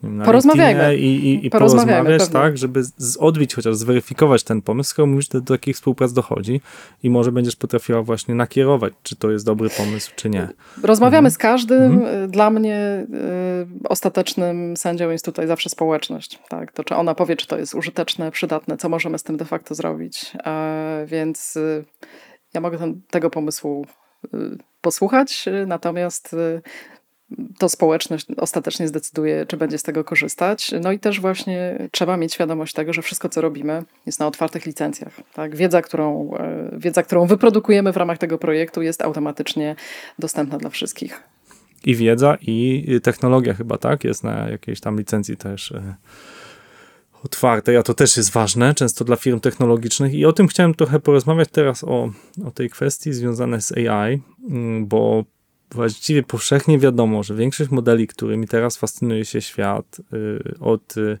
na 0.03 0.25
Porozmawiajmy. 0.25 0.97
I, 0.97 1.29
i, 1.29 1.45
i 1.45 1.49
porozmawiać, 1.49 2.29
tak? 2.29 2.57
Żeby 2.57 2.83
z, 2.83 3.17
odbić 3.17 3.55
chociaż, 3.55 3.75
zweryfikować 3.75 4.43
ten 4.43 4.61
pomysł, 4.61 4.89
skoro 4.89 5.05
mówisz, 5.05 5.29
że 5.33 5.41
do 5.41 5.53
takich 5.55 5.75
współprac 5.75 6.13
dochodzi 6.13 6.61
i 7.03 7.09
może 7.09 7.31
będziesz 7.31 7.55
potrafiła 7.55 8.01
właśnie 8.01 8.35
nakierować, 8.35 8.93
czy 9.03 9.15
to 9.15 9.31
jest 9.31 9.45
dobry 9.45 9.69
pomysł, 9.69 10.11
czy 10.15 10.29
nie. 10.29 10.47
Rozmawiamy 10.83 11.27
mhm. 11.27 11.31
z 11.31 11.37
każdym. 11.37 11.93
Mhm. 11.93 12.31
Dla 12.31 12.49
mnie 12.49 13.07
y, 13.83 13.89
ostatecznym 13.89 14.77
sędzią 14.77 15.09
jest 15.09 15.25
tutaj 15.25 15.47
zawsze 15.47 15.69
społeczność, 15.69 16.39
tak? 16.49 16.71
To, 16.71 16.83
czy 16.83 16.95
ona 16.95 17.15
powie, 17.15 17.35
czy 17.35 17.47
to 17.47 17.57
jest 17.57 17.75
użyteczne, 17.75 18.31
przydatne, 18.31 18.77
co 18.77 18.89
możemy 18.89 19.19
z 19.19 19.23
tym 19.23 19.37
de 19.37 19.45
facto 19.45 19.75
zrobić. 19.75 20.31
E, 20.45 21.05
więc... 21.07 21.55
Y, 21.55 21.85
ja 22.55 22.61
mogę 22.61 22.77
ten, 22.77 23.01
tego 23.09 23.29
pomysłu 23.29 23.85
y, 24.25 24.27
posłuchać, 24.81 25.45
y, 25.47 25.65
natomiast 25.67 26.33
y, 26.33 26.61
to 27.57 27.69
społeczność 27.69 28.27
ostatecznie 28.37 28.87
zdecyduje, 28.87 29.45
czy 29.45 29.57
będzie 29.57 29.77
z 29.77 29.83
tego 29.83 30.03
korzystać. 30.03 30.71
No 30.81 30.91
i 30.91 30.99
też 30.99 31.21
właśnie 31.21 31.87
trzeba 31.91 32.17
mieć 32.17 32.33
świadomość 32.33 32.73
tego, 32.73 32.93
że 32.93 33.01
wszystko, 33.01 33.29
co 33.29 33.41
robimy, 33.41 33.83
jest 34.05 34.19
na 34.19 34.27
otwartych 34.27 34.65
licencjach. 34.65 35.13
Tak? 35.33 35.55
Wiedza, 35.55 35.81
którą, 35.81 36.31
wiedza, 36.73 37.03
którą 37.03 37.25
wyprodukujemy 37.27 37.93
w 37.93 37.97
ramach 37.97 38.17
tego 38.17 38.37
projektu, 38.37 38.81
jest 38.81 39.01
automatycznie 39.01 39.75
dostępna 40.19 40.57
dla 40.57 40.69
wszystkich. 40.69 41.23
I 41.85 41.95
wiedza, 41.95 42.37
i 42.41 42.85
technologia 43.03 43.53
chyba, 43.53 43.77
tak? 43.77 44.03
Jest 44.03 44.23
na 44.23 44.49
jakiejś 44.49 44.79
tam 44.79 44.97
licencji 44.97 45.37
też 45.37 45.73
otwartej, 47.25 47.77
a 47.77 47.83
to 47.83 47.93
też 47.93 48.17
jest 48.17 48.31
ważne, 48.31 48.73
często 48.73 49.05
dla 49.05 49.15
firm 49.15 49.39
technologicznych. 49.39 50.13
I 50.13 50.25
o 50.25 50.33
tym 50.33 50.47
chciałem 50.47 50.73
trochę 50.73 50.99
porozmawiać 50.99 51.49
teraz 51.51 51.83
o, 51.83 52.11
o 52.45 52.51
tej 52.51 52.69
kwestii 52.69 53.13
związanej 53.13 53.61
z 53.61 53.71
AI, 53.71 54.21
mm, 54.49 54.87
bo 54.87 55.23
właściwie 55.71 56.23
powszechnie 56.23 56.79
wiadomo, 56.79 57.23
że 57.23 57.35
większość 57.35 57.71
modeli, 57.71 58.07
którymi 58.07 58.47
teraz 58.47 58.77
fascynuje 58.77 59.25
się 59.25 59.41
świat, 59.41 60.01
y, 60.13 60.59
od 60.59 60.97
y, 60.97 61.17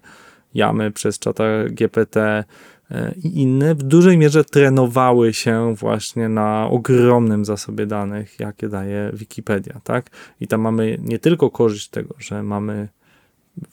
Jamy 0.53 0.91
przez 0.91 1.19
czata 1.19 1.43
GPT 1.69 2.43
y, 2.91 2.95
i 3.23 3.41
inne, 3.41 3.75
w 3.75 3.83
dużej 3.83 4.17
mierze 4.17 4.43
trenowały 4.43 5.33
się 5.33 5.75
właśnie 5.75 6.29
na 6.29 6.67
ogromnym 6.69 7.45
zasobie 7.45 7.85
danych, 7.85 8.39
jakie 8.39 8.69
daje 8.69 9.11
Wikipedia, 9.13 9.81
tak? 9.83 10.09
I 10.39 10.47
tam 10.47 10.61
mamy 10.61 10.97
nie 11.01 11.19
tylko 11.19 11.49
korzyść 11.49 11.89
tego, 11.89 12.15
że 12.17 12.43
mamy 12.43 12.87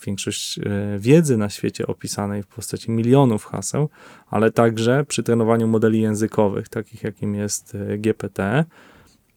większość 0.06 0.58
e, 0.58 0.62
wiedzy 0.98 1.36
na 1.36 1.50
świecie 1.50 1.86
opisanej 1.86 2.42
w 2.42 2.46
postaci 2.46 2.90
milionów 2.90 3.44
haseł, 3.44 3.88
ale 4.30 4.50
także 4.50 5.04
przy 5.08 5.22
trenowaniu 5.22 5.68
modeli 5.68 6.00
językowych, 6.00 6.68
takich 6.68 7.02
jakim 7.02 7.34
jest 7.34 7.74
e, 7.74 7.98
GPT, 7.98 8.64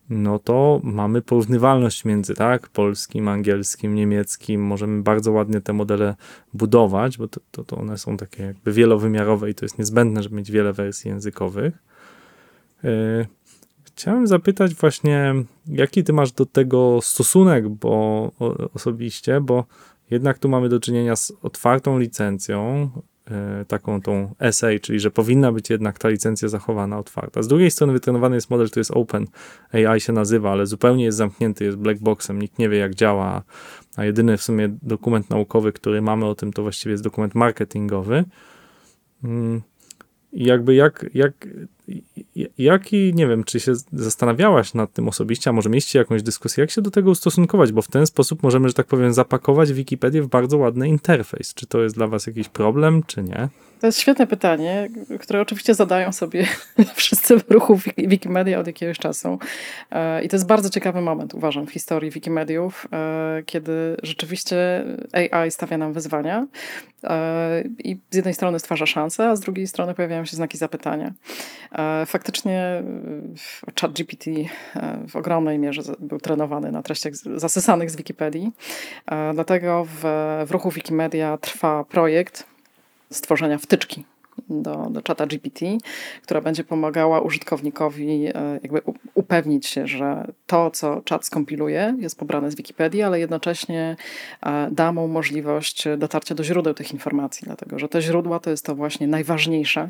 no 0.10 0.40
to 0.40 0.80
mamy 0.84 1.22
porównywalność 1.22 2.06
między 2.06 2.34
tak, 2.34 2.70
polskim, 2.70 3.28
angielskim, 3.28 3.96
niemieckim. 3.96 4.62
Możemy 4.62 5.04
bardzo 5.04 5.32
ładnie 5.32 5.62
te 5.62 5.74
modele 5.74 6.16
budować, 6.54 7.18
bo 7.18 7.28
to, 7.28 7.42
to, 7.52 7.64
to 7.64 7.78
one 7.78 7.98
są 7.98 8.18
takie 8.18 8.44
jakby 8.44 8.72
wielowymiarowe 8.72 9.50
i 9.50 9.56
to 9.56 9.66
jest 9.66 9.80
niezbędne, 9.80 10.24
żeby 10.24 10.36
mieć 10.36 10.52
wiele 10.52 10.74
wersji 10.74 11.10
językowych. 11.10 11.74
E, 12.84 13.26
chciałem 13.84 14.28
zapytać 14.28 14.76
właśnie, 14.76 15.34
jaki 15.68 16.04
ty 16.04 16.14
masz 16.14 16.32
do 16.32 16.46
tego 16.46 17.00
stosunek, 17.02 17.70
bo 17.70 18.32
osobiście, 18.74 19.42
bo 19.42 19.66
jednak 20.12 20.40
tu 20.40 20.50
mamy 20.50 20.70
do 20.70 20.80
czynienia 20.80 21.16
z 21.16 21.34
otwartą 21.42 22.00
licencją, 22.00 22.90
e, 23.32 23.66
taką 23.68 24.02
tą 24.02 24.36
SA, 24.40 24.68
czyli 24.82 25.00
że 25.00 25.12
powinna 25.12 25.52
być 25.52 25.70
jednak 25.70 26.00
ta 26.00 26.10
licencja 26.10 26.48
zachowana 26.48 27.00
otwarta. 27.00 27.44
Z 27.44 27.48
drugiej 27.48 27.72
strony 27.72 27.94
wytrenowany 27.94 28.36
jest 28.36 28.50
model, 28.50 28.68
który 28.68 28.80
jest 28.80 28.92
open, 28.92 29.26
AI 29.72 30.02
się 30.02 30.14
nazywa, 30.14 30.52
ale 30.52 30.66
zupełnie 30.66 31.04
jest 31.04 31.18
zamknięty, 31.18 31.66
jest 31.66 31.78
black 31.78 32.00
boxem, 32.00 32.42
nikt 32.42 32.60
nie 32.60 32.70
wie 32.70 32.78
jak 32.78 32.96
działa, 32.96 33.44
a 33.96 34.06
jedyny 34.06 34.38
w 34.38 34.44
sumie 34.44 34.78
dokument 34.82 35.30
naukowy, 35.30 35.74
który 35.74 36.02
mamy 36.02 36.26
o 36.26 36.36
tym, 36.36 36.54
to 36.54 36.62
właściwie 36.62 36.92
jest 36.92 37.04
dokument 37.04 37.36
marketingowy. 37.36 38.26
Mm, 40.36 40.48
jakby 40.48 40.76
jak, 40.76 41.06
jak, 41.14 41.48
jaki, 42.58 43.14
nie 43.14 43.28
wiem, 43.28 43.44
czy 43.44 43.60
się 43.60 43.74
zastanawiałaś 43.94 44.74
nad 44.74 44.94
tym 44.94 45.08
osobiście, 45.08 45.50
a 45.50 45.54
może 45.54 45.70
mieliście 45.70 46.00
jakąś 46.00 46.24
dyskusję, 46.24 46.62
jak 46.62 46.72
się 46.72 46.82
do 46.82 46.92
tego 46.92 47.12
ustosunkować, 47.12 47.72
bo 47.72 47.82
w 47.82 47.88
ten 47.88 48.08
sposób 48.08 48.44
możemy, 48.44 48.68
że 48.68 48.74
tak 48.74 48.88
powiem, 48.88 49.14
zapakować 49.14 49.74
Wikipedię 49.74 50.22
w 50.22 50.28
bardzo 50.28 50.58
ładny 50.58 50.88
interfejs. 50.88 51.54
Czy 51.54 51.68
to 51.68 51.84
jest 51.84 51.96
dla 51.96 52.08
was 52.08 52.28
jakiś 52.28 52.50
problem, 52.50 53.04
czy 53.08 53.24
nie? 53.24 53.50
To 53.86 53.88
jest 53.88 54.00
świetne 54.00 54.28
pytanie, 54.28 54.90
które 55.20 55.42
oczywiście 55.42 55.74
zadają 55.74 56.12
sobie 56.12 56.48
wszyscy 56.96 57.40
w 57.40 57.52
ruchu 57.52 57.80
Wikimedia 57.98 58.60
od 58.60 58.68
jakiegoś 58.68 59.00
czasu. 59.00 59.40
E, 59.92 60.24
I 60.24 60.30
to 60.30 60.36
jest 60.36 60.48
bardzo 60.48 60.70
ciekawy 60.70 61.02
moment, 61.02 61.34
uważam, 61.34 61.68
w 61.68 61.72
historii 61.72 62.12
Wikimediów, 62.12 62.88
e, 62.94 63.44
kiedy 63.46 63.98
rzeczywiście 64.04 64.84
AI 65.32 65.52
stawia 65.52 65.78
nam 65.78 65.94
wyzwania 65.94 66.48
e, 67.04 67.64
i 67.84 67.98
z 68.12 68.16
jednej 68.16 68.34
strony 68.34 68.60
stwarza 68.60 68.86
szanse, 68.86 69.30
a 69.30 69.36
z 69.36 69.40
drugiej 69.40 69.68
strony 69.68 69.94
pojawiają 69.94 70.26
się 70.26 70.36
znaki 70.36 70.58
zapytania. 70.58 71.14
Faktycznie 72.06 72.84
ChatGPT 73.82 74.26
w 75.08 75.16
ogromnej 75.16 75.60
mierze 75.60 75.82
był 76.00 76.20
trenowany 76.20 76.72
na 76.72 76.84
treściach 76.84 77.16
zasysanych 77.16 77.92
z 77.92 77.96
Wikipedii. 77.96 78.52
Dlatego 79.34 79.86
w, 79.86 80.04
w 80.48 80.52
ruchu 80.52 80.72
Wikimedia 80.72 81.38
trwa 81.38 81.84
projekt, 81.84 82.55
stworzenia 83.10 83.58
wtyczki 83.58 84.06
do, 84.50 84.88
do 84.90 85.02
czata 85.02 85.28
GPT, 85.28 85.66
która 86.24 86.42
będzie 86.42 86.64
pomagała 86.64 87.22
użytkownikowi 87.22 88.26
e, 88.26 88.60
jakby 88.64 88.82
upewnić 89.14 89.68
się, 89.68 89.88
że 89.88 90.32
to, 90.48 90.72
co 90.72 91.02
czat 91.02 91.26
skompiluje, 91.26 91.96
jest 92.00 92.20
pobrane 92.20 92.52
z 92.52 92.56
Wikipedii, 92.56 93.02
ale 93.02 93.20
jednocześnie 93.20 93.96
e, 94.46 94.70
da 94.72 94.92
mu 94.92 95.08
możliwość 95.08 95.84
dotarcia 95.98 96.36
do 96.36 96.44
źródeł 96.44 96.74
tych 96.74 96.94
informacji, 96.94 97.46
dlatego 97.46 97.80
że 97.80 97.90
te 97.90 98.02
źródła 98.02 98.40
to 98.40 98.50
jest 98.50 98.66
to 98.66 98.76
właśnie 98.76 99.08
najważniejsze, 99.08 99.90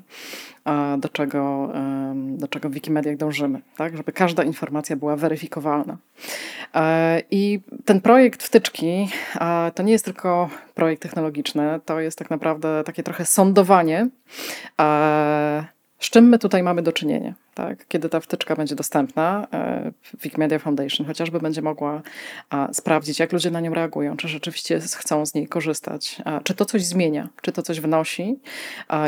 e, 0.66 0.98
do 0.98 1.10
czego, 1.10 1.70
do 2.16 2.48
czego 2.48 2.70
w 2.70 2.74
Wikimediach 2.74 3.18
dążymy, 3.18 3.62
tak? 3.78 3.98
żeby 3.98 4.12
każda 4.12 4.44
informacja 4.44 4.96
była 4.96 5.16
weryfikowalna. 5.16 5.98
I 7.32 7.60
ten 7.86 8.02
projekt 8.02 8.44
wtyczki 8.44 9.10
to 9.76 9.84
nie 9.84 9.92
jest 9.92 10.06
tylko 10.06 10.50
projekt 10.76 11.02
technologiczny, 11.02 11.80
to 11.86 12.00
jest 12.00 12.18
tak 12.18 12.30
naprawdę 12.30 12.84
takie 12.86 13.04
trochę 13.04 13.26
sądowanie 13.26 14.10
z 16.06 16.10
czym 16.10 16.30
my 16.30 16.40
tutaj 16.40 16.64
mamy 16.64 16.82
do 16.82 16.92
czynienia? 16.92 17.34
Tak? 17.54 17.88
Kiedy 17.88 18.10
ta 18.10 18.20
wtyczka 18.20 18.56
będzie 18.56 18.76
dostępna, 18.76 19.48
e, 19.54 19.92
Wikimedia 20.24 20.60
Foundation 20.60 21.08
chociażby 21.08 21.40
będzie 21.40 21.62
mogła 21.62 22.02
sprawdzić, 22.74 23.20
jak 23.20 23.34
ludzie 23.34 23.52
na 23.52 23.62
nią 23.62 23.74
reagują, 23.74 24.18
czy 24.18 24.28
rzeczywiście 24.28 24.80
chcą 24.80 25.26
z 25.26 25.34
niej 25.34 25.48
korzystać, 25.48 26.22
czy 26.44 26.54
to 26.54 26.66
coś 26.66 26.86
zmienia, 26.86 27.30
czy 27.42 27.52
to 27.52 27.62
coś 27.62 27.80
wnosi, 27.80 28.40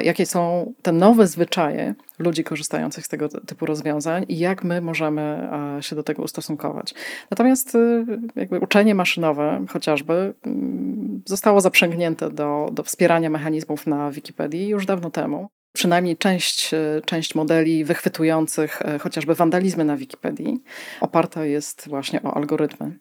jakie 0.04 0.26
są 0.26 0.74
te 0.82 0.92
nowe 0.92 1.28
zwyczaje 1.28 1.96
ludzi 2.20 2.44
korzystających 2.44 3.06
z 3.06 3.10
tego 3.10 3.30
typu 3.30 3.66
rozwiązań 3.66 4.26
i 4.28 4.40
jak 4.40 4.64
my 4.64 4.82
możemy 4.82 5.50
się 5.82 5.96
do 5.96 6.04
tego 6.04 6.24
ustosunkować. 6.24 6.94
Natomiast 7.32 7.76
y, 7.76 8.06
jakby 8.36 8.60
uczenie 8.60 8.96
maszynowe 8.96 9.66
chociażby 9.70 10.34
mm, 10.46 11.22
zostało 11.26 11.62
zaprzęgnięte 11.62 12.32
do, 12.32 12.70
do 12.72 12.84
wspierania 12.84 13.30
mechanizmów 13.30 13.88
na 13.88 14.12
Wikipedii 14.12 14.68
już 14.68 14.86
dawno 14.86 15.10
temu 15.10 15.50
przynajmniej 15.78 16.18
część, 16.18 16.74
e, 16.74 17.02
część 17.06 17.36
modeli 17.36 17.86
wychwytujących 17.86 18.82
e, 18.82 19.00
chociażby 19.00 19.36
wandalizmy 19.36 19.86
na 19.86 19.98
Wikipedii 19.98 20.64
oparta 21.02 21.46
jest 21.46 21.90
właśnie 21.90 22.24
o 22.24 22.34
algorytmy. 22.34 22.98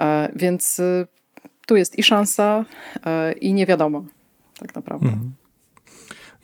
E, 0.00 0.32
więc 0.36 0.80
tu 1.66 1.76
jest 1.76 1.98
i 1.98 2.02
szansa, 2.02 2.64
i 3.40 3.54
nie 3.54 3.66
wiadomo 3.66 4.04
tak 4.58 4.74
naprawdę. 4.74 5.06
Mhm. 5.06 5.32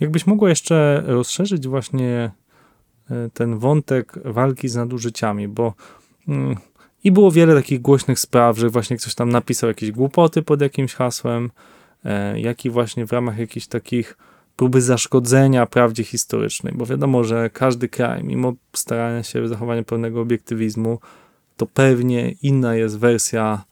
Jakbyś 0.00 0.26
mogła 0.26 0.48
jeszcze 0.48 1.02
rozszerzyć 1.06 1.68
właśnie 1.68 2.30
ten 3.34 3.58
wątek 3.58 4.12
walki 4.24 4.68
z 4.68 4.76
nadużyciami, 4.76 5.48
bo 5.48 5.74
mm, 6.28 6.56
i 7.04 7.12
było 7.12 7.30
wiele 7.30 7.54
takich 7.54 7.80
głośnych 7.80 8.18
spraw, 8.18 8.58
że 8.58 8.68
właśnie 8.68 8.96
ktoś 8.96 9.14
tam 9.14 9.28
napisał 9.28 9.68
jakieś 9.68 9.90
głupoty 9.90 10.42
pod 10.42 10.60
jakimś 10.60 10.94
hasłem, 10.94 11.50
jak 12.36 12.64
i 12.64 12.70
właśnie 12.70 13.06
w 13.06 13.12
ramach 13.12 13.38
jakichś 13.38 13.66
takich 13.66 14.16
próby 14.58 14.82
zaszkodzenia 14.82 15.66
prawdzie 15.66 16.04
historycznej, 16.04 16.74
bo 16.76 16.86
wiadomo, 16.86 17.24
że 17.24 17.50
każdy 17.50 17.88
kraj, 17.88 18.24
mimo 18.24 18.52
starania 18.72 19.22
się 19.22 19.42
o 19.42 19.48
zachowanie 19.48 19.82
pełnego 19.82 20.20
obiektywizmu, 20.20 20.98
to 21.56 21.66
pewnie 21.66 22.34
inna 22.42 22.74
jest 22.74 22.98
wersja 22.98 23.64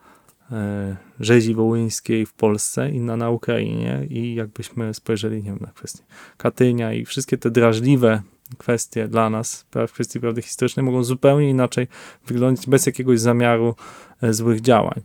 e, 0.53 0.97
rzezi 1.21 1.55
wołyńskiej 1.55 2.27
w 2.27 2.33
Polsce, 2.33 2.91
inna 2.91 3.17
na 3.17 3.31
Ukrainie 3.31 4.07
i 4.11 4.35
jakbyśmy 4.35 4.95
spojrzeli 4.95 5.37
nie 5.37 5.51
wiem, 5.51 5.59
na 5.61 5.73
kwestię 5.73 6.05
Katynia 6.37 6.93
i 6.93 7.05
wszystkie 7.05 7.39
te 7.39 7.51
drażliwe 7.51 8.23
kwestie 8.59 9.09
dla 9.09 9.31
nas 9.31 9.67
w 9.89 9.93
kwestii 9.93 10.21
prawdy 10.21 10.43
historycznej 10.43 10.87
mogą 10.87 11.05
zupełnie 11.05 11.51
inaczej 11.51 11.87
wyglądać 12.27 12.67
bez 12.67 12.87
jakiegoś 12.87 13.21
zamiaru 13.21 13.75
e, 14.23 14.33
złych 14.33 14.61
działań. 14.61 15.03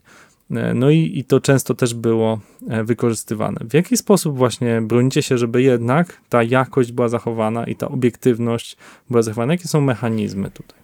E, 0.56 0.74
no 0.74 0.90
i, 0.90 1.12
i 1.20 1.24
to 1.24 1.40
często 1.40 1.74
też 1.74 1.94
było 1.94 2.40
e, 2.70 2.84
wykorzystywane. 2.84 3.60
W 3.70 3.74
jaki 3.74 3.98
sposób 3.98 4.38
właśnie 4.38 4.82
bronicie 4.82 5.22
się, 5.22 5.38
żeby 5.38 5.62
jednak 5.62 6.18
ta 6.30 6.44
jakość 6.44 6.92
była 6.92 7.10
zachowana 7.10 7.66
i 7.66 7.76
ta 7.76 7.88
obiektywność 7.88 8.78
była 9.10 9.22
zachowana? 9.22 9.54
Jakie 9.54 9.68
są 9.68 9.82
mechanizmy 9.82 10.52
tutaj? 10.52 10.82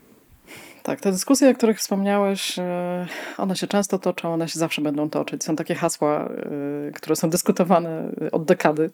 Tak, 0.83 1.01
te 1.01 1.11
dyskusje, 1.11 1.49
o 1.49 1.53
których 1.53 1.77
wspomniałeś, 1.77 2.59
e, 2.59 3.07
one 3.37 3.55
się 3.55 3.67
często 3.67 3.99
toczą, 3.99 4.33
one 4.33 4.49
się 4.49 4.59
zawsze 4.59 4.81
będą 4.81 5.09
toczyć. 5.09 5.43
Są 5.43 5.55
takie 5.55 5.75
hasła, 5.75 6.29
które 6.93 7.15
są 7.15 7.29
dyskutowane 7.29 8.09
od 8.31 8.45
dekady, 8.45 8.89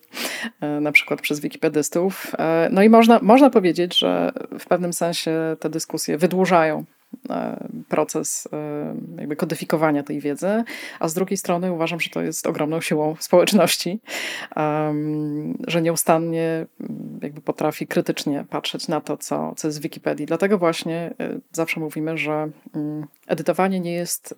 na 0.82 0.92
przykład 0.92 1.22
przez 1.22 1.40
wikipedystów. 1.40 2.32
No 2.72 2.84
i 2.84 2.90
można, 2.90 3.20
można 3.22 3.50
powiedzieć, 3.50 3.98
że 3.98 4.32
w 4.60 4.66
pewnym 4.66 4.94
sensie 4.94 5.56
te 5.60 5.70
dyskusje 5.70 6.18
wydłużają 6.18 6.86
proces 7.90 8.48
e, 8.54 8.96
jakby 9.18 9.36
kodyfikowania 9.36 10.04
tej 10.04 10.20
wiedzy, 10.20 10.64
a 11.00 11.08
z 11.08 11.14
drugiej 11.14 11.38
strony 11.38 11.72
uważam, 11.72 12.00
że 12.00 12.10
to 12.10 12.22
jest 12.22 12.48
ogromną 12.48 12.82
siłą 12.82 13.16
społeczności, 13.20 14.00
że 15.68 15.82
nieustannie 15.82 16.66
jakby 17.22 17.42
potrafi 17.42 17.88
krytycznie 17.88 18.46
patrzeć 18.50 18.88
na 18.88 19.02
to, 19.02 19.18
co, 19.18 19.54
co 19.56 19.68
jest 19.68 19.80
w 19.80 19.82
Wikipedii. 19.82 20.26
Dlatego 20.26 20.58
właśnie 20.58 21.14
e, 21.20 21.40
zawsze 21.52 21.80
mówimy, 21.80 22.18
że 22.18 22.50
mm, 22.76 23.08
edytowanie 23.28 23.80
nie 23.80 23.94
jest 23.94 24.36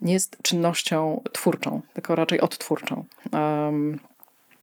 nie 0.00 0.12
jest 0.12 0.36
czynnością 0.42 1.22
twórczą, 1.32 1.82
tylko 1.94 2.14
raczej 2.14 2.40
odtwórczą. 2.40 3.04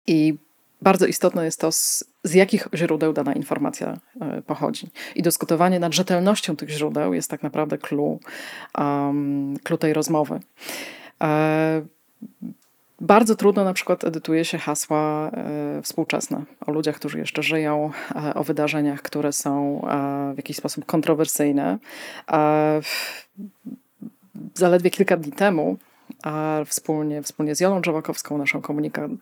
I 0.08 0.38
bardzo 0.84 1.06
istotne 1.06 1.46
jest 1.46 1.60
to, 1.60 1.72
z, 1.72 2.04
z, 2.24 2.34
jakich 2.34 2.68
źródeł 2.74 3.14
dana 3.14 3.34
informacja 3.34 3.98
e, 4.22 4.42
pochodzi. 4.42 4.88
I 5.16 5.22
dyskutowanie 5.22 5.80
nad 5.80 5.94
rzetelnością 5.94 6.56
tych 6.56 6.70
źródeł 6.70 7.14
jest 7.14 7.30
tak 7.30 7.44
naprawdę 7.44 7.78
clue, 7.78 8.20
um, 8.78 9.58
clue 9.64 9.78
tej 9.78 9.94
rozmowy. 9.94 10.40
E, 11.24 11.82
bardzo 13.02 13.36
trudno 13.36 13.64
na 13.64 13.74
przykład 13.74 14.04
edytuje 14.04 14.46
się 14.46 14.58
hasła 14.58 15.32
e, 15.34 15.82
współczesne 15.82 16.44
o 16.66 16.72
ludziach, 16.72 16.96
którzy 16.96 17.20
jeszcze 17.20 17.44
żyją, 17.44 17.92
e, 18.16 18.34
o 18.34 18.44
wydarzeniach, 18.44 19.02
które 19.02 19.34
są 19.34 19.82
e, 19.88 20.34
w 20.34 20.38
jakiś 20.38 20.58
sposób 20.58 20.86
kontrowersyjne. 20.86 21.78
Zaledwie 24.54 24.90
kilka 24.90 25.18
dni 25.18 25.32
temu 25.32 25.78
a 26.24 26.62
wspólnie, 26.66 27.22
wspólnie 27.22 27.56
z 27.56 27.60
Jolą 27.60 27.82
Dżowakowską, 27.82 28.38
naszą 28.38 28.60
komunika- 28.60 29.16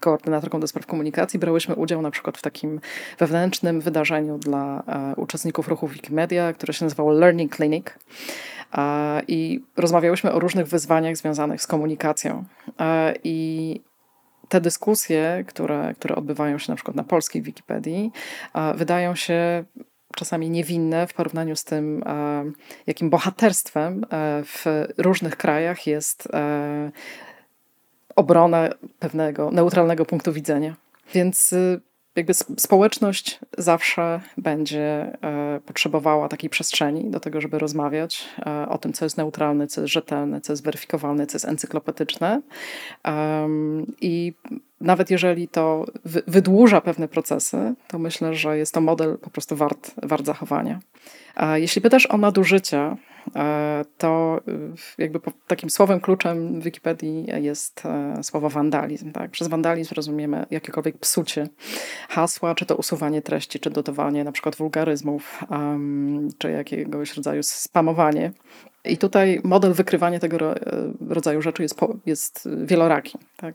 koordynatorką 0.00 0.60
do 0.60 0.66
spraw 0.66 0.86
komunikacji, 0.86 1.38
brałyśmy 1.38 1.74
udział 1.74 2.02
na 2.02 2.10
przykład 2.10 2.38
w 2.38 2.42
takim 2.42 2.80
wewnętrznym 3.18 3.80
wydarzeniu 3.80 4.38
dla 4.38 4.82
e, 4.86 5.14
uczestników 5.16 5.68
ruchu 5.68 5.88
Wikimedia, 5.88 6.52
które 6.52 6.72
się 6.72 6.84
nazywało 6.84 7.12
Learning 7.12 7.56
Clinic. 7.56 7.86
E, 8.74 9.22
I 9.28 9.64
rozmawiałyśmy 9.76 10.32
o 10.32 10.40
różnych 10.40 10.66
wyzwaniach 10.66 11.16
związanych 11.16 11.62
z 11.62 11.66
komunikacją. 11.66 12.44
E, 12.80 13.14
I 13.24 13.80
te 14.48 14.60
dyskusje, 14.60 15.44
które, 15.46 15.94
które 15.94 16.14
odbywają 16.14 16.58
się 16.58 16.72
na 16.72 16.76
przykład 16.76 16.96
na 16.96 17.04
polskiej 17.04 17.42
Wikipedii, 17.42 18.12
wydają 18.74 19.14
się 19.14 19.64
czasami 20.16 20.50
niewinne 20.50 21.06
w 21.06 21.14
porównaniu 21.14 21.56
z 21.56 21.64
tym, 21.64 22.02
e, 22.06 22.44
jakim 22.86 23.10
bohaterstwem 23.10 24.04
e, 24.04 24.42
w 24.44 24.64
różnych 24.98 25.36
krajach 25.36 25.86
jest 25.86 26.28
e, 26.32 26.90
obrona 28.16 28.68
pewnego 28.98 29.50
neutralnego 29.50 30.06
punktu 30.06 30.32
widzenia. 30.32 30.76
Więc 31.14 31.54
jakby 32.16 32.34
społeczność 32.34 33.40
zawsze 33.58 34.20
będzie 34.36 35.18
potrzebowała 35.66 36.28
takiej 36.28 36.50
przestrzeni 36.50 37.10
do 37.10 37.20
tego, 37.20 37.40
żeby 37.40 37.58
rozmawiać 37.58 38.28
o 38.68 38.78
tym, 38.78 38.92
co 38.92 39.04
jest 39.04 39.16
neutralne, 39.16 39.66
co 39.66 39.80
jest 39.80 39.92
rzetelne, 39.92 40.40
co 40.40 40.52
jest 40.52 40.64
weryfikowalne, 40.64 41.26
co 41.26 41.36
jest 41.36 41.44
encyklopedyczne. 41.44 42.42
I 44.00 44.34
nawet 44.80 45.10
jeżeli 45.10 45.48
to 45.48 45.84
wydłuża 46.26 46.80
pewne 46.80 47.08
procesy, 47.08 47.74
to 47.88 47.98
myślę, 47.98 48.34
że 48.34 48.58
jest 48.58 48.74
to 48.74 48.80
model 48.80 49.18
po 49.18 49.30
prostu 49.30 49.56
wart, 49.56 49.90
wart 50.02 50.26
zachowania. 50.26 50.80
A 51.34 51.58
jeśli 51.58 51.82
pytasz 51.82 52.06
o 52.06 52.16
nadużycia, 52.16 52.96
to 53.98 54.40
jakby 54.98 55.20
takim 55.46 55.70
słowem 55.70 56.00
kluczem 56.00 56.60
w 56.60 56.64
Wikipedii 56.64 57.26
jest 57.40 57.82
słowo 58.22 58.50
wandalizm. 58.50 59.12
Tak? 59.12 59.30
Przez 59.30 59.48
wandalizm 59.48 59.94
rozumiemy 59.94 60.46
jakiekolwiek 60.50 60.98
psucie 60.98 61.48
hasła, 62.08 62.54
czy 62.54 62.66
to 62.66 62.76
usuwanie 62.76 63.22
treści, 63.22 63.60
czy 63.60 63.70
dodawanie 63.70 64.24
na 64.24 64.32
przykład 64.32 64.56
wulgaryzmów, 64.56 65.44
czy 66.38 66.50
jakiegoś 66.50 67.16
rodzaju 67.16 67.42
spamowanie. 67.42 68.32
I 68.84 68.98
tutaj 68.98 69.40
model 69.44 69.72
wykrywania 69.72 70.18
tego 70.18 70.54
rodzaju 71.08 71.42
rzeczy 71.42 71.62
jest, 71.62 71.80
jest 72.06 72.48
wieloraki. 72.64 73.18
Tak? 73.36 73.54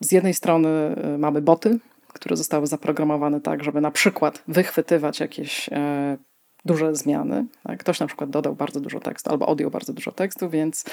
Z 0.00 0.12
jednej 0.12 0.34
strony 0.34 0.96
mamy 1.18 1.42
boty, 1.42 1.78
które 2.14 2.36
zostały 2.36 2.66
zaprogramowane 2.66 3.40
tak, 3.40 3.64
żeby 3.64 3.80
na 3.80 3.90
przykład 3.90 4.42
wychwytywać 4.48 5.20
jakieś 5.20 5.68
e, 5.72 6.16
duże 6.64 6.94
zmiany. 6.94 7.46
Tak? 7.62 7.80
Ktoś 7.80 8.00
na 8.00 8.06
przykład 8.06 8.30
dodał 8.30 8.54
bardzo 8.54 8.80
dużo 8.80 9.00
tekstu 9.00 9.30
albo 9.30 9.46
odjął 9.46 9.70
bardzo 9.70 9.92
dużo 9.92 10.12
tekstu, 10.12 10.50
więc 10.50 10.84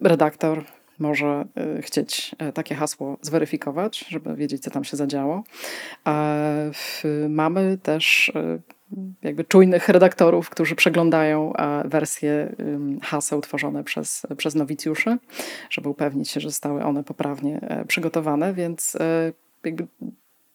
redaktor 0.00 0.64
może 0.98 1.44
e, 1.56 1.82
chcieć 1.82 2.34
e, 2.38 2.52
takie 2.52 2.74
hasło 2.74 3.16
zweryfikować, 3.22 4.04
żeby 4.08 4.36
wiedzieć, 4.36 4.62
co 4.62 4.70
tam 4.70 4.84
się 4.84 4.96
zadziało. 4.96 5.44
Mamy 7.28 7.78
też 7.82 8.32
jakby 9.22 9.44
czujnych 9.44 9.88
redaktorów, 9.88 10.50
którzy 10.50 10.74
przeglądają 10.74 11.52
wersje 11.84 12.56
haseł 13.02 13.40
tworzone 13.40 13.84
przez, 13.84 14.26
przez 14.36 14.54
nowicjuszy, 14.54 15.18
żeby 15.70 15.88
upewnić 15.88 16.30
się, 16.30 16.40
że 16.40 16.48
zostały 16.48 16.84
one 16.84 17.04
poprawnie 17.04 17.60
przygotowane, 17.88 18.54
więc 18.54 18.96
jakby 19.64 19.86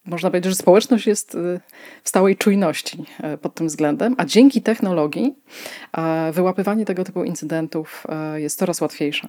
można 0.04 0.30
powiedzieć, 0.30 0.52
że 0.52 0.56
społeczność 0.56 1.06
jest 1.06 1.34
y, 1.34 1.60
w 2.02 2.08
stałej 2.08 2.36
czujności 2.36 3.04
pod 3.42 3.54
tym 3.54 3.66
względem, 3.66 4.14
a 4.18 4.24
dzięki 4.24 4.62
technologii 4.62 5.34
wyłapywanie 6.32 6.84
tego 6.84 7.04
typu 7.04 7.24
incydentów 7.24 8.06
jest 8.34 8.58
coraz 8.58 8.80
łatwiejsze. 8.80 9.28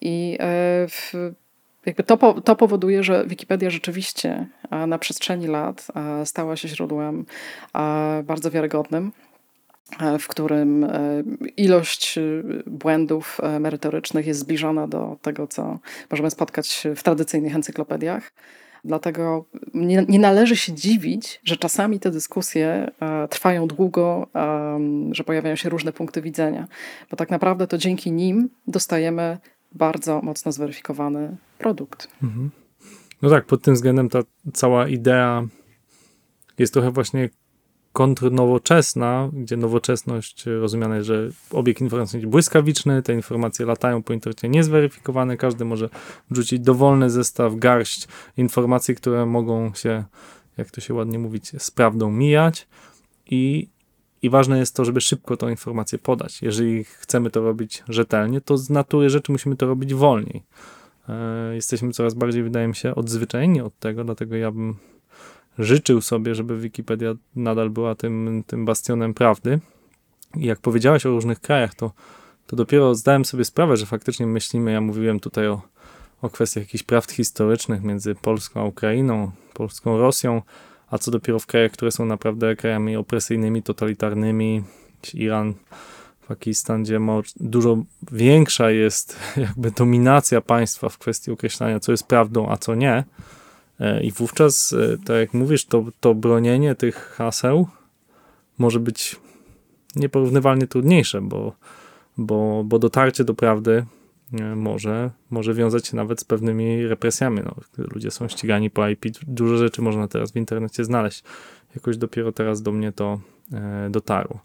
I 0.00 0.38
jakby 1.86 2.02
to, 2.02 2.40
to 2.40 2.56
powoduje, 2.56 3.02
że 3.02 3.24
Wikipedia 3.26 3.70
rzeczywiście 3.70 4.46
na 4.86 4.98
przestrzeni 4.98 5.46
lat 5.46 5.86
stała 6.24 6.56
się 6.56 6.68
źródłem 6.68 7.24
bardzo 8.24 8.50
wiarygodnym 8.50 9.12
w 10.18 10.28
którym 10.28 10.86
ilość 11.56 12.18
błędów 12.66 13.40
merytorycznych 13.60 14.26
jest 14.26 14.40
zbliżona 14.40 14.88
do 14.88 15.16
tego, 15.22 15.46
co 15.46 15.78
możemy 16.10 16.30
spotkać 16.30 16.86
w 16.96 17.02
tradycyjnych 17.02 17.54
encyklopediach. 17.54 18.32
Dlatego 18.84 19.44
nie, 19.74 20.04
nie, 20.08 20.18
należy 20.18 20.56
się 20.56 20.72
dziwić, 20.72 21.40
że 21.44 21.56
czasami 21.56 22.00
te 22.00 22.10
dyskusje 22.10 22.90
e, 23.00 23.28
trwają 23.28 23.66
długo, 23.66 24.26
e, 24.34 24.78
że 25.12 25.24
pojawiają 25.24 25.56
się 25.56 25.68
różne 25.68 25.92
punkty 25.92 26.22
widzenia, 26.22 26.68
bo 27.10 27.16
tak 27.16 27.30
naprawdę 27.30 27.66
to 27.66 27.78
dzięki 27.78 28.12
nim 28.12 28.50
dostajemy 28.66 29.38
bardzo 29.72 30.20
mocno 30.22 30.52
zweryfikowany 30.52 31.36
produkt. 31.58 32.08
Mhm. 32.22 32.50
No 33.22 33.30
tak, 33.30 33.46
pod 33.46 33.62
tym 33.62 33.74
względem 33.74 34.08
ta 34.08 34.22
cała 34.52 34.88
idea 34.88 35.46
jest 36.58 36.72
trochę 36.72 36.90
właśnie 36.90 37.28
kontrnowoczesna, 37.92 39.30
gdzie 39.32 39.56
nowoczesność 39.56 40.46
rozumiana 40.46 40.96
jest, 40.96 41.06
że 41.06 41.30
obieg 41.50 41.80
informacyjny 41.80 42.22
jest 42.22 42.30
błyskawiczny, 42.30 43.02
te 43.02 43.14
informacje 43.14 43.66
latają 43.66 44.02
po 44.02 44.12
internecie 44.12 44.48
niezweryfikowane, 44.48 45.36
każdy 45.36 45.64
może 45.64 45.88
wrzucić 46.30 46.60
dowolny 46.60 47.10
zestaw, 47.10 47.56
garść 47.56 48.08
informacji, 48.36 48.94
które 48.94 49.26
mogą 49.26 49.74
się, 49.74 50.04
jak 50.56 50.70
to 50.70 50.80
się 50.80 50.94
ładnie 50.94 51.18
mówić, 51.18 51.62
z 51.62 51.70
prawdą 51.70 52.10
mijać 52.10 52.68
i, 53.26 53.68
i 54.22 54.30
ważne 54.30 54.58
jest 54.58 54.76
to, 54.76 54.84
żeby 54.84 55.00
szybko 55.00 55.36
tą 55.36 55.48
informację 55.48 55.98
podać. 55.98 56.42
Jeżeli 56.42 56.84
chcemy 56.84 57.30
to 57.30 57.40
robić 57.40 57.82
rzetelnie, 57.88 58.40
to 58.40 58.58
z 58.58 58.70
natury 58.70 59.10
rzeczy 59.10 59.32
musimy 59.32 59.56
to 59.56 59.66
robić 59.66 59.94
wolniej. 59.94 60.42
E, 61.08 61.54
jesteśmy 61.54 61.92
coraz 61.92 62.14
bardziej, 62.14 62.42
wydaje 62.42 62.68
mi 62.68 62.74
się, 62.74 62.94
odzwyczajeni 62.94 63.60
od 63.60 63.78
tego, 63.78 64.04
dlatego 64.04 64.36
ja 64.36 64.50
bym 64.50 64.76
życzył 65.58 66.00
sobie, 66.00 66.34
żeby 66.34 66.58
Wikipedia 66.58 67.14
nadal 67.36 67.70
była 67.70 67.94
tym, 67.94 68.44
tym 68.46 68.64
bastionem 68.64 69.14
prawdy. 69.14 69.60
I 70.36 70.44
jak 70.44 70.60
powiedziałeś 70.60 71.06
o 71.06 71.10
różnych 71.10 71.40
krajach, 71.40 71.74
to, 71.74 71.92
to 72.46 72.56
dopiero 72.56 72.94
zdałem 72.94 73.24
sobie 73.24 73.44
sprawę, 73.44 73.76
że 73.76 73.86
faktycznie 73.86 74.26
myślimy, 74.26 74.72
ja 74.72 74.80
mówiłem 74.80 75.20
tutaj 75.20 75.48
o, 75.48 75.62
o 76.22 76.30
kwestiach 76.30 76.64
jakichś 76.64 76.84
prawd 76.84 77.12
historycznych 77.12 77.82
między 77.82 78.14
Polską 78.14 78.60
a 78.60 78.64
Ukrainą, 78.64 79.30
Polską 79.54 79.98
Rosją, 79.98 80.42
a 80.90 80.98
co 80.98 81.10
dopiero 81.10 81.38
w 81.38 81.46
krajach, 81.46 81.72
które 81.72 81.90
są 81.90 82.06
naprawdę 82.06 82.56
krajami 82.56 82.96
opresyjnymi, 82.96 83.62
totalitarnymi, 83.62 84.62
Iran, 85.14 85.54
Pakistan, 86.28 86.82
gdzie 86.82 87.00
dużo 87.40 87.82
większa 88.12 88.70
jest 88.70 89.18
jakby 89.36 89.70
dominacja 89.70 90.40
państwa 90.40 90.88
w 90.88 90.98
kwestii 90.98 91.30
określania, 91.30 91.80
co 91.80 91.92
jest 91.92 92.06
prawdą, 92.06 92.48
a 92.48 92.56
co 92.56 92.74
nie, 92.74 93.04
E, 93.80 94.02
I 94.02 94.12
wówczas, 94.12 94.72
e, 94.72 94.96
tak 95.04 95.16
jak 95.16 95.34
mówisz, 95.34 95.64
to, 95.64 95.84
to 96.00 96.14
bronienie 96.14 96.74
tych 96.74 96.96
haseł 96.96 97.68
może 98.58 98.80
być 98.80 99.16
nieporównywalnie 99.96 100.66
trudniejsze, 100.66 101.20
bo, 101.20 101.52
bo, 102.16 102.64
bo 102.64 102.78
dotarcie 102.78 103.24
do 103.24 103.34
prawdy 103.34 103.84
może, 104.56 105.10
może 105.30 105.54
wiązać 105.54 105.86
się 105.86 105.96
nawet 105.96 106.20
z 106.20 106.24
pewnymi 106.24 106.86
represjami. 106.86 107.40
No, 107.44 107.54
ludzie 107.78 108.10
są 108.10 108.28
ścigani 108.28 108.70
po 108.70 108.88
IP, 108.88 109.04
dużo 109.26 109.56
rzeczy 109.56 109.82
można 109.82 110.08
teraz 110.08 110.32
w 110.32 110.36
internecie 110.36 110.84
znaleźć. 110.84 111.24
Jakoś 111.74 111.96
dopiero 111.96 112.32
teraz 112.32 112.62
do 112.62 112.72
mnie 112.72 112.92
to 112.92 113.20
e, 113.52 113.88
dotarło. 113.90 114.40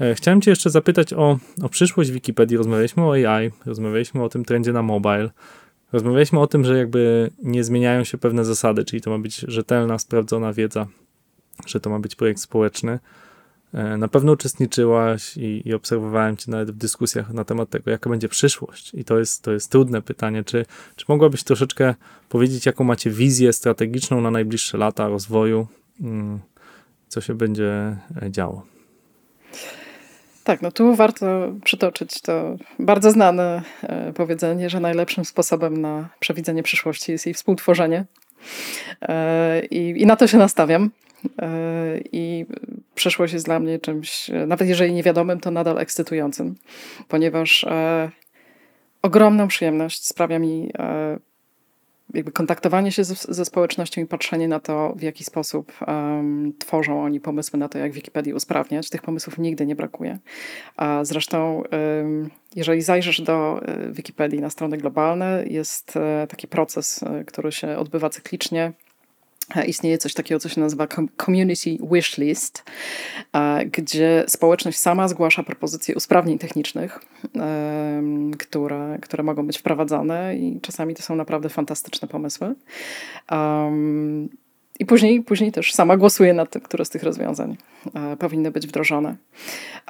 E, 0.00 0.14
chciałem 0.14 0.40
Cię 0.40 0.50
jeszcze 0.50 0.70
zapytać 0.70 1.12
o, 1.12 1.38
o 1.62 1.68
przyszłość 1.68 2.10
Wikipedii. 2.10 2.56
Rozmawialiśmy 2.56 3.02
o 3.02 3.12
AI, 3.12 3.50
rozmawialiśmy 3.66 4.22
o 4.22 4.28
tym 4.28 4.44
trendzie 4.44 4.72
na 4.72 4.82
mobile. 4.82 5.30
Rozmawialiśmy 5.92 6.40
o 6.40 6.46
tym, 6.46 6.64
że 6.64 6.78
jakby 6.78 7.30
nie 7.42 7.64
zmieniają 7.64 8.04
się 8.04 8.18
pewne 8.18 8.44
zasady, 8.44 8.84
czyli 8.84 9.02
to 9.02 9.10
ma 9.10 9.18
być 9.18 9.36
rzetelna, 9.36 9.98
sprawdzona 9.98 10.52
wiedza, 10.52 10.86
że 11.66 11.80
to 11.80 11.90
ma 11.90 11.98
być 11.98 12.14
projekt 12.14 12.40
społeczny. 12.40 12.98
E, 13.74 13.96
na 13.96 14.08
pewno 14.08 14.32
uczestniczyłaś 14.32 15.36
i, 15.36 15.68
i, 15.68 15.74
obserwowałem 15.74 16.36
Cię 16.36 16.50
nawet 16.50 16.70
w 16.70 16.76
dyskusjach 16.76 17.32
na 17.32 17.44
temat 17.44 17.70
tego, 17.70 17.90
jaka 17.90 18.10
będzie 18.10 18.28
przyszłość. 18.28 18.94
I 18.94 19.04
to 19.04 19.18
jest, 19.18 19.42
to 19.42 19.52
jest 19.52 19.70
trudne 19.70 20.02
pytanie. 20.02 20.44
Czy, 20.44 20.66
czy 20.96 21.04
mogłabyś 21.08 21.44
troszeczkę 21.44 21.94
powiedzieć, 22.28 22.66
jaką 22.66 22.84
macie 22.84 23.10
wizję 23.10 23.52
strategiczną 23.52 24.20
na 24.20 24.30
najbliższe 24.30 24.78
lata 24.78 25.08
rozwoju, 25.08 25.66
mm, 26.00 26.40
co 27.08 27.20
się 27.20 27.34
będzie 27.34 27.96
e, 28.22 28.30
działo? 28.30 28.66
Tak, 30.44 30.62
no 30.62 30.72
tu 30.72 30.94
warto 30.94 31.52
przytoczyć 31.64 32.20
to 32.20 32.56
bardzo 32.78 33.10
znane 33.10 33.62
e, 33.82 34.12
powiedzenie, 34.12 34.70
że 34.70 34.80
najlepszym 34.80 35.24
sposobem 35.24 35.80
na 35.80 36.08
przewidzenie 36.20 36.62
przyszłości 36.62 37.12
jest 37.12 37.26
jej 37.26 37.34
współtworzenie. 37.34 38.04
I, 39.70 39.94
i 39.96 40.06
na 40.06 40.16
to 40.16 40.26
się 40.26 40.38
nastawiam. 40.38 40.90
E, 41.38 41.98
I 42.12 42.46
przyszłość 42.94 43.32
jest 43.32 43.46
dla 43.46 43.60
mnie 43.60 43.78
czymś, 43.78 44.30
nawet 44.46 44.68
jeżeli 44.68 44.92
niewiadomym, 44.92 45.40
to 45.40 45.50
nadal 45.50 45.78
ekscytującym, 45.78 46.54
ponieważ 47.08 47.66
ogromną 49.02 49.48
przyjemność 49.48 50.06
sprawia 50.06 50.38
mi 50.38 50.72
jakby 52.14 52.32
kontaktowanie 52.32 52.92
się 52.92 53.04
ze, 53.04 53.44
społecznością 53.44 54.00
i 54.00 54.06
patrzenie 54.06 54.48
na 54.48 54.60
to, 54.60 54.94
w 54.96 55.02
jaki 55.02 55.24
sposób 55.24 55.72
tworzą 56.58 57.04
oni 57.04 57.20
pomysły 57.20 57.58
na 57.58 57.68
to, 57.68 57.78
jak 57.78 57.92
Wikipedię 57.92 58.34
usprawniać. 58.34 58.90
Tych 58.90 59.02
pomysłów 59.02 59.38
nigdy 59.38 59.66
nie 59.66 59.76
brakuje. 59.76 60.18
A 60.76 61.04
zresztą, 61.04 61.62
jeżeli 62.56 62.82
zajrzysz 62.82 63.20
do 63.20 63.60
e, 63.62 63.92
Wikipedii 63.92 64.40
na 64.40 64.50
strony 64.50 64.78
globalne, 64.78 65.44
jest 65.46 65.96
e, 65.96 66.26
taki 66.26 66.48
proces, 66.48 67.02
e, 67.02 67.24
który 67.24 67.52
się 67.52 67.78
odbywa 67.78 68.10
cyklicznie 68.10 68.72
istnieje 69.66 69.98
coś 69.98 70.14
takiego, 70.14 70.40
co 70.40 70.48
się 70.48 70.60
nazywa 70.60 70.86
Community 71.24 71.78
Wishlist, 71.92 72.64
gdzie 73.66 74.24
społeczność 74.28 74.78
sama 74.78 75.08
zgłasza 75.08 75.42
propozycje 75.42 75.94
usprawnień 75.94 76.38
technicznych, 76.38 77.00
które, 78.38 78.98
które 79.02 79.22
mogą 79.22 79.46
być 79.46 79.58
wprowadzane 79.58 80.36
i 80.36 80.60
czasami 80.60 80.94
to 80.94 81.02
są 81.02 81.16
naprawdę 81.16 81.48
fantastyczne 81.48 82.08
pomysły. 82.08 82.54
I 84.82 84.86
później, 84.86 85.22
później 85.22 85.52
też 85.52 85.74
sama 85.74 85.96
głosuję 85.96 86.34
nad 86.34 86.50
tym, 86.50 86.62
które 86.62 86.84
z 86.84 86.90
tych 86.90 87.02
rozwiązań 87.02 87.56
e, 87.94 88.16
powinny 88.16 88.50
być 88.50 88.66
wdrożone. 88.66 89.16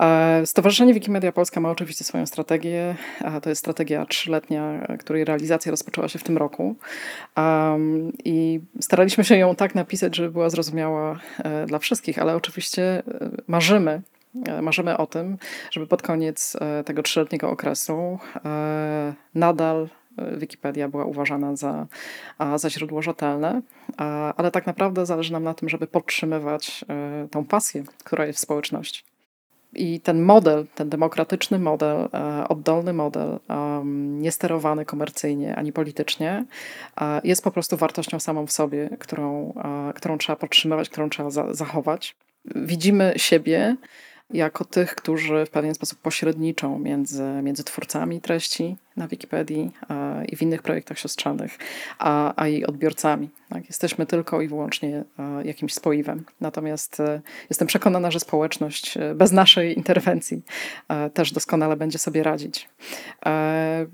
E, 0.01 0.47
Stowarzyszenie 0.47 0.95
Wikimedia 0.95 1.32
Polska 1.32 1.61
ma 1.61 1.70
oczywiście 1.70 2.05
swoją 2.05 2.26
strategię. 2.26 2.97
E, 3.20 3.40
to 3.40 3.49
jest 3.49 3.61
strategia 3.61 4.07
trzyletnia, 4.07 4.86
której 4.99 5.24
realizacja 5.24 5.70
rozpoczęła 5.70 6.09
się 6.09 6.18
w 6.18 6.22
tym 6.22 6.36
roku. 6.38 6.76
I 8.24 8.61
staraliśmy 8.80 9.24
się 9.24 9.36
ją 9.36 9.55
tak 9.55 9.74
napisać, 9.74 10.16
żeby 10.16 10.30
była 10.30 10.51
zrozumiała 10.51 11.20
e, 11.38 11.66
dla 11.66 11.78
wszystkich, 11.78 12.18
ale 12.18 12.36
oczywiście 12.36 12.82
e, 12.82 13.03
marzymy, 13.47 14.03
e, 14.47 14.62
marzymy 14.62 14.97
o 14.97 15.07
tym, 15.07 15.38
żeby 15.70 15.86
pod 15.86 16.03
koniec 16.03 16.57
tego 16.84 17.03
trzyletniego 17.03 17.51
okresu 17.51 18.18
nadal 19.34 19.88
Wikipedia 20.37 20.89
była 20.89 21.05
uważana 21.05 21.57
za, 21.57 21.87
za 22.57 22.71
źródło 22.71 23.03
rzetelne, 23.03 23.63
ale 24.37 24.51
tak 24.51 24.67
naprawdę 24.67 25.07
zależy 25.07 25.33
nam 25.33 25.45
na 25.45 25.55
tym, 25.55 25.69
żeby 25.69 25.87
podtrzymywać 25.87 26.85
e, 26.89 27.29
tą 27.31 27.45
pasję, 27.45 27.85
która 28.05 28.27
jest 28.27 28.39
w 28.39 28.43
społeczności. 28.43 29.03
I 29.75 30.01
ten 30.01 30.23
model, 30.23 30.67
ten 30.75 30.89
demokratyczny 30.89 31.59
model, 31.59 32.09
e, 32.15 32.49
oddolny 32.49 32.93
model, 32.93 33.39
niesterowany 33.95 34.85
komercyjnie 34.85 35.57
ani 35.57 35.73
politycznie, 35.73 36.45
jest 37.25 37.45
po 37.45 37.51
prostu 37.51 37.77
wartością 37.77 38.21
samą 38.21 38.47
w 38.47 38.53
sobie, 38.53 38.91
którą, 38.99 39.55
którą 39.95 40.19
trzeba 40.19 40.37
podtrzymywać, 40.37 40.89
którą 40.89 41.11
trzeba 41.11 41.31
zachować. 41.31 42.17
Widzimy 42.45 43.13
siebie 43.17 43.77
jako 44.33 44.64
tych, 44.64 44.95
którzy 44.95 45.47
w 45.47 45.51
pewien 45.51 45.74
sposób 45.74 45.99
pośredniczą 45.99 46.78
między, 46.78 47.24
między 47.43 47.64
twórcami 47.64 48.20
treści 48.20 48.76
na 48.97 49.09
Wikipedii 49.09 49.70
a, 49.89 50.22
i 50.28 50.37
w 50.37 50.43
innych 50.43 50.62
projektach 50.62 50.99
siostrzanych, 50.99 51.59
a, 51.99 52.43
a 52.43 52.49
i 52.49 52.64
odbiorcami. 52.64 53.30
Tak? 53.49 53.66
Jesteśmy 53.66 54.07
tylko 54.07 54.41
i 54.41 54.49
wyłącznie 54.49 55.05
a, 55.16 55.43
jakimś 55.45 55.74
spoiwem. 55.74 56.24
Natomiast 56.41 57.01
e, 57.01 57.20
jestem 57.51 57.68
przekonana, 57.68 58.11
że 58.11 58.20
społeczność 58.20 58.97
e, 58.97 59.14
bez 59.14 59.33
naszej 59.33 59.76
interwencji 59.76 60.43
e, 60.89 61.11
też 61.11 61.33
doskonale 61.33 61.76
będzie 61.76 61.99
sobie 61.99 62.22
radzić. 62.22 62.68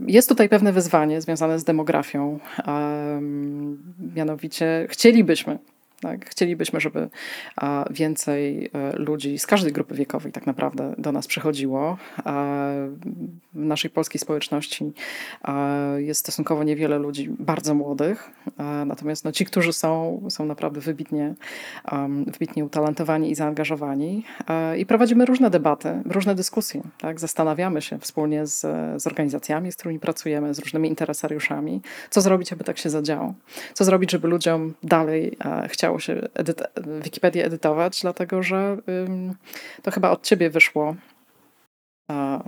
Jest 0.07 0.29
tutaj 0.29 0.49
pewne 0.49 0.73
wyzwanie 0.73 1.21
związane 1.21 1.59
z 1.59 1.65
demografią. 1.65 2.39
Mianowicie 4.15 4.87
chcielibyśmy, 4.91 5.59
tak? 6.01 6.31
Chcielibyśmy, 6.31 6.81
żeby 6.81 7.09
więcej 7.91 8.71
e, 8.73 8.97
ludzi 8.97 9.39
z 9.39 9.47
każdej 9.47 9.73
grupy 9.73 9.95
wiekowej 9.95 10.33
tak 10.33 10.47
naprawdę 10.47 10.95
do 10.99 11.13
nas 11.13 11.27
przychodziło. 11.27 11.97
W 13.55 13.65
naszej 13.65 13.91
polskiej 13.91 14.21
społeczności 14.21 14.93
jest 15.97 16.21
stosunkowo 16.21 16.65
niewiele 16.65 16.99
ludzi 16.99 17.31
bardzo 17.39 17.75
młodych, 17.75 18.31
natomiast 18.87 19.25
no, 19.25 19.33
ci, 19.33 19.45
którzy 19.45 19.73
są, 19.73 20.23
są 20.29 20.47
naprawdę 20.47 20.81
wybitnie, 20.81 21.35
wybitnie 22.27 22.65
utalentowani 22.65 23.31
i 23.31 23.35
zaangażowani. 23.35 24.25
I 24.79 24.87
prowadzimy 24.87 25.25
różne 25.25 25.51
debaty, 25.51 26.03
różne 26.05 26.35
dyskusje. 26.35 26.83
Tak? 26.99 27.21
Zastanawiamy 27.21 27.83
się 27.83 27.99
wspólnie 27.99 28.47
z, 28.47 28.61
z 29.03 29.07
organizacjami, 29.07 29.73
z 29.73 29.77
którymi 29.77 30.01
pracujemy, 30.01 30.55
z 30.55 30.59
różnymi 30.59 30.89
interesariuszami, 30.89 31.81
co 32.11 32.21
zrobić, 32.21 32.53
aby 32.53 32.65
tak 32.65 32.79
się 32.79 32.91
zadziało. 32.91 33.35
Co 33.75 33.85
zrobić, 33.85 34.11
żeby 34.11 34.29
ludziom 34.29 34.75
dalej 34.83 35.37
chciało 35.69 35.88
chciało 35.89 36.01
się 36.01 36.29
edyt- 36.35 37.03
Wikipedię 37.03 37.45
edytować, 37.45 38.01
dlatego 38.03 38.43
że 38.43 38.77
ym, 38.89 39.35
to 39.83 39.91
chyba 39.91 40.11
od 40.11 40.23
ciebie 40.23 40.51
wyszło. 40.51 40.97
A, 42.09 42.45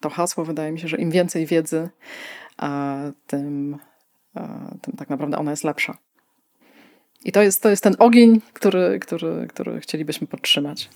to 0.00 0.10
hasło 0.10 0.44
wydaje 0.44 0.72
mi 0.72 0.80
się, 0.80 0.88
że 0.88 0.96
im 0.96 1.10
więcej 1.10 1.46
wiedzy, 1.46 1.88
a, 2.56 2.98
tym, 3.26 3.78
a, 4.34 4.74
tym 4.82 4.96
tak 4.96 5.10
naprawdę 5.10 5.38
ona 5.38 5.50
jest 5.50 5.64
lepsza. 5.64 5.98
I 7.24 7.32
to 7.32 7.42
jest, 7.42 7.62
to 7.62 7.70
jest 7.70 7.82
ten 7.82 7.94
ogień, 7.98 8.40
który, 8.52 8.98
który, 8.98 9.46
który 9.48 9.80
chcielibyśmy 9.80 10.26
podtrzymać. 10.26 10.90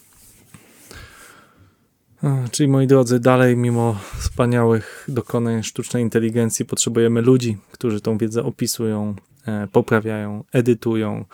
Czyli 2.50 2.68
moi 2.68 2.86
drodzy, 2.86 3.20
dalej 3.20 3.56
mimo 3.56 3.96
wspaniałych 4.18 5.04
dokonań 5.08 5.62
sztucznej 5.62 6.02
inteligencji 6.02 6.64
potrzebujemy 6.64 7.20
ludzi, 7.20 7.56
którzy 7.72 8.00
tą 8.00 8.18
wiedzę 8.18 8.44
opisują, 8.44 9.14
e, 9.46 9.68
poprawiają, 9.72 10.44
edytują, 10.52 11.24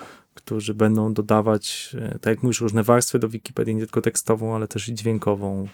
którzy 0.51 0.75
będą 0.75 1.15
dodawać, 1.15 1.97
e, 1.99 2.19
tak 2.19 2.27
jak 2.27 2.43
mówisz, 2.43 2.61
różne 2.61 2.83
warstwy 2.83 3.19
do 3.19 3.29
Wikipedii, 3.29 3.75
nie 3.75 3.81
tylko 3.81 4.01
tekstową, 4.01 4.55
ale 4.55 4.69
też 4.69 4.89
i 4.89 4.95
dźwiękową. 4.95 5.69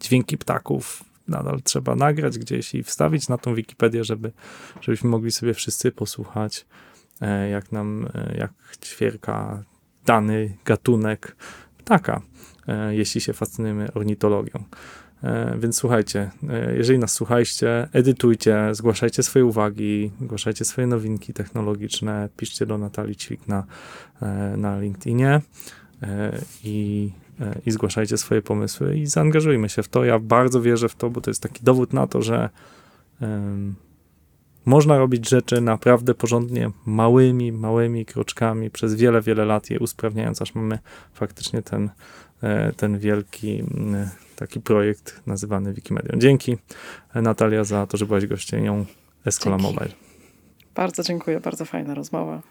Dźwięki 0.00 0.38
ptaków 0.38 1.04
nadal 1.28 1.62
trzeba 1.62 1.94
nagrać 1.94 2.38
gdzieś 2.38 2.74
i 2.74 2.82
wstawić 2.82 3.28
na 3.28 3.38
tą 3.38 3.54
Wikipedię, 3.54 4.04
żeby, 4.04 4.32
żebyśmy 4.80 5.10
mogli 5.10 5.32
sobie 5.32 5.54
wszyscy 5.54 5.92
posłuchać, 5.92 6.66
e, 7.20 7.48
jak 7.48 7.72
nam, 7.72 8.08
e, 8.14 8.36
jak 8.36 8.52
ćwierka 8.84 9.64
dany 10.06 10.56
gatunek 10.64 11.36
ptaka, 11.78 12.22
jeśli 12.90 13.20
się 13.20 13.32
fascynujemy 13.32 13.92
ornitologią. 13.92 14.64
E, 15.24 15.56
więc 15.58 15.76
słuchajcie, 15.76 16.30
e, 16.48 16.76
jeżeli 16.76 16.98
nas 16.98 17.12
słuchajcie, 17.12 17.88
edytujcie, 17.92 18.68
zgłaszajcie 18.72 19.22
swoje 19.22 19.44
uwagi, 19.44 20.10
zgłaszajcie 20.20 20.64
swoje 20.64 20.86
nowinki 20.86 21.32
technologiczne, 21.32 22.28
piszcie 22.36 22.66
do 22.66 22.78
Natalii 22.78 23.16
Ćwik 23.16 23.48
na, 23.48 23.64
e, 24.22 24.56
na 24.56 24.80
LinkedInie 24.80 25.40
i, 26.64 27.10
i 27.66 27.70
zgłaszajcie 27.70 28.16
swoje 28.16 28.42
pomysły 28.42 28.96
i 28.96 29.06
zaangażujmy 29.06 29.68
się 29.68 29.82
w 29.82 29.88
to. 29.88 30.04
Ja 30.04 30.18
bardzo 30.18 30.60
wierzę 30.60 30.88
w 30.88 30.94
to, 30.94 31.10
bo 31.10 31.20
to 31.20 31.30
jest 31.30 31.42
taki 31.42 31.64
dowód 31.64 31.92
na 31.92 32.06
to, 32.06 32.22
że 32.22 32.50
um, 33.20 33.74
można 34.64 34.98
robić 34.98 35.28
rzeczy 35.28 35.60
naprawdę 35.60 36.14
porządnie, 36.14 36.70
małymi, 36.86 37.52
małymi 37.52 38.06
kroczkami 38.06 38.70
przez 38.70 38.94
wiele, 38.94 39.22
wiele 39.22 39.44
lat 39.44 39.70
je 39.70 39.78
usprawniając, 39.78 40.42
aż 40.42 40.54
mamy 40.54 40.78
faktycznie 41.12 41.62
ten, 41.62 41.90
ten 42.76 42.98
wielki 42.98 43.64
taki 44.36 44.60
projekt 44.60 45.22
nazywany 45.26 45.74
Wikimedią. 45.74 46.18
Dzięki 46.18 46.56
Natalia 47.14 47.64
za 47.64 47.86
to, 47.86 47.96
że 47.96 48.06
byłaś 48.06 48.26
gościnią 48.26 48.84
Escola 49.26 49.56
Dzięki. 49.56 49.74
Mobile. 49.74 49.94
Bardzo 50.74 51.02
dziękuję, 51.02 51.40
bardzo 51.40 51.64
fajna 51.64 51.94
rozmowa. 51.94 52.42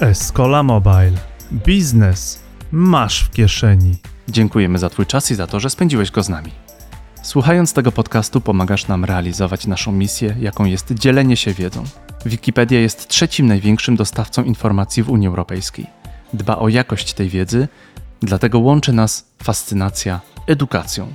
Escola 0.00 0.62
Mobile. 0.62 1.12
Biznes 1.52 2.42
masz 2.72 3.24
w 3.24 3.30
kieszeni. 3.30 3.96
Dziękujemy 4.28 4.78
za 4.78 4.90
Twój 4.90 5.06
czas 5.06 5.30
i 5.30 5.34
za 5.34 5.46
to, 5.46 5.60
że 5.60 5.70
spędziłeś 5.70 6.10
go 6.10 6.22
z 6.22 6.28
nami. 6.28 6.50
Słuchając 7.22 7.72
tego 7.72 7.92
podcastu, 7.92 8.40
pomagasz 8.40 8.88
nam 8.88 9.04
realizować 9.04 9.66
naszą 9.66 9.92
misję, 9.92 10.36
jaką 10.40 10.64
jest 10.64 10.92
dzielenie 10.92 11.36
się 11.36 11.52
wiedzą. 11.52 11.84
Wikipedia 12.26 12.80
jest 12.80 13.08
trzecim 13.08 13.46
największym 13.46 13.96
dostawcą 13.96 14.44
informacji 14.44 15.02
w 15.02 15.10
Unii 15.10 15.28
Europejskiej 15.28 15.86
dba 16.36 16.58
o 16.58 16.68
jakość 16.68 17.12
tej 17.12 17.28
wiedzy, 17.28 17.68
dlatego 18.20 18.58
łączy 18.58 18.92
nas 18.92 19.26
fascynacja 19.42 20.20
edukacją. 20.46 21.14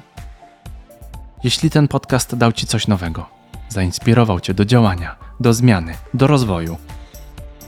Jeśli 1.44 1.70
ten 1.70 1.88
podcast 1.88 2.36
dał 2.36 2.52
Ci 2.52 2.68
coś 2.68 2.88
nowego, 2.88 3.30
zainspirował 3.70 4.40
Cię 4.40 4.54
do 4.54 4.66
działania, 4.66 5.16
do 5.40 5.54
zmiany, 5.54 5.94
do 6.14 6.28
rozwoju, 6.28 6.78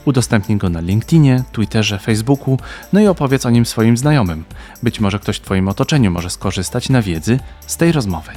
udostępnij 0.04 0.58
go 0.58 0.68
na 0.68 0.80
LinkedInie, 0.80 1.44
Twitterze, 1.52 1.98
Facebooku, 1.98 2.58
no 2.92 3.00
i 3.00 3.06
opowiedz 3.06 3.46
o 3.46 3.50
nim 3.50 3.66
swoim 3.66 3.96
znajomym. 3.96 4.44
Być 4.82 5.00
może 5.00 5.18
ktoś 5.18 5.36
w 5.36 5.40
Twoim 5.40 5.68
otoczeniu 5.68 6.10
może 6.10 6.30
skorzystać 6.30 6.88
na 6.88 7.02
wiedzy 7.02 7.38
z 7.66 7.76
tej 7.76 7.92
rozmowy. 7.92 8.32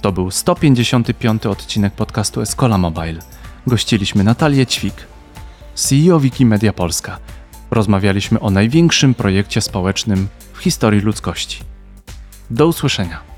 To 0.00 0.12
był 0.12 0.30
155 0.30 1.46
odcinek 1.46 1.92
podcastu 1.92 2.40
Escola 2.40 2.78
Mobile. 2.78 3.22
Gościliśmy 3.66 4.24
Natalię 4.24 4.66
Ćwik, 4.66 4.94
CEO 5.74 6.20
Wikimedia 6.20 6.72
Polska– 6.72 7.18
Rozmawialiśmy 7.72 8.40
o 8.40 8.50
największym 8.50 9.14
projekcie 9.14 9.60
społecznym 9.60 10.28
w 10.52 10.58
historii 10.58 11.00
ludzkości. 11.00 11.60
Do 12.50 12.66
usłyszenia. 12.66 13.31